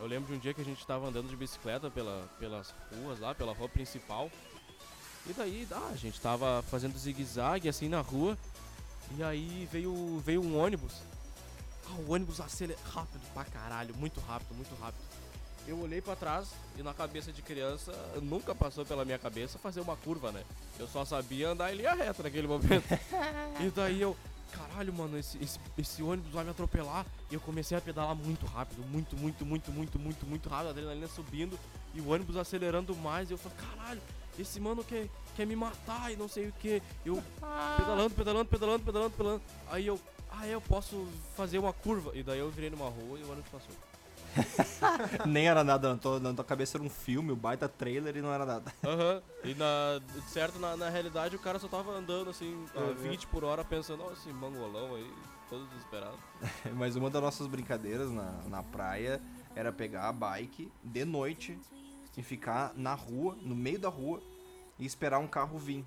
eu 0.00 0.06
lembro 0.06 0.32
de 0.32 0.38
um 0.38 0.38
dia 0.38 0.54
que 0.54 0.62
a 0.62 0.64
gente 0.64 0.84
tava 0.86 1.06
andando 1.06 1.28
de 1.28 1.36
bicicleta 1.36 1.90
pela, 1.90 2.26
pelas 2.38 2.74
ruas 2.90 3.20
lá, 3.20 3.34
pela 3.34 3.52
rua 3.52 3.68
principal. 3.68 4.30
E 5.26 5.32
daí, 5.34 5.68
ah, 5.70 5.90
a 5.92 5.96
gente 5.96 6.18
tava 6.18 6.64
fazendo 6.70 6.98
zigue-zague 6.98 7.68
assim 7.68 7.88
na 7.88 8.00
rua. 8.00 8.36
E 9.16 9.22
aí 9.22 9.68
veio, 9.70 10.18
veio 10.24 10.42
um 10.42 10.58
ônibus. 10.58 10.94
Ah, 11.86 12.00
o 12.00 12.12
ônibus 12.12 12.40
acelera 12.40 12.80
rápido 12.94 13.20
pra 13.34 13.44
caralho, 13.44 13.94
muito 13.94 14.20
rápido, 14.20 14.54
muito 14.54 14.74
rápido. 14.80 15.04
Eu 15.68 15.78
olhei 15.78 16.00
pra 16.00 16.16
trás 16.16 16.48
e 16.78 16.82
na 16.82 16.94
cabeça 16.94 17.30
de 17.30 17.42
criança 17.42 17.92
nunca 18.22 18.54
passou 18.54 18.86
pela 18.86 19.04
minha 19.04 19.18
cabeça 19.18 19.58
fazer 19.58 19.80
uma 19.80 19.96
curva, 19.96 20.32
né? 20.32 20.42
Eu 20.78 20.88
só 20.88 21.04
sabia 21.04 21.50
andar 21.50 21.72
em 21.72 21.76
linha 21.76 21.92
reta 21.92 22.22
naquele 22.22 22.48
momento. 22.48 22.88
e 23.60 23.70
daí 23.70 24.00
eu, 24.00 24.16
caralho, 24.50 24.92
mano, 24.92 25.18
esse, 25.18 25.42
esse, 25.42 25.58
esse 25.76 26.02
ônibus 26.02 26.32
vai 26.32 26.44
me 26.44 26.50
atropelar. 26.50 27.06
E 27.30 27.34
eu 27.34 27.40
comecei 27.40 27.76
a 27.76 27.80
pedalar 27.80 28.14
muito 28.14 28.46
rápido, 28.46 28.82
muito, 28.86 29.16
muito, 29.16 29.44
muito, 29.44 29.70
muito, 29.72 29.98
muito, 29.98 30.26
muito 30.26 30.48
rápido, 30.48 30.68
a 30.68 30.70
adrenalina 30.70 31.08
subindo 31.08 31.58
e 31.94 32.00
o 32.00 32.10
ônibus 32.10 32.36
acelerando 32.36 32.94
mais. 32.96 33.30
E 33.30 33.34
eu 33.34 33.38
falei, 33.38 33.58
caralho, 33.58 34.02
esse 34.38 34.60
mano 34.60 34.84
quer, 34.84 35.08
quer 35.36 35.46
me 35.46 35.56
matar 35.56 36.12
e 36.12 36.16
não 36.16 36.28
sei 36.28 36.48
o 36.48 36.52
que. 36.52 36.82
Eu 37.04 37.22
pedalando, 37.76 38.14
pedalando, 38.14 38.48
pedalando, 38.48 38.84
pedalando, 38.84 39.10
pedalando. 39.10 39.42
Aí 39.70 39.86
eu, 39.86 40.00
ah, 40.30 40.46
é, 40.46 40.54
eu 40.54 40.60
posso 40.60 41.08
fazer 41.36 41.58
uma 41.58 41.72
curva. 41.72 42.12
E 42.14 42.22
daí 42.22 42.38
eu 42.38 42.50
virei 42.50 42.70
numa 42.70 42.88
rua 42.88 43.18
e 43.18 43.22
o 43.22 43.30
ônibus 43.30 43.50
passou. 43.50 43.89
Nem 45.26 45.48
era 45.48 45.64
nada, 45.64 45.90
na 45.90 45.96
tua, 45.96 46.20
na 46.20 46.32
tua 46.32 46.44
cabeça 46.44 46.76
era 46.76 46.84
um 46.84 46.90
filme, 46.90 47.32
o 47.32 47.36
baita 47.36 47.68
trailer 47.68 48.16
e 48.16 48.22
não 48.22 48.32
era 48.32 48.46
nada. 48.46 48.72
Aham. 48.84 49.22
E 49.44 49.54
na, 49.54 50.00
certo, 50.28 50.58
na, 50.58 50.76
na 50.76 50.88
realidade 50.88 51.36
o 51.36 51.38
cara 51.38 51.58
só 51.58 51.68
tava 51.68 51.92
andando 51.92 52.30
assim, 52.30 52.66
a 52.74 52.92
20 52.92 53.26
por 53.26 53.44
hora, 53.44 53.64
pensando, 53.64 54.04
ó, 54.04 54.12
esse 54.12 54.32
mangolão 54.32 54.94
aí, 54.94 55.10
todo 55.48 55.66
desesperado. 55.68 56.18
Mas 56.74 56.96
uma 56.96 57.10
das 57.10 57.22
nossas 57.22 57.46
brincadeiras 57.46 58.10
na, 58.10 58.32
na 58.48 58.62
praia 58.62 59.20
era 59.54 59.72
pegar 59.72 60.08
a 60.08 60.12
bike 60.12 60.70
de 60.82 61.04
noite 61.04 61.58
e 62.16 62.22
ficar 62.22 62.72
na 62.74 62.94
rua, 62.94 63.36
no 63.40 63.54
meio 63.54 63.78
da 63.78 63.88
rua, 63.88 64.20
e 64.78 64.86
esperar 64.86 65.18
um 65.18 65.26
carro 65.26 65.58
vir. 65.58 65.84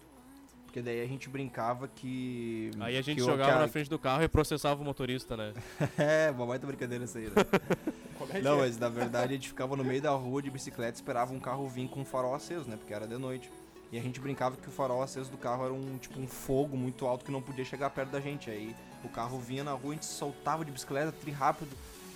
Porque 0.73 0.81
daí 0.81 1.03
a 1.03 1.05
gente 1.05 1.29
brincava 1.29 1.87
que. 1.87 2.71
Aí 2.79 2.97
a 2.97 3.01
gente 3.03 3.19
jogava 3.19 3.53
que 3.53 3.59
na 3.59 3.67
frente 3.67 3.91
do 3.91 3.99
carro 3.99 4.23
e 4.23 4.27
processava 4.27 4.81
o 4.81 4.83
motorista, 4.83 5.37
né? 5.37 5.53
É, 5.99 6.31
uma 6.31 6.47
baita 6.47 6.65
brincadeira 6.65 7.03
essa 7.03 7.19
aí, 7.19 7.25
né? 7.25 7.33
é 8.33 8.41
Não, 8.41 8.55
é? 8.55 8.61
mas 8.61 8.79
na 8.79 8.89
verdade 8.89 9.33
a 9.33 9.35
gente 9.35 9.49
ficava 9.49 9.75
no 9.75 9.83
meio 9.83 10.01
da 10.01 10.09
rua 10.09 10.41
de 10.41 10.49
bicicleta 10.49 10.93
e 10.93 10.95
esperava 10.95 11.31
um 11.31 11.39
carro 11.39 11.69
vir 11.69 11.87
com 11.87 12.01
o 12.01 12.05
farol 12.05 12.33
aceso, 12.33 12.67
né? 12.67 12.75
Porque 12.75 12.91
era 12.91 13.05
de 13.05 13.15
noite. 13.19 13.51
E 13.91 13.99
a 13.99 14.01
gente 14.01 14.19
brincava 14.19 14.57
que 14.57 14.67
o 14.67 14.71
farol 14.71 15.03
aceso 15.03 15.29
do 15.29 15.37
carro 15.37 15.63
era 15.63 15.73
um 15.73 15.95
tipo 15.99 16.19
um 16.19 16.25
fogo 16.25 16.75
muito 16.75 17.05
alto 17.05 17.23
que 17.23 17.31
não 17.31 17.39
podia 17.39 17.63
chegar 17.63 17.91
perto 17.91 18.09
da 18.09 18.19
gente. 18.19 18.49
Aí 18.49 18.75
o 19.03 19.09
carro 19.09 19.39
vinha 19.39 19.63
na 19.63 19.73
rua, 19.73 19.91
a 19.91 19.93
gente 19.93 20.07
soltava 20.07 20.65
de 20.65 20.71
bicicleta, 20.71 21.11
tri 21.11 21.29
rápido. 21.29 21.69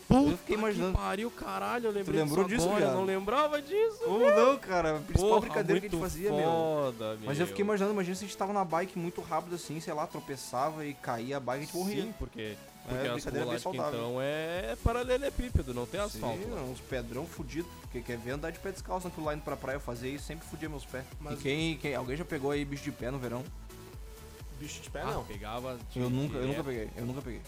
Eu 0.10 0.38
fiquei 0.38 0.56
Que 0.56 0.62
imaginando. 0.62 0.98
pariu, 0.98 1.30
caralho, 1.30 1.88
eu 1.88 1.92
lembrei 1.92 2.22
lembrou 2.22 2.46
disso 2.46 2.56
disso, 2.56 2.68
agora, 2.70 2.82
eu 2.84 2.88
viado? 2.88 2.98
não 2.98 3.06
lembrava 3.06 3.62
disso. 3.62 4.00
Ou 4.06 4.20
não, 4.20 4.58
cara. 4.58 4.96
A 4.98 5.00
principal 5.00 5.28
Porra, 5.30 5.42
brincadeira 5.42 5.82
que 5.82 5.88
a 5.88 5.90
gente 5.90 6.00
fazia, 6.00 6.32
meu. 6.32 6.44
foda, 6.50 7.16
meu. 7.16 7.26
Mas 7.26 7.40
eu 7.40 7.48
fiquei 7.48 7.64
imaginando, 7.64 7.94
imagina 7.94 8.16
se 8.16 8.24
a 8.24 8.28
gente 8.28 8.38
tava 8.38 8.54
na 8.54 8.64
bike 8.64 8.98
muito 8.98 9.20
rápido 9.22 9.56
assim, 9.56 9.80
sei 9.82 9.94
lá, 9.94 10.08
tropeçava 10.08 10.86
e 10.86 10.94
caía 10.94 11.38
a 11.38 11.40
bike 11.42 11.60
e 11.60 11.64
a 11.64 11.66
gente 11.66 11.76
morria. 11.78 12.04
Sim, 12.04 12.14
porque, 12.18 12.56
porque 12.88 13.08
a 13.08 13.14
as 13.16 13.24
brincadeira 13.26 13.54
é. 13.54 13.60
Quintão 13.60 14.18
é 14.22 14.78
paralelepípedo, 14.82 15.74
não 15.74 15.86
tem 15.86 16.00
asfalto. 16.00 16.38
Sim, 16.42 16.72
uns 16.72 16.80
pedrão 16.80 17.26
fudido. 17.26 17.68
Porque 17.82 18.00
quer 18.02 18.18
ver 18.18 18.32
andar 18.32 18.52
de 18.52 18.60
pé 18.60 18.72
descalço 18.72 19.08
naquilo 19.08 19.26
lá 19.26 19.34
indo 19.34 19.44
pra 19.44 19.58
praia 19.58 19.80
fazer 19.80 20.10
isso, 20.10 20.24
sempre 20.26 20.48
fudia 20.48 20.70
meus 20.70 20.86
pés. 20.86 21.04
Mas- 21.20 21.40
E 21.40 21.44
quem, 21.44 21.78
quem. 21.78 21.94
Alguém 21.96 22.16
já 22.16 22.24
pegou 22.24 22.52
aí 22.52 22.64
bicho 22.64 22.84
de 22.84 22.92
pé 22.92 23.12
no 23.12 23.20
verão? 23.20 23.44
Bicho 24.60 24.82
de 24.82 24.90
pé, 24.90 25.02
Ah, 25.02 25.12
não. 25.12 25.24
pegava. 25.26 25.78
de- 25.92 26.00
Eu 26.00 26.10
nunca, 26.10 26.38
eu 26.38 26.48
nunca 26.48 26.64
peguei, 26.64 26.90
eu 26.96 27.06
nunca 27.06 27.22
peguei. 27.22 27.42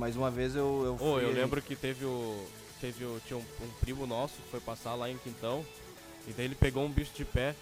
Mas 0.00 0.16
uma 0.16 0.30
vez 0.30 0.56
eu. 0.56 0.82
eu 0.86 0.96
fui 0.96 1.06
eu 1.24 1.28
aí- 1.28 1.34
lembro 1.34 1.60
que 1.60 1.76
teve 1.76 2.06
o. 2.06 2.46
Teve 2.80 3.04
o. 3.04 3.20
Tinha 3.26 3.36
um, 3.38 3.44
um 3.62 3.68
primo 3.82 4.06
nosso 4.06 4.32
que 4.36 4.48
foi 4.50 4.58
passar 4.58 4.94
lá 4.94 5.10
em 5.10 5.18
Quintão. 5.18 5.62
E 6.26 6.32
daí 6.32 6.46
ele 6.46 6.54
pegou 6.54 6.82
um 6.86 6.90
bicho 6.90 7.12
de 7.14 7.22
pé. 7.22 7.54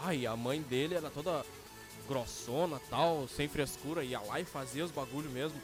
Ai, 0.00 0.26
a 0.26 0.36
mãe 0.36 0.60
dele 0.60 0.96
era 0.96 1.08
toda 1.08 1.44
grossona 2.08 2.80
tal, 2.90 3.28
sem 3.28 3.46
frescura, 3.48 4.02
ia 4.04 4.20
lá 4.20 4.40
e 4.40 4.44
fazia 4.44 4.84
os 4.84 4.90
bagulho 4.90 5.30
mesmo. 5.30 5.56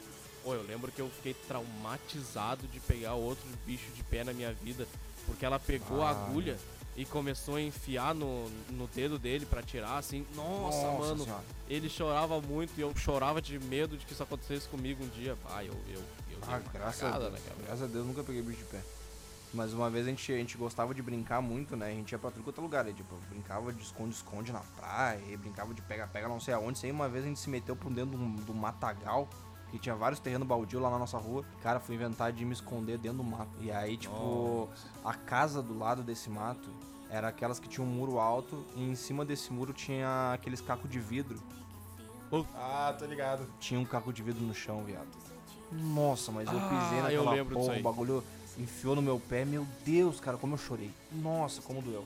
Ô, 0.45 0.53
eu 0.53 0.63
lembro 0.63 0.89
que 0.89 1.01
eu 1.01 1.09
fiquei 1.09 1.33
traumatizado 1.47 2.65
de 2.67 2.79
pegar 2.79 3.13
outro 3.15 3.43
bicho 3.65 3.91
de 3.93 4.01
pé 4.03 4.23
na 4.23 4.31
minha 4.31 4.53
vida. 4.53 4.87
Porque 5.27 5.45
ela 5.45 5.59
pegou 5.59 6.01
a 6.01 6.07
Ah. 6.07 6.11
agulha 6.11 6.57
e 6.95 7.05
começou 7.05 7.55
a 7.55 7.61
enfiar 7.61 8.13
no, 8.13 8.49
no 8.69 8.87
dedo 8.87 9.17
dele 9.17 9.45
pra 9.45 9.61
tirar, 9.63 9.97
assim. 9.97 10.25
Nossa, 10.35 10.91
mano. 10.91 11.23
Senhora. 11.23 11.43
Ele 11.69 11.89
chorava 11.89 12.41
muito 12.41 12.73
e 12.77 12.81
eu 12.81 12.93
chorava 12.95 13.41
de 13.41 13.57
medo 13.59 13.97
de 13.97 14.05
que 14.05 14.13
isso 14.13 14.23
acontecesse 14.23 14.67
comigo 14.67 15.03
um 15.03 15.07
dia. 15.09 15.37
Ah, 15.49 15.63
eu, 15.63 15.73
eu, 15.87 16.01
eu 16.31 16.37
Ah, 16.47 16.59
graças 16.73 17.01
cagada, 17.01 17.27
a 17.27 17.29
Deus. 17.29 17.41
né? 17.43 17.51
Graças 17.65 17.83
a 17.83 17.87
Deus 17.87 18.05
nunca 18.05 18.23
peguei 18.23 18.41
bicho 18.41 18.57
de 18.59 18.65
pé. 18.65 18.81
Mas 19.53 19.73
uma 19.73 19.89
vez 19.89 20.05
a 20.05 20.09
gente, 20.09 20.31
a 20.31 20.37
gente 20.37 20.57
gostava 20.57 20.93
de 20.93 21.01
brincar 21.01 21.41
muito, 21.41 21.75
né? 21.75 21.87
A 21.87 21.93
gente 21.93 22.11
ia 22.13 22.17
pra 22.19 22.31
tudo 22.31 22.43
quanto 22.43 22.59
é 22.59 22.63
lugar. 22.63 22.85
né? 22.85 22.93
Tipo, 22.93 23.15
brincava 23.29 23.73
de 23.73 23.81
esconde-esconde 23.83 24.51
na 24.51 24.61
praia, 24.61 25.37
brincava 25.37 25.73
de 25.73 25.81
pega-pega 25.81 26.27
não 26.29 26.39
sei 26.39 26.53
aonde. 26.53 26.79
Sei 26.79 26.89
uma 26.91 27.09
vez 27.09 27.25
a 27.25 27.27
gente 27.27 27.39
se 27.39 27.49
meteu 27.49 27.75
por 27.75 27.91
dentro 27.91 28.17
de 28.17 28.43
de 28.45 28.51
um 28.51 28.53
matagal, 28.55 29.29
que 29.71 29.79
tinha 29.79 29.95
vários 29.95 30.19
terrenos 30.19 30.47
baldios 30.47 30.81
lá 30.81 30.89
na 30.89 30.99
nossa 30.99 31.17
rua. 31.17 31.43
Cara, 31.61 31.79
fui 31.79 31.95
inventar 31.95 32.31
de 32.31 32.43
me 32.45 32.53
esconder 32.53 32.97
dentro 32.97 33.19
do 33.19 33.23
mato. 33.23 33.49
E 33.61 33.71
aí, 33.71 33.97
tipo, 33.97 34.69
a 35.03 35.13
casa 35.13 35.61
do 35.63 35.77
lado 35.77 36.03
desse 36.03 36.29
mato 36.29 36.69
era 37.09 37.29
aquelas 37.29 37.59
que 37.59 37.67
tinham 37.67 37.87
um 37.87 37.91
muro 37.91 38.19
alto, 38.19 38.65
e 38.75 38.83
em 38.83 38.95
cima 38.95 39.25
desse 39.25 39.51
muro 39.51 39.73
tinha 39.73 40.33
aqueles 40.33 40.61
cacos 40.61 40.89
de 40.89 40.99
vidro. 40.99 41.39
Ah, 42.55 42.95
tô 42.97 43.05
ligado. 43.05 43.45
Tinha 43.59 43.79
um 43.79 43.85
caco 43.85 44.13
de 44.13 44.23
vidro 44.23 44.43
no 44.43 44.53
chão, 44.53 44.83
viado. 44.83 45.07
Nossa, 45.71 46.31
mas 46.31 46.49
eu 46.51 46.57
Ah, 46.57 46.61
pisei 46.69 47.17
eu 47.17 47.23
naquela 47.25 47.43
disso 47.43 47.53
porra, 47.53 47.77
o 47.79 47.81
bagulho 47.81 48.23
enfiou 48.57 48.95
no 48.95 49.01
meu 49.01 49.19
pé. 49.19 49.43
Meu 49.43 49.65
Deus, 49.85 50.19
cara, 50.19 50.37
como 50.37 50.53
eu 50.53 50.57
chorei. 50.57 50.91
Nossa, 51.11 51.61
como 51.61 51.81
doeu. 51.81 52.05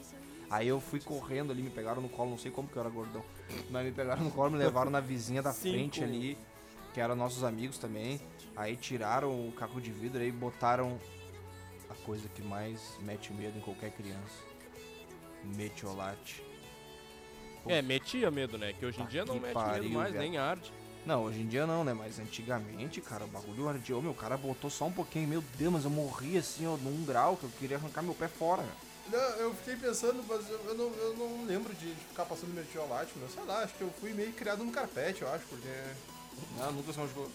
Aí 0.49 0.67
eu 0.67 0.79
fui 0.79 0.99
correndo 0.99 1.51
ali, 1.51 1.61
me 1.63 1.69
pegaram 1.69 2.01
no 2.01 2.09
colo, 2.09 2.31
não 2.31 2.37
sei 2.37 2.51
como 2.51 2.67
que 2.67 2.75
eu 2.75 2.81
era 2.81 2.89
gordão. 2.89 3.23
Mas 3.69 3.85
me 3.85 3.91
pegaram 3.91 4.23
no 4.23 4.31
colo, 4.31 4.51
me 4.51 4.57
levaram 4.57 4.89
na 4.91 4.99
vizinha 4.99 5.41
da 5.41 5.51
Cinco. 5.51 5.75
frente 5.75 6.03
ali, 6.03 6.37
que 6.95 7.01
eram 7.01 7.13
nossos 7.13 7.43
amigos 7.43 7.77
também. 7.77 8.21
Aí 8.55 8.77
tiraram 8.77 9.29
o 9.29 9.51
caco 9.51 9.81
de 9.81 9.91
vidro 9.91 10.21
aí 10.21 10.31
botaram 10.31 10.97
a 11.89 11.93
coisa 12.05 12.29
que 12.29 12.41
mais 12.41 12.79
mete 13.01 13.33
medo 13.33 13.57
em 13.57 13.61
qualquer 13.61 13.91
criança. 13.91 14.41
Metiolate. 15.43 16.41
É, 17.67 17.81
metia 17.81 18.31
medo, 18.31 18.57
né? 18.57 18.71
Que 18.71 18.85
hoje 18.85 18.97
em 19.01 19.03
Tá 19.03 19.09
dia 19.09 19.25
não 19.25 19.39
mete 19.41 19.53
pariu, 19.53 19.83
medo 19.83 19.93
mais, 19.95 20.13
velho. 20.13 20.23
nem 20.23 20.37
arde. 20.37 20.71
Não, 21.05 21.25
hoje 21.25 21.41
em 21.41 21.47
dia 21.47 21.67
não, 21.67 21.83
né? 21.83 21.93
Mas 21.93 22.17
antigamente, 22.17 23.01
cara, 23.01 23.25
o 23.25 23.27
bagulho 23.27 23.67
ardia. 23.67 23.99
Meu 24.01 24.13
cara 24.13 24.37
botou 24.37 24.69
só 24.69 24.85
um 24.85 24.91
pouquinho. 24.93 25.27
Meu 25.27 25.43
Deus, 25.57 25.73
mas 25.73 25.83
eu 25.83 25.89
morri 25.89 26.37
assim, 26.37 26.65
ó, 26.65 26.77
num 26.77 27.03
grau 27.03 27.35
que 27.35 27.43
eu 27.43 27.49
queria 27.59 27.75
arrancar 27.75 28.03
meu 28.03 28.13
pé 28.15 28.29
fora. 28.29 28.63
Não, 29.11 29.19
eu 29.19 29.53
fiquei 29.53 29.75
pensando, 29.75 30.23
mas 30.27 30.49
eu, 30.49 30.59
eu 30.65 30.75
não, 30.75 30.93
eu 30.95 31.13
não 31.17 31.45
lembro 31.45 31.73
de, 31.75 31.93
de 31.93 32.05
ficar 32.05 32.23
passando 32.25 32.53
metiolate, 32.53 33.11
meu. 33.17 33.27
Sei 33.27 33.43
lá, 33.43 33.63
acho 33.63 33.73
que 33.73 33.81
eu 33.81 33.91
fui 33.99 34.13
meio 34.13 34.31
criado 34.31 34.63
no 34.63 34.71
carpete, 34.71 35.21
eu 35.23 35.29
acho, 35.33 35.45
porque. 35.47 36.14
Ah, 36.59 36.71
nunca 36.71 36.93
se 36.93 36.99
machucou. 36.99 37.29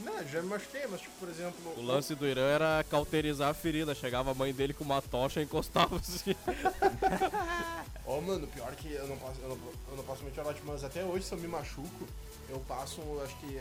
Não, 0.00 0.26
já 0.26 0.42
me 0.42 0.48
machuquei, 0.48 0.86
mas 0.90 1.00
tipo, 1.00 1.12
por 1.18 1.28
exemplo. 1.28 1.74
O 1.76 1.82
lance 1.82 2.14
do 2.14 2.26
Irã 2.26 2.42
era 2.42 2.84
cauterizar 2.88 3.50
a 3.50 3.54
ferida. 3.54 3.94
Chegava 3.94 4.30
a 4.30 4.34
mãe 4.34 4.52
dele 4.52 4.72
com 4.72 4.84
uma 4.84 5.02
tocha 5.02 5.40
e 5.40 5.44
encostava 5.44 5.96
assim. 5.96 6.34
Ó, 8.06 8.20
mano, 8.20 8.46
pior 8.48 8.74
que 8.74 8.92
eu 8.92 9.06
não 9.06 9.16
passo, 9.16 9.40
eu 9.42 9.48
não, 9.48 9.58
eu 9.90 9.96
não 9.96 10.04
passo 10.04 10.24
metiolate, 10.24 10.60
mas 10.64 10.82
até 10.82 11.04
hoje 11.04 11.24
se 11.24 11.32
eu 11.32 11.38
me 11.38 11.46
machuco, 11.46 12.08
eu 12.48 12.58
passo, 12.60 13.00
acho 13.24 13.36
que. 13.38 13.60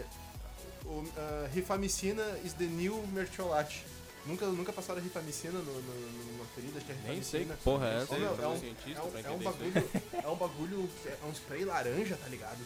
O, 0.83 0.89
uh, 0.89 1.47
rifamicina 1.53 2.23
is 2.43 2.53
the 2.53 2.65
new 2.65 3.05
mertiolate. 3.13 3.85
Nunca, 4.26 4.45
nunca 4.45 4.72
passaram 4.72 5.01
rifamicina 5.01 5.53
no, 5.59 5.63
no, 5.63 6.32
numa 6.34 6.45
ferida, 6.55 6.78
acho 6.78 6.86
que 6.86 6.91
é 6.91 6.95
Nem 7.07 7.24
sei 7.24 7.45
que 7.45 7.53
porra 7.63 7.88
é 7.88 7.95
essa. 8.03 8.15
É 8.15 8.36
sou 8.36 8.51
um, 8.51 8.59
cientista 8.59 9.01
é 9.01 9.03
um, 9.03 9.17
é 9.17 9.32
um 9.32 9.38
bagulho, 9.39 9.89
é 10.24 10.28
um 10.28 10.36
bagulho, 10.36 10.89
é 11.05 11.26
um 11.28 11.32
spray 11.32 11.65
laranja, 11.65 12.15
tá 12.17 12.28
ligado? 12.28 12.59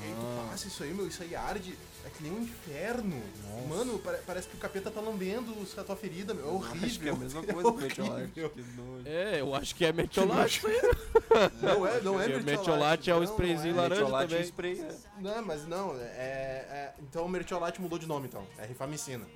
E 0.00 0.06
aí 0.06 0.14
tu 0.14 0.48
passa 0.50 0.66
isso 0.66 0.82
aí, 0.82 0.94
meu, 0.94 1.06
isso 1.06 1.22
aí 1.22 1.36
arde, 1.36 1.78
é 2.06 2.08
que 2.08 2.22
nem 2.22 2.32
um 2.32 2.40
inferno. 2.42 3.22
Mano, 3.68 3.98
pare- 3.98 4.20
parece 4.26 4.48
que 4.48 4.56
o 4.56 4.58
capeta 4.58 4.90
tá 4.90 4.98
lambendo 4.98 5.54
a 5.76 5.84
tua 5.84 5.94
ferida, 5.94 6.32
meu, 6.32 6.46
é 6.48 6.50
horrível. 6.50 6.86
Acho 6.88 6.98
que 7.00 7.08
é 7.08 7.12
a 7.12 7.16
mesma 7.16 7.40
É 7.46 7.52
coisa 7.52 7.72
que 7.72 7.82
metiolate. 7.82 8.22
horrível. 8.40 8.50
Que 8.50 8.62
nojo. 8.80 9.02
É, 9.06 9.40
eu 9.42 9.54
acho 9.54 9.74
que 9.74 9.84
é 9.84 9.92
metiolate. 9.92 10.62
Não 11.60 11.86
é, 11.86 12.00
não 12.00 12.18
é 12.20 12.24
Porque 12.32 12.44
mertiolate. 12.44 12.44
metiolate 12.46 13.10
é 13.10 13.14
o 13.14 13.18
não, 13.18 13.24
sprayzinho 13.24 13.74
é. 13.74 13.76
laranja 13.76 14.00
Metiolate 14.02 14.28
também. 14.30 14.42
e 14.42 14.46
spray, 14.48 14.80
é. 14.80 14.96
Não, 15.20 15.42
mas 15.44 15.66
não, 15.68 15.94
é, 16.00 16.02
é- 16.02 16.94
Então 17.00 17.26
o 17.26 17.28
mertiolate 17.28 17.78
mudou 17.80 17.98
de 17.98 18.06
nome, 18.06 18.26
então. 18.28 18.46
É 18.58 18.64
rifamicina. 18.66 19.26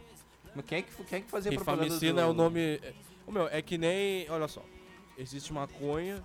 Mas 0.58 0.66
quem 0.66 0.78
é 0.78 0.82
que, 0.82 1.04
quem 1.04 1.18
é 1.20 1.22
que 1.22 1.30
fazia 1.30 1.52
propaganda 1.52 1.84
Rifamicina 1.84 2.14
do- 2.14 2.20
é 2.20 2.26
o 2.26 2.32
nome. 2.34 2.60
é- 2.82 2.92
Ô, 3.26 3.30
meu, 3.30 3.46
é 3.46 3.62
que 3.62 3.78
nem. 3.78 4.28
Olha 4.28 4.48
só. 4.48 4.60
Existe 5.16 5.52
maconha 5.52 6.20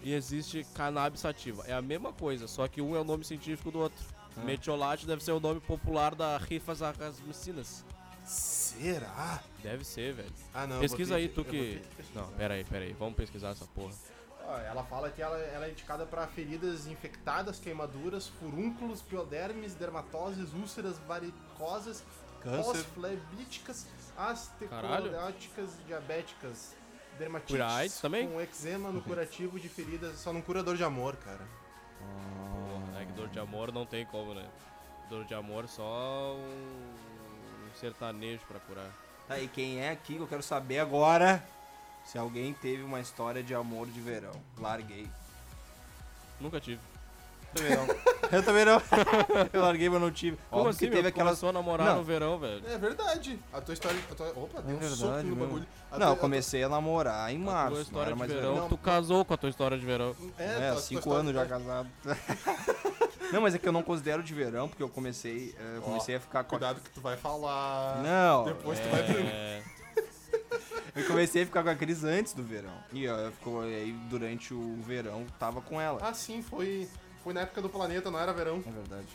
e 0.00 0.12
existe 0.12 0.64
cannabis 0.74 1.20
sativa. 1.20 1.64
É 1.66 1.72
a 1.72 1.82
mesma 1.82 2.12
coisa, 2.12 2.46
só 2.46 2.68
que 2.68 2.80
um 2.80 2.94
é 2.94 3.00
o 3.00 3.04
nome 3.04 3.24
científico 3.24 3.70
do 3.72 3.80
outro. 3.80 3.98
Ah. 4.36 4.40
Metiolate 4.42 5.06
deve 5.06 5.24
ser 5.24 5.32
o 5.32 5.40
nome 5.40 5.60
popular 5.60 6.14
da 6.14 6.36
rifamicinas. 6.38 7.84
Será? 8.24 9.42
Deve 9.62 9.84
ser, 9.84 10.12
velho. 10.14 10.32
Ah, 10.52 10.66
não. 10.66 10.78
Pesquisa 10.80 11.16
aí, 11.16 11.28
tu 11.28 11.44
que. 11.44 11.82
Não, 12.14 12.26
pera 12.28 12.54
aí, 12.54 12.64
pera 12.64 12.84
aí. 12.84 12.92
Vamos 12.92 13.14
pesquisar 13.16 13.50
essa 13.50 13.66
porra. 13.66 13.92
Ela 14.68 14.84
fala 14.84 15.10
que 15.10 15.22
ela, 15.22 15.38
ela 15.38 15.66
é 15.66 15.70
indicada 15.70 16.04
para 16.04 16.26
feridas 16.26 16.86
infectadas, 16.86 17.58
queimaduras, 17.58 18.28
furúnculos, 18.28 19.00
piodermes, 19.02 19.74
dermatoses, 19.74 20.52
úlceras 20.52 20.98
varicosas. 21.08 22.04
Pós-flebíticas, 22.44 23.86
astecleróticas, 24.16 25.70
diabéticas, 25.86 26.74
dermatites 27.18 27.54
Cura 27.56 27.72
AIDS 27.72 28.00
também? 28.00 28.28
com 28.28 28.40
eczema 28.40 28.90
no 28.90 29.00
curativo 29.02 29.58
de 29.58 29.68
feridas, 29.68 30.18
só 30.18 30.32
não 30.32 30.42
cura 30.42 30.62
dor 30.62 30.76
de 30.76 30.84
amor, 30.84 31.16
cara. 31.16 31.46
Porra, 31.98 33.02
é 33.02 33.06
que 33.06 33.12
dor 33.12 33.28
de 33.28 33.38
amor 33.38 33.72
não 33.72 33.86
tem 33.86 34.04
como, 34.06 34.34
né? 34.34 34.46
Dor 35.08 35.24
de 35.24 35.34
amor 35.34 35.68
só 35.68 36.34
um, 36.34 36.94
um 37.66 37.74
sertanejo 37.78 38.42
pra 38.46 38.60
curar. 38.60 38.90
Tá, 39.26 39.38
e 39.38 39.48
quem 39.48 39.80
é 39.80 39.90
aqui 39.90 40.14
que 40.14 40.20
eu 40.20 40.26
quero 40.26 40.42
saber 40.42 40.78
agora 40.78 41.42
se 42.04 42.18
alguém 42.18 42.52
teve 42.52 42.82
uma 42.82 43.00
história 43.00 43.42
de 43.42 43.54
amor 43.54 43.86
de 43.86 44.00
verão. 44.00 44.34
Larguei. 44.58 45.08
Nunca 46.38 46.60
tive. 46.60 46.80
Também 47.54 47.76
não. 47.76 47.86
eu 48.32 48.42
também 48.42 48.64
não. 48.64 48.82
eu 49.52 49.60
larguei, 49.62 49.88
mas 49.88 50.00
não 50.00 50.10
tive. 50.10 50.36
Como 50.50 50.62
Óbvio 50.62 50.70
assim, 50.70 50.78
que 50.86 50.90
teve 50.90 51.02
Tu 51.02 51.08
aquelas. 51.08 51.28
começou 51.40 51.48
a 51.48 51.52
namorar 51.52 51.86
Não. 51.88 51.96
no 51.98 52.04
verão, 52.04 52.38
velho. 52.38 52.62
É 52.66 52.76
verdade. 52.78 53.38
A 53.52 53.60
tua 53.60 53.74
história. 53.74 53.98
A 54.10 54.14
tua, 54.14 54.28
opa, 54.36 54.60
deu 54.62 54.76
um 54.76 54.78
verdade 54.78 55.00
soco 55.00 55.22
no 55.22 55.36
bagulho. 55.36 55.66
A 55.90 55.98
Não, 55.98 56.06
tua- 56.08 56.16
eu 56.16 56.20
comecei 56.20 56.62
a 56.64 56.68
namorar 56.68 57.30
em 57.32 57.36
A 57.36 57.38
março. 57.38 57.68
tua 57.68 57.74
não 57.76 57.82
história 57.82 58.06
era 58.06 58.12
de 58.14 58.18
mais 58.18 58.32
verão, 58.32 58.54
verão. 58.54 58.68
tu 58.68 58.76
casou 58.78 59.24
com 59.24 59.34
a 59.34 59.36
tua 59.36 59.48
história 59.50 59.78
de 59.78 59.86
verão. 59.86 60.16
É, 60.38 60.44
É, 60.44 60.56
tua- 60.58 60.72
tua 60.72 60.80
cinco 60.82 61.12
anos 61.12 61.32
já 61.34 61.46
casado. 61.46 61.88
não, 63.32 63.40
mas 63.42 63.54
é 63.54 63.58
que 63.58 63.68
eu 63.68 63.72
não 63.72 63.82
considero 63.82 64.22
de 64.22 64.34
verão, 64.34 64.68
porque 64.68 64.82
eu 64.82 64.88
comecei, 64.88 65.54
eh, 65.58 65.76
eu 65.76 65.82
comecei 65.82 66.16
a 66.16 66.20
ficar 66.20 66.44
com 66.44 66.56
a... 66.56 66.58
Cuidado 66.58 66.80
que 66.80 66.90
tu 66.90 67.00
vai 67.00 67.16
falar. 67.16 68.02
Não, 68.02 68.44
Depois 68.44 68.78
tu 68.80 68.88
vai 68.88 69.02
pro. 69.04 69.18
É, 69.20 69.62
eu 70.96 71.06
comecei 71.06 71.42
a 71.42 71.46
ficar 71.46 71.62
com 71.62 71.70
a 71.70 71.74
Cris 71.74 72.02
antes 72.04 72.32
do 72.32 72.42
verão. 72.42 72.74
E 72.92 73.08
ó, 73.08 73.30
ficou 73.30 73.60
aí 73.62 73.92
durante 74.10 74.52
o 74.52 74.76
verão, 74.82 75.24
tava 75.38 75.60
com 75.60 75.80
ela. 75.80 75.98
Ah, 76.02 76.12
sim, 76.14 76.42
foi. 76.42 76.88
Foi 77.24 77.32
na 77.32 77.40
época 77.40 77.60
do 77.62 77.68
planeta, 77.70 78.10
não 78.10 78.18
era 78.18 78.32
verão. 78.32 78.62
É 78.66 78.70
verdade. 78.70 79.08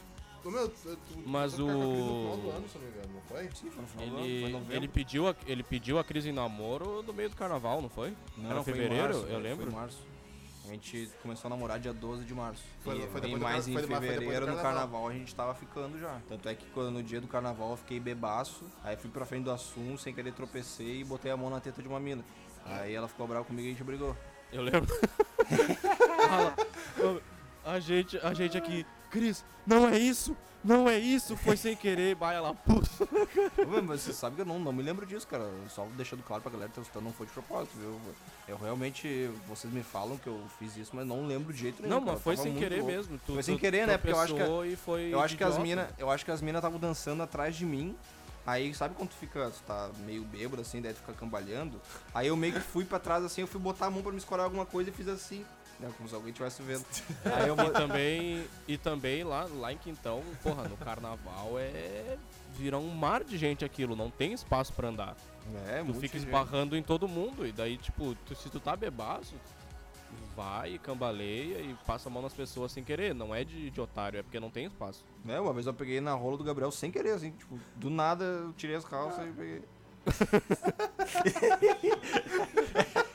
Ô, 0.43 0.49
Meu, 0.51 0.67
tu, 0.69 0.75
tu, 0.95 0.97
Mas 1.25 1.53
tu 1.53 1.65
o- 1.65 1.67
No 1.67 1.75
final 1.75 2.37
do 2.37 2.49
ano, 2.57 2.69
se 2.69 2.75
eu 2.75 2.81
não 2.81 2.87
me 2.89 2.93
engano, 2.97 3.13
não 3.13 3.21
foi? 3.21 3.43
Sim, 3.53 3.69
foi 3.69 3.81
no 3.81 3.87
final 3.87 4.05
do 4.07 4.15
ano, 4.15 4.23
foi 4.23 4.29
ele, 4.29 4.65
ele, 4.77 4.87
pediu 4.87 5.27
a, 5.27 5.35
ele 5.45 5.63
pediu 5.63 5.99
a 5.99 6.03
crise 6.03 6.29
em 6.29 6.31
namoro 6.33 7.03
no 7.03 7.13
meio 7.13 7.29
do 7.29 7.35
carnaval, 7.35 7.81
não 7.81 7.89
foi? 7.89 8.15
Não, 8.37 8.49
Era 8.49 8.63
foi 8.63 8.73
em 8.73 8.75
fevereiro, 8.77 9.03
março, 9.03 9.25
eu 9.27 9.39
lembro. 9.39 9.65
Foi 9.65 9.73
em 9.73 9.75
março. 9.75 9.97
A 10.65 10.71
gente 10.71 11.09
começou 11.21 11.47
a 11.47 11.49
namorar 11.49 11.79
dia 11.79 11.91
12 11.91 12.23
de 12.23 12.33
março. 12.33 12.63
Foi- 12.83 12.95
e, 12.97 13.07
foi 13.07 13.17
e 13.19 13.21
depois 13.21 13.33
do 13.33 13.39
mais 13.39 13.65
car- 13.65 13.69
em 13.69 13.73
foi- 13.73 13.81
foi 13.81 13.81
depois 13.81 13.99
do 13.99 14.13
fevereiro, 14.13 14.45
no 14.45 14.53
carnaval. 14.55 14.73
carnaval, 14.73 15.07
a 15.07 15.13
gente 15.13 15.35
tava 15.35 15.53
ficando 15.55 15.99
já. 15.99 16.21
Tanto 16.29 16.47
é 16.47 16.55
que 16.55 16.65
quando, 16.67 16.91
no 16.91 17.03
dia 17.03 17.19
do 17.19 17.27
carnaval 17.27 17.71
eu 17.71 17.77
fiquei 17.77 17.99
bebaço, 17.99 18.63
aí 18.83 18.95
fui 18.95 19.09
pra 19.09 19.25
frente 19.25 19.43
do 19.43 19.51
assunto, 19.51 19.99
sem 20.01 20.13
querer 20.13 20.31
tropecei 20.33 21.01
e 21.01 21.03
botei 21.03 21.31
a 21.31 21.37
mão 21.37 21.49
na 21.49 21.59
teta 21.59 21.81
de 21.81 21.87
uma 21.87 21.99
mina. 21.99 22.23
Aí 22.65 22.93
ela 22.93 23.07
ficou 23.07 23.27
brava 23.27 23.43
comigo 23.45 23.67
e 23.67 23.71
a 23.71 23.73
gente 23.73 23.83
brigou. 23.83 24.15
Eu 24.53 24.61
lembro. 24.61 24.87
Fala, 27.69 27.73
"Ô, 27.73 27.77
a 27.77 27.79
gente, 27.79 28.17
a 28.23 28.33
gente 28.33 28.57
aqui 28.57 28.85
Cris, 29.11 29.43
não 29.65 29.87
é 29.87 29.97
isso, 29.97 30.35
não 30.63 30.87
é 30.89 30.97
isso, 30.99 31.35
foi 31.37 31.55
sem 31.57 31.75
querer, 31.75 32.15
vai 32.15 32.35
ela, 32.35 32.53
puta. 32.53 32.89
Mas 33.87 34.01
você 34.01 34.13
sabe 34.13 34.35
que 34.35 34.41
eu 34.41 34.45
não, 34.45 34.59
não 34.59 34.71
me 34.71 34.83
lembro 34.83 35.05
disso, 35.05 35.27
cara. 35.27 35.49
Só 35.69 35.87
deixando 35.97 36.21
claro 36.23 36.41
pra 36.43 36.51
galera 36.51 36.69
que 36.69 36.75
tá 36.75 36.81
escutando, 36.81 37.05
não 37.05 37.13
foi 37.13 37.25
de 37.25 37.31
propósito, 37.31 37.75
viu? 37.77 37.99
Eu 38.47 38.57
realmente, 38.57 39.29
vocês 39.47 39.71
me 39.73 39.81
falam 39.83 40.17
que 40.17 40.27
eu 40.27 40.39
fiz 40.59 40.75
isso, 40.77 40.91
mas 40.95 41.07
não 41.07 41.25
lembro 41.25 41.53
de 41.53 41.59
jeito 41.59 41.81
nenhum. 41.81 41.95
Não, 41.95 42.01
cara. 42.01 42.13
mas 42.13 42.21
foi 42.23 42.37
sem 42.37 42.55
querer 42.55 42.77
louco. 42.77 42.91
mesmo. 42.91 43.19
Tu, 43.25 43.33
Foi 43.33 43.43
sem 43.43 43.55
tu 43.55 43.59
querer, 43.59 43.87
né? 43.87 43.97
Porque 43.97 44.13
eu 44.13 44.19
acho 44.19 44.33
que- 44.35 44.41
e 44.99 45.11
Eu 45.11 45.19
acho 45.21 45.37
que 45.37 45.43
as 45.43 45.49
idiota. 45.55 45.63
mina, 45.67 45.89
eu 45.97 46.09
acho 46.11 46.25
que 46.25 46.31
as 46.31 46.41
minas 46.41 46.59
estavam 46.59 46.79
dançando 46.79 47.23
atrás 47.23 47.55
de 47.55 47.65
mim. 47.65 47.95
Aí, 48.45 48.73
sabe 48.73 48.95
quando 48.95 49.09
tu 49.09 49.15
fica, 49.15 49.51
tu 49.51 49.61
tá 49.67 49.89
meio 50.05 50.23
bêbado 50.23 50.61
assim, 50.61 50.81
daí 50.81 50.93
tu 50.93 50.99
fica 51.01 51.13
cambalhando? 51.13 51.79
Aí 52.15 52.27
eu 52.27 52.35
meio 52.35 52.53
que 52.53 52.59
fui 52.59 52.83
pra 52.83 52.97
trás 52.97 53.23
assim, 53.23 53.41
eu 53.41 53.47
fui 53.47 53.59
botar 53.59 53.87
a 53.87 53.91
mão 53.91 54.01
pra 54.01 54.11
me 54.11 54.17
escorar 54.17 54.43
alguma 54.45 54.65
coisa 54.65 54.89
e 54.89 54.93
fiz 54.93 55.07
assim, 55.07 55.45
né, 55.79 55.89
como 55.97 56.07
se 56.09 56.13
alguém 56.15 56.29
estivesse 56.31 56.61
vendo. 56.61 56.85
Aí 57.25 57.47
eu 57.47 57.55
E 57.55 57.71
também, 57.71 58.45
e 58.67 58.77
também 58.77 59.23
lá, 59.23 59.47
lá 59.59 59.71
em 59.73 59.77
Quintão, 59.77 60.21
porra, 60.43 60.67
no 60.67 60.75
carnaval 60.77 61.53
é. 61.57 62.17
Vira 62.57 62.77
um 62.77 62.89
mar 62.89 63.23
de 63.23 63.37
gente 63.37 63.63
aquilo, 63.63 63.95
não 63.95 64.09
tem 64.09 64.33
espaço 64.33 64.73
pra 64.73 64.89
andar. 64.89 65.15
é, 65.69 65.81
Tu 65.83 65.93
fica 65.93 66.17
gente. 66.17 66.27
esbarrando 66.27 66.75
em 66.75 66.83
todo 66.83 67.07
mundo. 67.07 67.47
E 67.47 67.51
daí, 67.53 67.77
tipo, 67.77 68.15
tu- 68.25 68.35
se 68.35 68.49
tu 68.49 68.59
tá 68.59 68.75
bebaço, 68.75 69.33
vai 70.35 70.73
e 70.73 70.79
cambaleia 70.79 71.59
e 71.61 71.73
passa 71.85 72.09
a 72.09 72.11
mão 72.11 72.21
nas 72.21 72.33
pessoas 72.33 72.71
sem 72.73 72.83
querer. 72.83 73.15
Não 73.15 73.33
é 73.33 73.45
de, 73.45 73.69
de 73.69 73.79
otário, 73.79 74.19
é 74.19 74.23
porque 74.23 74.39
não 74.41 74.49
tem 74.49 74.65
espaço. 74.65 75.05
É, 75.27 75.39
uma 75.39 75.53
vez 75.53 75.67
eu 75.67 75.73
peguei 75.73 76.01
na 76.01 76.13
rola 76.13 76.35
do 76.37 76.43
Gabriel 76.43 76.71
sem 76.71 76.91
querer, 76.91 77.11
assim, 77.11 77.31
tipo, 77.31 77.57
do 77.75 77.89
nada 77.89 78.25
eu 78.25 78.51
tirei 78.53 78.75
as 78.75 78.83
calças 78.83 79.25
e 79.25 79.31
peguei. 79.31 79.61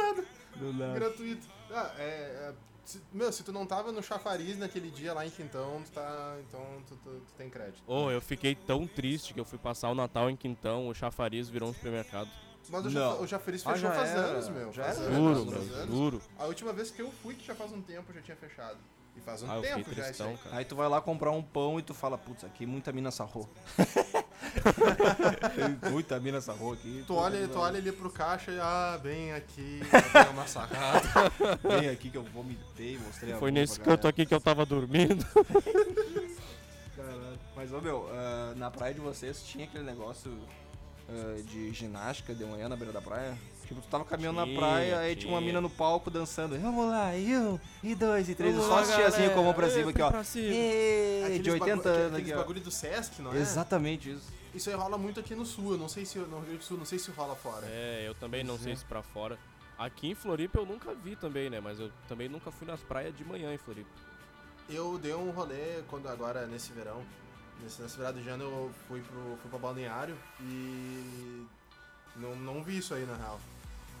Do 0.00 0.06
nada. 0.06 0.24
Do 0.56 0.72
nada. 0.72 0.94
Gratuito. 0.94 1.46
Ah, 1.70 1.92
é, 1.98 2.02
é, 2.02 2.54
se- 2.84 3.00
meu, 3.12 3.32
se 3.32 3.42
tu 3.44 3.52
não 3.52 3.64
tava 3.66 3.92
no 3.92 4.02
chafariz 4.02 4.58
naquele 4.58 4.90
dia 4.90 5.12
lá 5.14 5.24
em 5.26 5.30
Quintão, 5.30 5.82
tu 5.84 5.92
tá. 5.92 6.36
Então 6.48 6.60
tu, 6.88 6.96
tu- 6.96 7.20
tu 7.26 7.32
tem 7.36 7.48
crédito. 7.48 7.82
Oh, 7.86 8.10
eu 8.10 8.20
fiquei 8.20 8.54
tão 8.54 8.86
triste 8.86 9.32
que 9.34 9.40
eu 9.40 9.44
fui 9.44 9.58
passar 9.58 9.90
o 9.90 9.94
Natal 9.94 10.28
em 10.30 10.36
Quintão, 10.36 10.88
o 10.88 10.94
chafariz 10.94 11.48
virou 11.48 11.68
um 11.70 11.74
supermercado. 11.74 12.28
Mas 12.68 12.84
o, 12.86 12.90
Não. 12.90 13.26
Chafariz 13.26 13.66
Ah, 13.66 13.72
fechou 13.72 13.88
já 13.88 13.94
faz 13.96 14.10
era. 14.10 14.20
anos, 14.20 14.48
meu. 14.50 14.72
Já 14.72 14.84
faz 14.84 14.98
era? 15.00 15.06
anos, 15.14 15.38
Juro, 15.38 15.50
faz 15.52 15.66
meu, 15.68 15.76
anos. 15.78 15.94
juro. 15.94 16.22
A 16.38 16.44
última 16.46 16.72
vez 16.72 16.90
que 16.90 17.02
eu 17.02 17.10
fui, 17.22 17.34
que 17.34 17.44
já 17.46 17.54
faz 17.54 17.72
um 17.72 17.80
tempo, 17.82 18.12
já 18.12 18.20
tinha 18.20 18.36
fechado. 18.36 18.78
E 19.16 19.20
faz 19.20 19.42
um 19.42 19.50
Ah, 19.50 19.60
tempo 19.60 19.74
já 19.74 19.80
isso 19.80 19.94
tristão, 20.02 20.28
aí. 20.30 20.36
cara. 20.38 20.56
Aí 20.56 20.64
tu 20.64 20.76
vai 20.76 20.88
lá 20.88 21.00
comprar 21.00 21.30
um 21.32 21.42
pão 21.42 21.78
e 21.78 21.82
tu 21.82 21.92
fala, 21.92 22.16
putz, 22.16 22.44
aqui 22.44 22.64
muita 22.64 22.92
mina 22.92 23.10
sarrou. 23.10 23.48
Tem 25.54 25.78
muita 25.92 26.18
mina 26.20 26.40
sarrou 26.40 26.72
aqui. 26.72 27.04
Tu 27.06 27.14
olha, 27.14 27.46
tu 27.48 27.58
olha 27.58 27.78
ali 27.78 27.92
pro 27.92 28.10
caixa 28.10 28.50
e, 28.52 28.60
ah, 28.60 28.98
bem 29.02 29.32
aqui, 29.32 29.80
ter 30.12 30.28
uma 30.30 30.46
sacada. 30.46 31.02
Vem 31.80 31.88
aqui 31.90 32.10
que 32.10 32.16
eu 32.16 32.22
vomitei, 32.24 32.98
mostrei 32.98 33.32
a 33.34 33.38
Foi 33.38 33.50
nesse 33.50 33.78
canto 33.80 34.06
aqui 34.08 34.24
que 34.24 34.34
eu 34.34 34.40
tava 34.40 34.64
dormindo. 34.64 35.24
Caralho. 36.96 37.38
Mas, 37.56 37.72
ô 37.72 37.80
meu, 37.80 38.08
ah, 38.12 38.54
na 38.56 38.70
praia 38.70 38.94
de 38.94 39.00
vocês 39.00 39.42
tinha 39.42 39.64
aquele 39.64 39.84
negócio 39.84 40.36
ah, 41.08 41.42
de 41.44 41.72
ginástica 41.72 42.34
de 42.34 42.44
manhã 42.44 42.68
na 42.68 42.76
beira 42.76 42.92
da 42.92 43.00
praia? 43.02 43.36
Tipo, 43.70 43.80
tu 43.82 43.86
tava 43.86 44.04
caminhando 44.04 44.34
na 44.40 44.46
Tinha, 44.46 44.58
praia, 44.58 44.98
aí 44.98 45.14
tinha 45.14 45.32
uma 45.32 45.40
mina 45.40 45.60
no 45.60 45.70
palco 45.70 46.10
dançando. 46.10 46.58
Vamos 46.58 46.88
lá, 46.88 47.16
e 47.16 47.36
um, 47.36 47.56
e 47.84 47.94
dois, 47.94 48.28
e 48.28 48.34
três. 48.34 48.52
Vamos 48.52 48.68
só 48.68 48.74
lá, 48.74 48.80
as 48.80 48.92
tiazinhas 48.96 49.32
com 49.32 49.38
a 49.38 49.42
mão 49.44 49.54
pra 49.54 49.70
cima 49.70 49.90
aqui, 49.90 50.02
ó. 50.02 50.10
pra 50.10 50.24
cima. 50.24 50.48
De 51.40 51.50
80 51.52 51.76
bagu- 51.76 51.88
anos 51.88 52.14
Aqueles 52.18 52.36
bagulho 52.36 52.60
do 52.60 52.70
Sesc, 52.72 53.22
não 53.22 53.32
é? 53.32 53.36
Exatamente 53.36 54.10
isso. 54.10 54.24
Isso 54.52 54.68
aí 54.68 54.74
rola 54.74 54.98
muito 54.98 55.20
aqui 55.20 55.36
no 55.36 55.46
sul, 55.46 55.70
eu 55.74 55.78
não 55.78 55.88
sei 55.88 56.04
se 56.04 56.18
no 56.18 56.24
Rio 56.38 56.40
Grande 56.46 56.58
do 56.58 56.64
Sul, 56.64 56.78
não 56.78 56.84
sei 56.84 56.98
se 56.98 57.12
rola 57.12 57.36
fora. 57.36 57.64
É, 57.70 58.02
eu 58.08 58.14
também 58.16 58.42
não 58.42 58.58
sei 58.58 58.72
é. 58.72 58.76
se 58.76 58.84
pra 58.84 59.02
fora. 59.04 59.38
Aqui 59.78 60.10
em 60.10 60.16
Floripa 60.16 60.58
eu 60.58 60.66
nunca 60.66 60.92
vi 60.92 61.14
também, 61.14 61.48
né? 61.48 61.60
Mas 61.60 61.78
eu 61.78 61.92
também 62.08 62.28
nunca 62.28 62.50
fui 62.50 62.66
nas 62.66 62.80
praias 62.80 63.16
de 63.16 63.24
manhã 63.24 63.54
em 63.54 63.58
Floripa. 63.58 63.88
Eu 64.68 64.98
dei 64.98 65.14
um 65.14 65.30
rolê 65.30 65.80
quando 65.86 66.08
agora 66.08 66.44
nesse 66.48 66.72
verão, 66.72 67.04
nesse, 67.62 67.80
nesse 67.80 67.96
virada 67.96 68.20
de 68.20 68.28
ano 68.28 68.42
eu 68.42 68.70
fui 68.88 69.00
pro 69.00 69.38
fui 69.40 69.48
pra 69.48 69.58
balneário 69.60 70.16
e 70.40 71.46
não, 72.16 72.34
não 72.34 72.64
vi 72.64 72.78
isso 72.78 72.92
aí 72.92 73.06
na 73.06 73.14
real. 73.14 73.38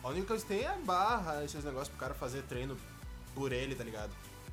A 0.02 0.08
única 0.08 0.28
coisa 0.28 0.44
que 0.44 0.48
tem 0.54 0.64
é 0.64 0.74
barra, 0.84 1.44
esses 1.44 1.62
negócios 1.64 1.88
pro 1.88 1.98
cara 1.98 2.14
fazer 2.14 2.42
treino 2.42 2.76
por 3.34 3.52
ele, 3.52 3.74
tá 3.74 3.84
ligado? 3.84 4.10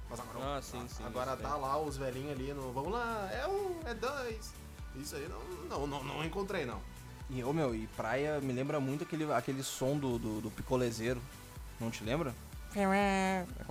Mas 0.10 0.20
agora, 0.20 0.58
Ah, 0.58 0.62
sim, 0.62 0.86
sim, 0.88 1.04
agora 1.06 1.36
tá 1.38 1.56
lá 1.56 1.78
os 1.82 1.98
velhinhos 1.98 2.32
ali 2.32 2.54
no. 2.54 2.72
Vamos 2.74 2.92
lá, 2.94 3.30
é 3.32 3.48
um, 3.48 3.80
é 3.86 3.94
dois. 3.94 4.54
Isso 4.96 5.16
aí 5.16 5.28
não, 5.30 5.40
não, 5.80 5.88
não, 5.88 6.04
não 6.04 6.26
encontrei 6.26 6.66
não. 6.66 6.82
E, 7.30 7.44
ô 7.44 7.52
meu, 7.54 7.76
e 7.76 7.88
praia 7.88 8.40
me 8.40 8.54
lembra 8.54 8.80
muito 8.80 9.04
aquele, 9.04 9.32
aquele 9.34 9.64
som 9.64 9.98
do, 9.98 10.18
do, 10.18 10.42
do 10.42 10.52
picolezeiro. 10.52 11.22
Não 11.80 11.92
te 11.92 12.04
lembra? 12.04 12.34
Como 12.74 12.94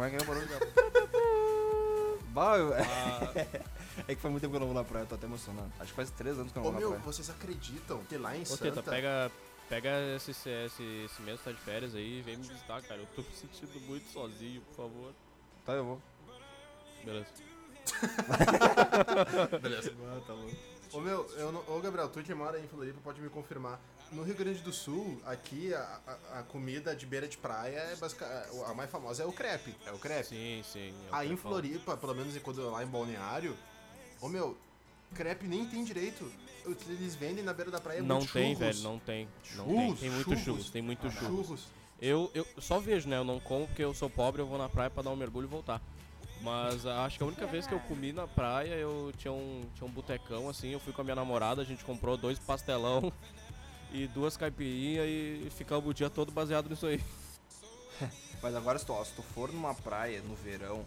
é 0.07 0.11
que 0.11 0.17
é 0.17 0.21
o 0.21 0.25
barulho? 0.25 0.49
Bah, 2.37 2.59
eu- 2.59 2.75
é 4.07 4.15
que 4.15 4.17
faz 4.17 4.31
muito 4.31 4.43
tempo 4.43 4.51
que 4.51 4.57
eu 4.57 4.61
não 4.61 4.67
vou 4.67 4.75
na 4.75 4.85
praia, 4.85 5.05
eu 5.05 5.09
tô 5.09 5.15
até 5.15 5.25
emocionado. 5.27 5.73
Acho 5.81 5.89
que 5.91 5.97
faz 5.97 6.11
três 6.11 6.39
anos 6.39 6.53
que 6.53 6.59
eu 6.59 6.63
não 6.63 6.69
Ô 6.69 6.73
vou 6.73 6.81
na 6.81 6.87
meu, 6.87 6.91
praia. 6.91 7.03
vocês 7.07 7.31
acreditam 7.31 8.05
que 8.05 8.19
lá 8.19 8.37
em 8.37 8.43
Ô, 8.43 8.47
Santa... 8.47 8.65
Teta, 8.65 8.83
pega, 8.83 9.33
pega 9.69 9.91
esse, 10.17 10.31
esse, 10.31 10.83
esse 11.05 11.23
mês 11.23 11.39
que 11.39 11.45
tá 11.45 11.53
de 11.53 11.61
férias 11.61 11.95
aí 11.95 12.19
e 12.19 12.23
vem 12.23 12.37
me 12.37 12.47
visitar, 12.47 12.81
cara. 12.83 13.01
Eu 13.01 13.07
tô 13.15 13.23
me 13.23 13.29
sentindo 13.35 13.81
muito 13.83 14.11
sozinho, 14.13 14.61
por 14.63 14.75
favor. 14.77 15.13
Tá, 15.65 15.73
eu 15.73 15.85
vou. 15.85 16.03
Beleza. 17.05 17.27
Beleza. 19.63 19.93
Ô 20.93 21.01
meu, 21.01 21.27
eu 21.37 21.53
não- 21.53 21.65
ô 21.69 21.81
Gabriel, 21.81 22.09
tu 22.09 22.23
que 22.23 22.35
mora 22.35 22.59
em 22.59 22.67
Floripa 22.69 22.99
pode 23.03 23.21
me 23.21 23.29
confirmar. 23.29 23.81
No 24.13 24.23
Rio 24.23 24.37
Grande 24.37 24.61
do 24.61 24.73
Sul, 24.73 25.21
aqui 25.27 25.75
a, 25.75 26.01
a- 26.07 26.39
a 26.39 26.43
comida 26.45 26.95
de 26.95 27.05
beira 27.05 27.27
de 27.27 27.37
praia 27.37 27.79
é 27.79 27.97
basicamente. 27.97 28.49
A 28.67 28.73
mais 28.75 28.89
famosa 28.89 29.23
é 29.25 29.27
o 29.27 29.33
crepe. 29.33 29.75
É 29.85 29.91
o 29.93 29.99
crepe. 29.99 30.29
Sim, 30.29 30.63
sim. 30.65 30.95
é 31.09 31.09
Aí 31.11 31.33
em. 31.33 31.37
Floripa, 31.37 31.97
pelo 31.97 32.15
menos 32.15 32.37
quando 32.39 32.61
eu 32.61 32.71
lá 32.71 32.85
em 32.85 32.87
Balneário, 32.87 33.57
ô 34.21 34.29
meu, 34.29 34.57
crepe 35.15 35.47
nem 35.47 35.65
tem 35.67 35.85
direito. 35.85 36.31
Eles 36.89 37.15
vendem 37.15 37.45
na 37.45 37.53
beira 37.53 37.71
da 37.71 37.81
praia 37.81 38.03
Não 38.03 38.19
muito 38.19 38.33
tem, 38.33 38.55
churros. 38.55 38.59
velho, 38.59 38.83
não 38.83 38.99
tem. 38.99 39.29
Não 39.55 39.65
Churros, 39.67 39.87
tem. 39.87 39.97
Tem 39.97 40.11
muito 40.11 40.25
churros. 40.25 40.45
churros, 40.45 40.71
tem 40.71 40.83
muito 40.83 41.11
churros. 41.11 41.47
Churros. 41.47 41.65
Eu, 42.01 42.31
eu 42.35 42.47
só 42.59 42.79
vejo, 42.81 43.09
né? 43.09 43.17
Eu 43.17 43.25
não 43.25 43.39
como 43.41 43.67
porque 43.67 43.83
eu 43.85 43.95
sou 43.95 44.11
pobre, 44.11 44.43
eu 44.43 44.47
vou 44.47 44.59
na 44.59 44.69
praia 44.69 44.91
pra 44.91 45.03
dar 45.03 45.11
um 45.11 45.17
mergulho 45.17 45.47
e 45.47 45.49
voltar. 45.49 45.81
Mas 46.43 46.85
ah, 46.85 47.05
acho 47.05 47.17
que 47.19 47.25
a 47.25 47.27
única 47.27 47.47
vez 47.47 47.67
que 47.67 47.73
eu 47.73 47.81
comi 47.81 48.13
na 48.13 48.27
praia, 48.27 48.75
eu 48.75 49.13
tinha 49.17 49.33
um, 49.33 49.63
tinha 49.75 49.87
um 49.89 49.91
botecão 49.91 50.49
assim, 50.51 50.69
eu 50.71 50.81
fui 50.81 50.93
com 50.93 51.01
a 51.01 51.05
minha 51.05 51.15
namorada, 51.17 51.63
a 51.63 51.65
gente 51.65 51.85
comprou 51.85 52.17
dois 52.17 52.39
pastelão 52.39 53.11
e 53.93 54.07
duas 54.09 54.37
caipirinhas 54.37 55.07
e 55.07 55.49
ficamos 55.57 55.89
o 55.89 55.95
dia 55.95 56.11
todo 56.11 56.31
baseado 56.33 56.69
nisso 56.69 56.87
aí. 56.87 57.01
Mas 58.43 58.55
agora, 58.55 58.79
se 58.79 58.85
tu, 58.85 58.93
ó, 58.93 59.03
se 59.03 59.13
tu 59.15 59.23
for 59.23 59.51
numa 59.51 59.75
praia 59.75 60.21
no 60.21 60.35
verão 60.35 60.85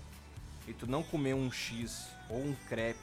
e 0.68 0.74
tu 0.74 0.86
não 0.86 1.02
comer 1.02 1.34
um 1.34 1.52
X, 1.52 2.08
ou 2.30 2.38
um 2.38 2.54
crepe, 2.68 3.00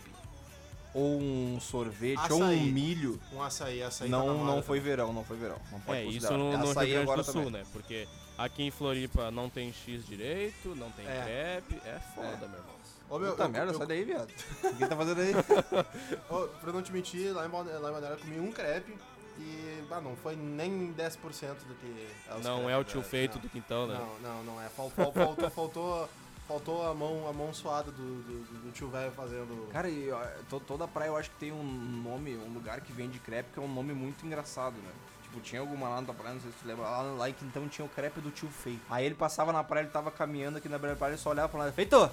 ou 0.97 1.21
um 1.21 1.59
sorvete, 1.61 2.33
ou 2.33 2.41
um 2.41 2.45
Açaí. 2.45 2.73
milho, 2.73 3.21
Um 3.31 3.43
açaí, 3.43 3.83
açaí 3.83 4.09
tá 4.11 4.17
não, 4.17 4.39
na 4.45 4.45
não 4.55 4.63
foi 4.63 4.81
verão, 4.81 5.13
não 5.13 5.23
foi 5.23 5.37
verão. 5.37 5.59
Não 5.71 5.79
pode 5.81 5.99
é, 6.01 6.05
isso 6.05 6.33
no, 6.33 6.53
no 6.53 6.59
Rio 6.63 6.71
Açaí 6.71 6.89
Grande 6.91 7.03
agora 7.03 7.23
do 7.23 7.25
Sul, 7.33 7.45
também. 7.45 7.61
né? 7.61 7.67
Porque 7.71 8.09
aqui 8.39 8.63
em 8.63 8.71
Floripa 8.71 9.31
não 9.31 9.51
tem 9.51 9.71
X 9.73 10.07
direito, 10.07 10.75
não 10.75 10.91
tem 10.93 11.07
É. 11.07 11.23
crepe, 11.63 11.87
é 11.87 12.01
foda, 12.15 12.49
meu 12.49 12.59
irmão. 12.59 12.77
Ô, 13.11 13.19
meu, 13.19 13.33
Puta 13.33 13.45
eu- 13.45 13.49
merda, 13.51 13.73
eu- 13.73 13.79
sai 13.79 13.87
daí, 13.87 14.05
viado. 14.05 14.29
O 14.65 14.75
que 14.77 14.87
tá 14.87 14.97
fazendo 14.97 15.21
aí? 15.21 15.33
Ô, 16.31 16.49
pra 16.61 16.73
não 16.73 16.83
te 16.83 16.91
mentir, 16.93 17.33
lá 17.35 17.47
em 17.47 17.51
lá 17.53 17.61
em 17.61 17.93
Balneário 17.93 18.17
eu 18.17 18.19
comi 18.19 18.41
um 18.41 18.51
crepe 18.51 18.97
e, 19.39 19.85
ah, 19.91 20.01
não 20.01 20.17
foi 20.17 20.35
nem 20.35 20.95
10% 20.95 21.59
do 21.69 21.75
que 21.75 21.87
é 22.27 22.35
Não 22.43 22.57
crepes, 22.61 22.71
é 22.73 22.79
o 22.79 22.85
tio 22.85 23.01
velho. 23.01 23.11
feito 23.11 23.35
Não. 23.35 23.43
do 23.43 23.49
quintão, 23.51 23.87
né? 23.87 23.95
Não, 24.23 24.31
não, 24.37 24.45
não 24.45 24.63
é. 24.63 24.69
Fal- 24.71 24.89
fal- 24.91 25.13
Faltou, 25.13 25.51
faltou, 25.51 26.09
faltou 26.47 26.87
a 26.89 26.95
mão, 26.95 27.29
a 27.29 27.33
mão 27.33 27.53
suada 27.53 27.91
do, 27.91 27.97
do, 28.23 28.63
do 28.67 28.73
tio 28.73 28.89
velho 28.89 29.11
fazendo. 29.13 29.69
Cara, 29.73 29.89
e, 29.89 30.11
ó, 30.11 30.21
to- 30.49 30.61
toda 30.61 30.87
praia 30.87 31.09
eu 31.09 31.17
acho 31.17 31.31
que 31.31 31.37
tem 31.37 31.53
um 31.53 31.63
nome, 31.65 32.37
um 32.37 32.53
lugar 32.55 32.81
que 32.81 32.93
vende 32.93 33.19
crepe 33.19 33.51
que 33.53 33.59
é 33.59 33.63
um 33.63 33.73
nome 33.73 33.93
muito 33.93 34.25
engraçado, 34.27 34.75
né? 34.77 34.91
Tipo, 35.25 35.41
tinha 35.41 35.61
alguma 35.61 35.89
lá 35.89 36.01
na 36.01 36.15
praia, 36.15 36.35
não 36.35 36.41
sei 36.41 36.51
se 36.53 36.59
tu 36.63 36.69
lembra, 36.69 36.85
lá, 36.85 37.03
lá 37.03 37.29
em 37.29 37.33
Quintão 37.33 37.69
tinha 37.69 37.85
o 37.85 37.89
crepe 37.89 38.21
do 38.21 38.31
tio 38.31 38.49
feito. 38.49 38.81
Aí 38.89 39.05
ele 39.05 39.15
passava 39.15 39.53
na 39.53 39.65
praia, 39.65 39.83
ele 39.85 39.91
tava 39.91 40.11
caminhando 40.11 40.59
aqui 40.59 40.69
na 40.69 40.79
beira 40.79 40.95
da 40.95 40.99
praia, 40.99 41.13
ele 41.13 41.21
só 41.21 41.31
olhava 41.31 41.49
pra 41.49 41.65
lá, 41.65 41.73
feito! 41.73 42.11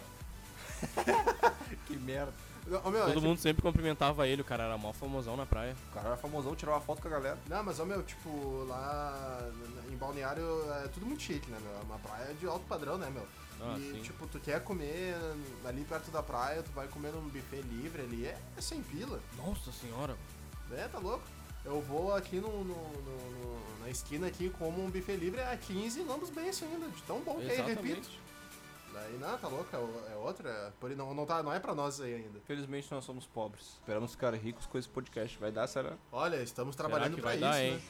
que 1.87 1.95
merda. 1.97 2.33
Ô, 2.83 2.89
meu, 2.89 3.01
é 3.03 3.05
Todo 3.07 3.19
que- 3.21 3.27
mundo 3.27 3.39
sempre 3.39 3.61
cumprimentava 3.61 4.25
ele, 4.27 4.41
o 4.41 4.45
cara 4.45 4.63
era 4.63 4.77
mó 4.77 4.93
famosão 4.93 5.35
na 5.35 5.45
praia. 5.45 5.75
O 5.91 5.93
cara 5.93 6.07
era 6.07 6.17
famosão, 6.17 6.55
tirava 6.55 6.79
foto 6.79 7.01
com 7.01 7.07
a 7.09 7.11
galera. 7.11 7.37
Não, 7.49 7.61
mas, 7.63 7.77
ô, 7.79 7.85
meu, 7.85 8.01
tipo, 8.03 8.65
lá 8.69 9.39
em 9.91 9.97
Balneário 9.97 10.43
é 10.83 10.87
tudo 10.87 11.05
muito 11.05 11.21
chique, 11.21 11.51
né, 11.51 11.57
meu? 11.61 11.73
É 11.77 11.83
uma 11.83 11.99
praia 11.99 12.33
de 12.33 12.45
alto 12.47 12.65
padrão, 12.65 12.97
né, 12.97 13.09
meu? 13.13 13.27
Ah, 13.65 13.77
e, 13.79 13.91
sim. 13.93 14.01
tipo, 14.01 14.27
tu 14.27 14.39
quer 14.39 14.61
comer 14.63 15.15
ali 15.65 15.83
perto 15.85 16.11
da 16.11 16.21
praia, 16.21 16.61
tu 16.61 16.71
vai 16.71 16.87
comer 16.87 17.11
num 17.13 17.21
buffet 17.29 17.61
livre 17.61 18.01
ali, 18.01 18.25
é, 18.25 18.37
é 18.57 18.61
sem 18.61 18.81
pila. 18.83 19.19
Nossa 19.37 19.71
senhora. 19.71 20.17
É, 20.71 20.87
tá 20.87 20.99
louco? 20.99 21.23
Eu 21.63 21.81
vou 21.81 22.13
aqui 22.13 22.37
no, 22.41 22.49
no- 22.63 22.73
no- 22.73 23.31
no- 23.31 23.79
na 23.81 23.89
esquina 23.89 24.27
aqui 24.27 24.49
como 24.57 24.83
um 24.83 24.89
buffet 24.89 25.15
livre 25.15 25.39
a 25.41 25.55
15 25.55 26.01
e 26.01 26.03
lambos 26.03 26.29
bem 26.29 26.49
assim 26.49 26.65
ainda, 26.65 26.87
de 26.89 27.01
tão 27.03 27.21
bom 27.21 27.35
que 27.39 27.45
é, 27.51 27.61
repito. 27.61 28.09
Daí 28.91 29.17
não, 29.17 29.37
tá 29.37 29.47
louco, 29.47 29.69
é, 29.75 30.11
é 30.13 30.15
outra. 30.17 30.49
é- 30.49 30.71
Por, 30.79 30.89
não, 30.95 31.13
não, 31.13 31.25
tá, 31.25 31.41
não 31.41 31.51
é 31.53 31.59
pra 31.59 31.73
nós 31.73 31.95
isso 31.95 32.03
aí 32.03 32.15
ainda. 32.15 32.37
Infelizmente 32.37 32.87
nós 32.91 33.03
somos 33.05 33.25
pobres. 33.25 33.65
Esperamos 33.79 34.11
ficar 34.11 34.33
ricos 34.35 34.65
com 34.65 34.77
esse 34.77 34.87
podcast. 34.89 35.37
Vai 35.39 35.51
dar, 35.51 35.65
será? 35.67 35.93
Olha, 36.11 36.41
estamos 36.43 36.75
trabalhando 36.75 37.15
pra 37.15 37.23
vai 37.23 37.35
isso, 37.35 37.41
dar, 37.41 37.53
né? 37.53 37.69
hein? 37.69 37.81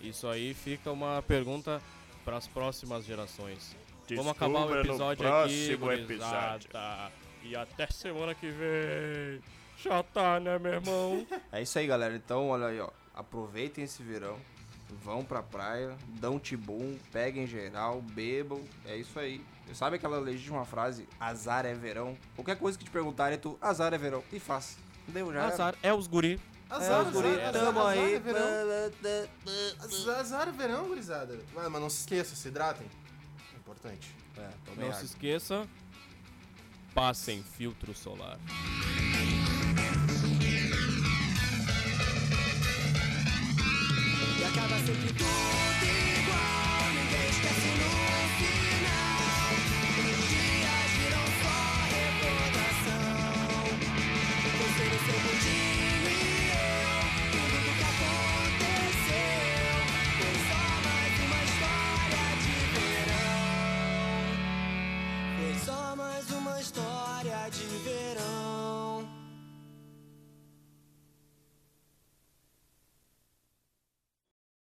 Isso 0.00 0.26
aí 0.28 0.54
fica 0.54 0.90
uma 0.92 1.20
pergunta 1.22 1.82
para 2.24 2.36
as 2.36 2.46
próximas 2.46 3.04
gerações. 3.04 3.76
Vamos 4.16 4.32
acabar 4.32 4.60
o 4.60 4.66
Descubra 4.66 4.82
no 4.84 4.88
episódio 4.90 5.12
aqui, 5.12 5.76
próximo 5.76 5.92
episódio. 5.92 6.06
gurizada. 6.06 7.12
E 7.42 7.56
até 7.56 7.86
semana 7.88 8.34
que 8.34 8.48
vem. 8.50 9.40
Já 9.82 10.02
tá, 10.02 10.40
né, 10.40 10.58
meu 10.58 10.72
irmão? 10.74 11.26
É 11.52 11.62
isso 11.62 11.78
aí, 11.78 11.86
galera. 11.86 12.14
Então, 12.14 12.48
olha 12.48 12.66
aí, 12.66 12.80
ó. 12.80 12.90
Aproveitem 13.14 13.84
esse 13.84 14.02
verão. 14.02 14.36
Vão 15.04 15.22
pra 15.22 15.42
praia, 15.42 15.94
dão 16.18 16.38
tibum, 16.38 16.96
peguem 17.12 17.46
geral, 17.46 18.00
bebam. 18.00 18.62
É 18.86 18.96
isso 18.96 19.18
aí. 19.18 19.44
Sabe 19.74 19.96
aquela 19.96 20.18
legítima 20.18 20.64
frase, 20.64 21.06
azar 21.20 21.66
é 21.66 21.74
verão? 21.74 22.16
Qualquer 22.34 22.56
coisa 22.56 22.78
que 22.78 22.84
te 22.86 22.90
perguntarem, 22.90 23.38
tu, 23.38 23.58
azar 23.60 23.92
é 23.92 23.98
verão. 23.98 24.24
E 24.32 24.40
faz. 24.40 24.78
Deu 25.06 25.30
já. 25.32 25.40
era. 25.40 25.48
Azar 25.52 25.74
é 25.82 25.92
os 25.92 26.06
guri. 26.06 26.40
Azar, 26.70 27.00
É, 27.00 27.02
os 27.02 27.12
guri, 27.12 27.28
azar, 27.40 27.52
tamo 27.52 27.80
azar, 27.80 27.92
aí. 27.92 28.14
é 28.14 28.18
verão. 28.18 28.40
Azar, 29.80 30.18
azar 30.20 30.48
é 30.48 30.52
verão, 30.52 30.88
gurizada. 30.88 31.38
Mas, 31.54 31.68
mas 31.68 31.80
não 31.82 31.90
se 31.90 32.00
esqueça, 32.00 32.34
se 32.34 32.48
hidratem. 32.48 32.86
Importante. 33.68 34.08
É, 34.38 34.48
Não 34.76 34.84
água. 34.86 34.94
se 34.94 35.04
esqueça, 35.04 35.68
passem 36.94 37.42
filtro 37.42 37.94
solar. 37.94 38.38
E 44.38 44.44
acaba 44.44 44.78
sempre 44.78 45.12
tudo 45.12 45.97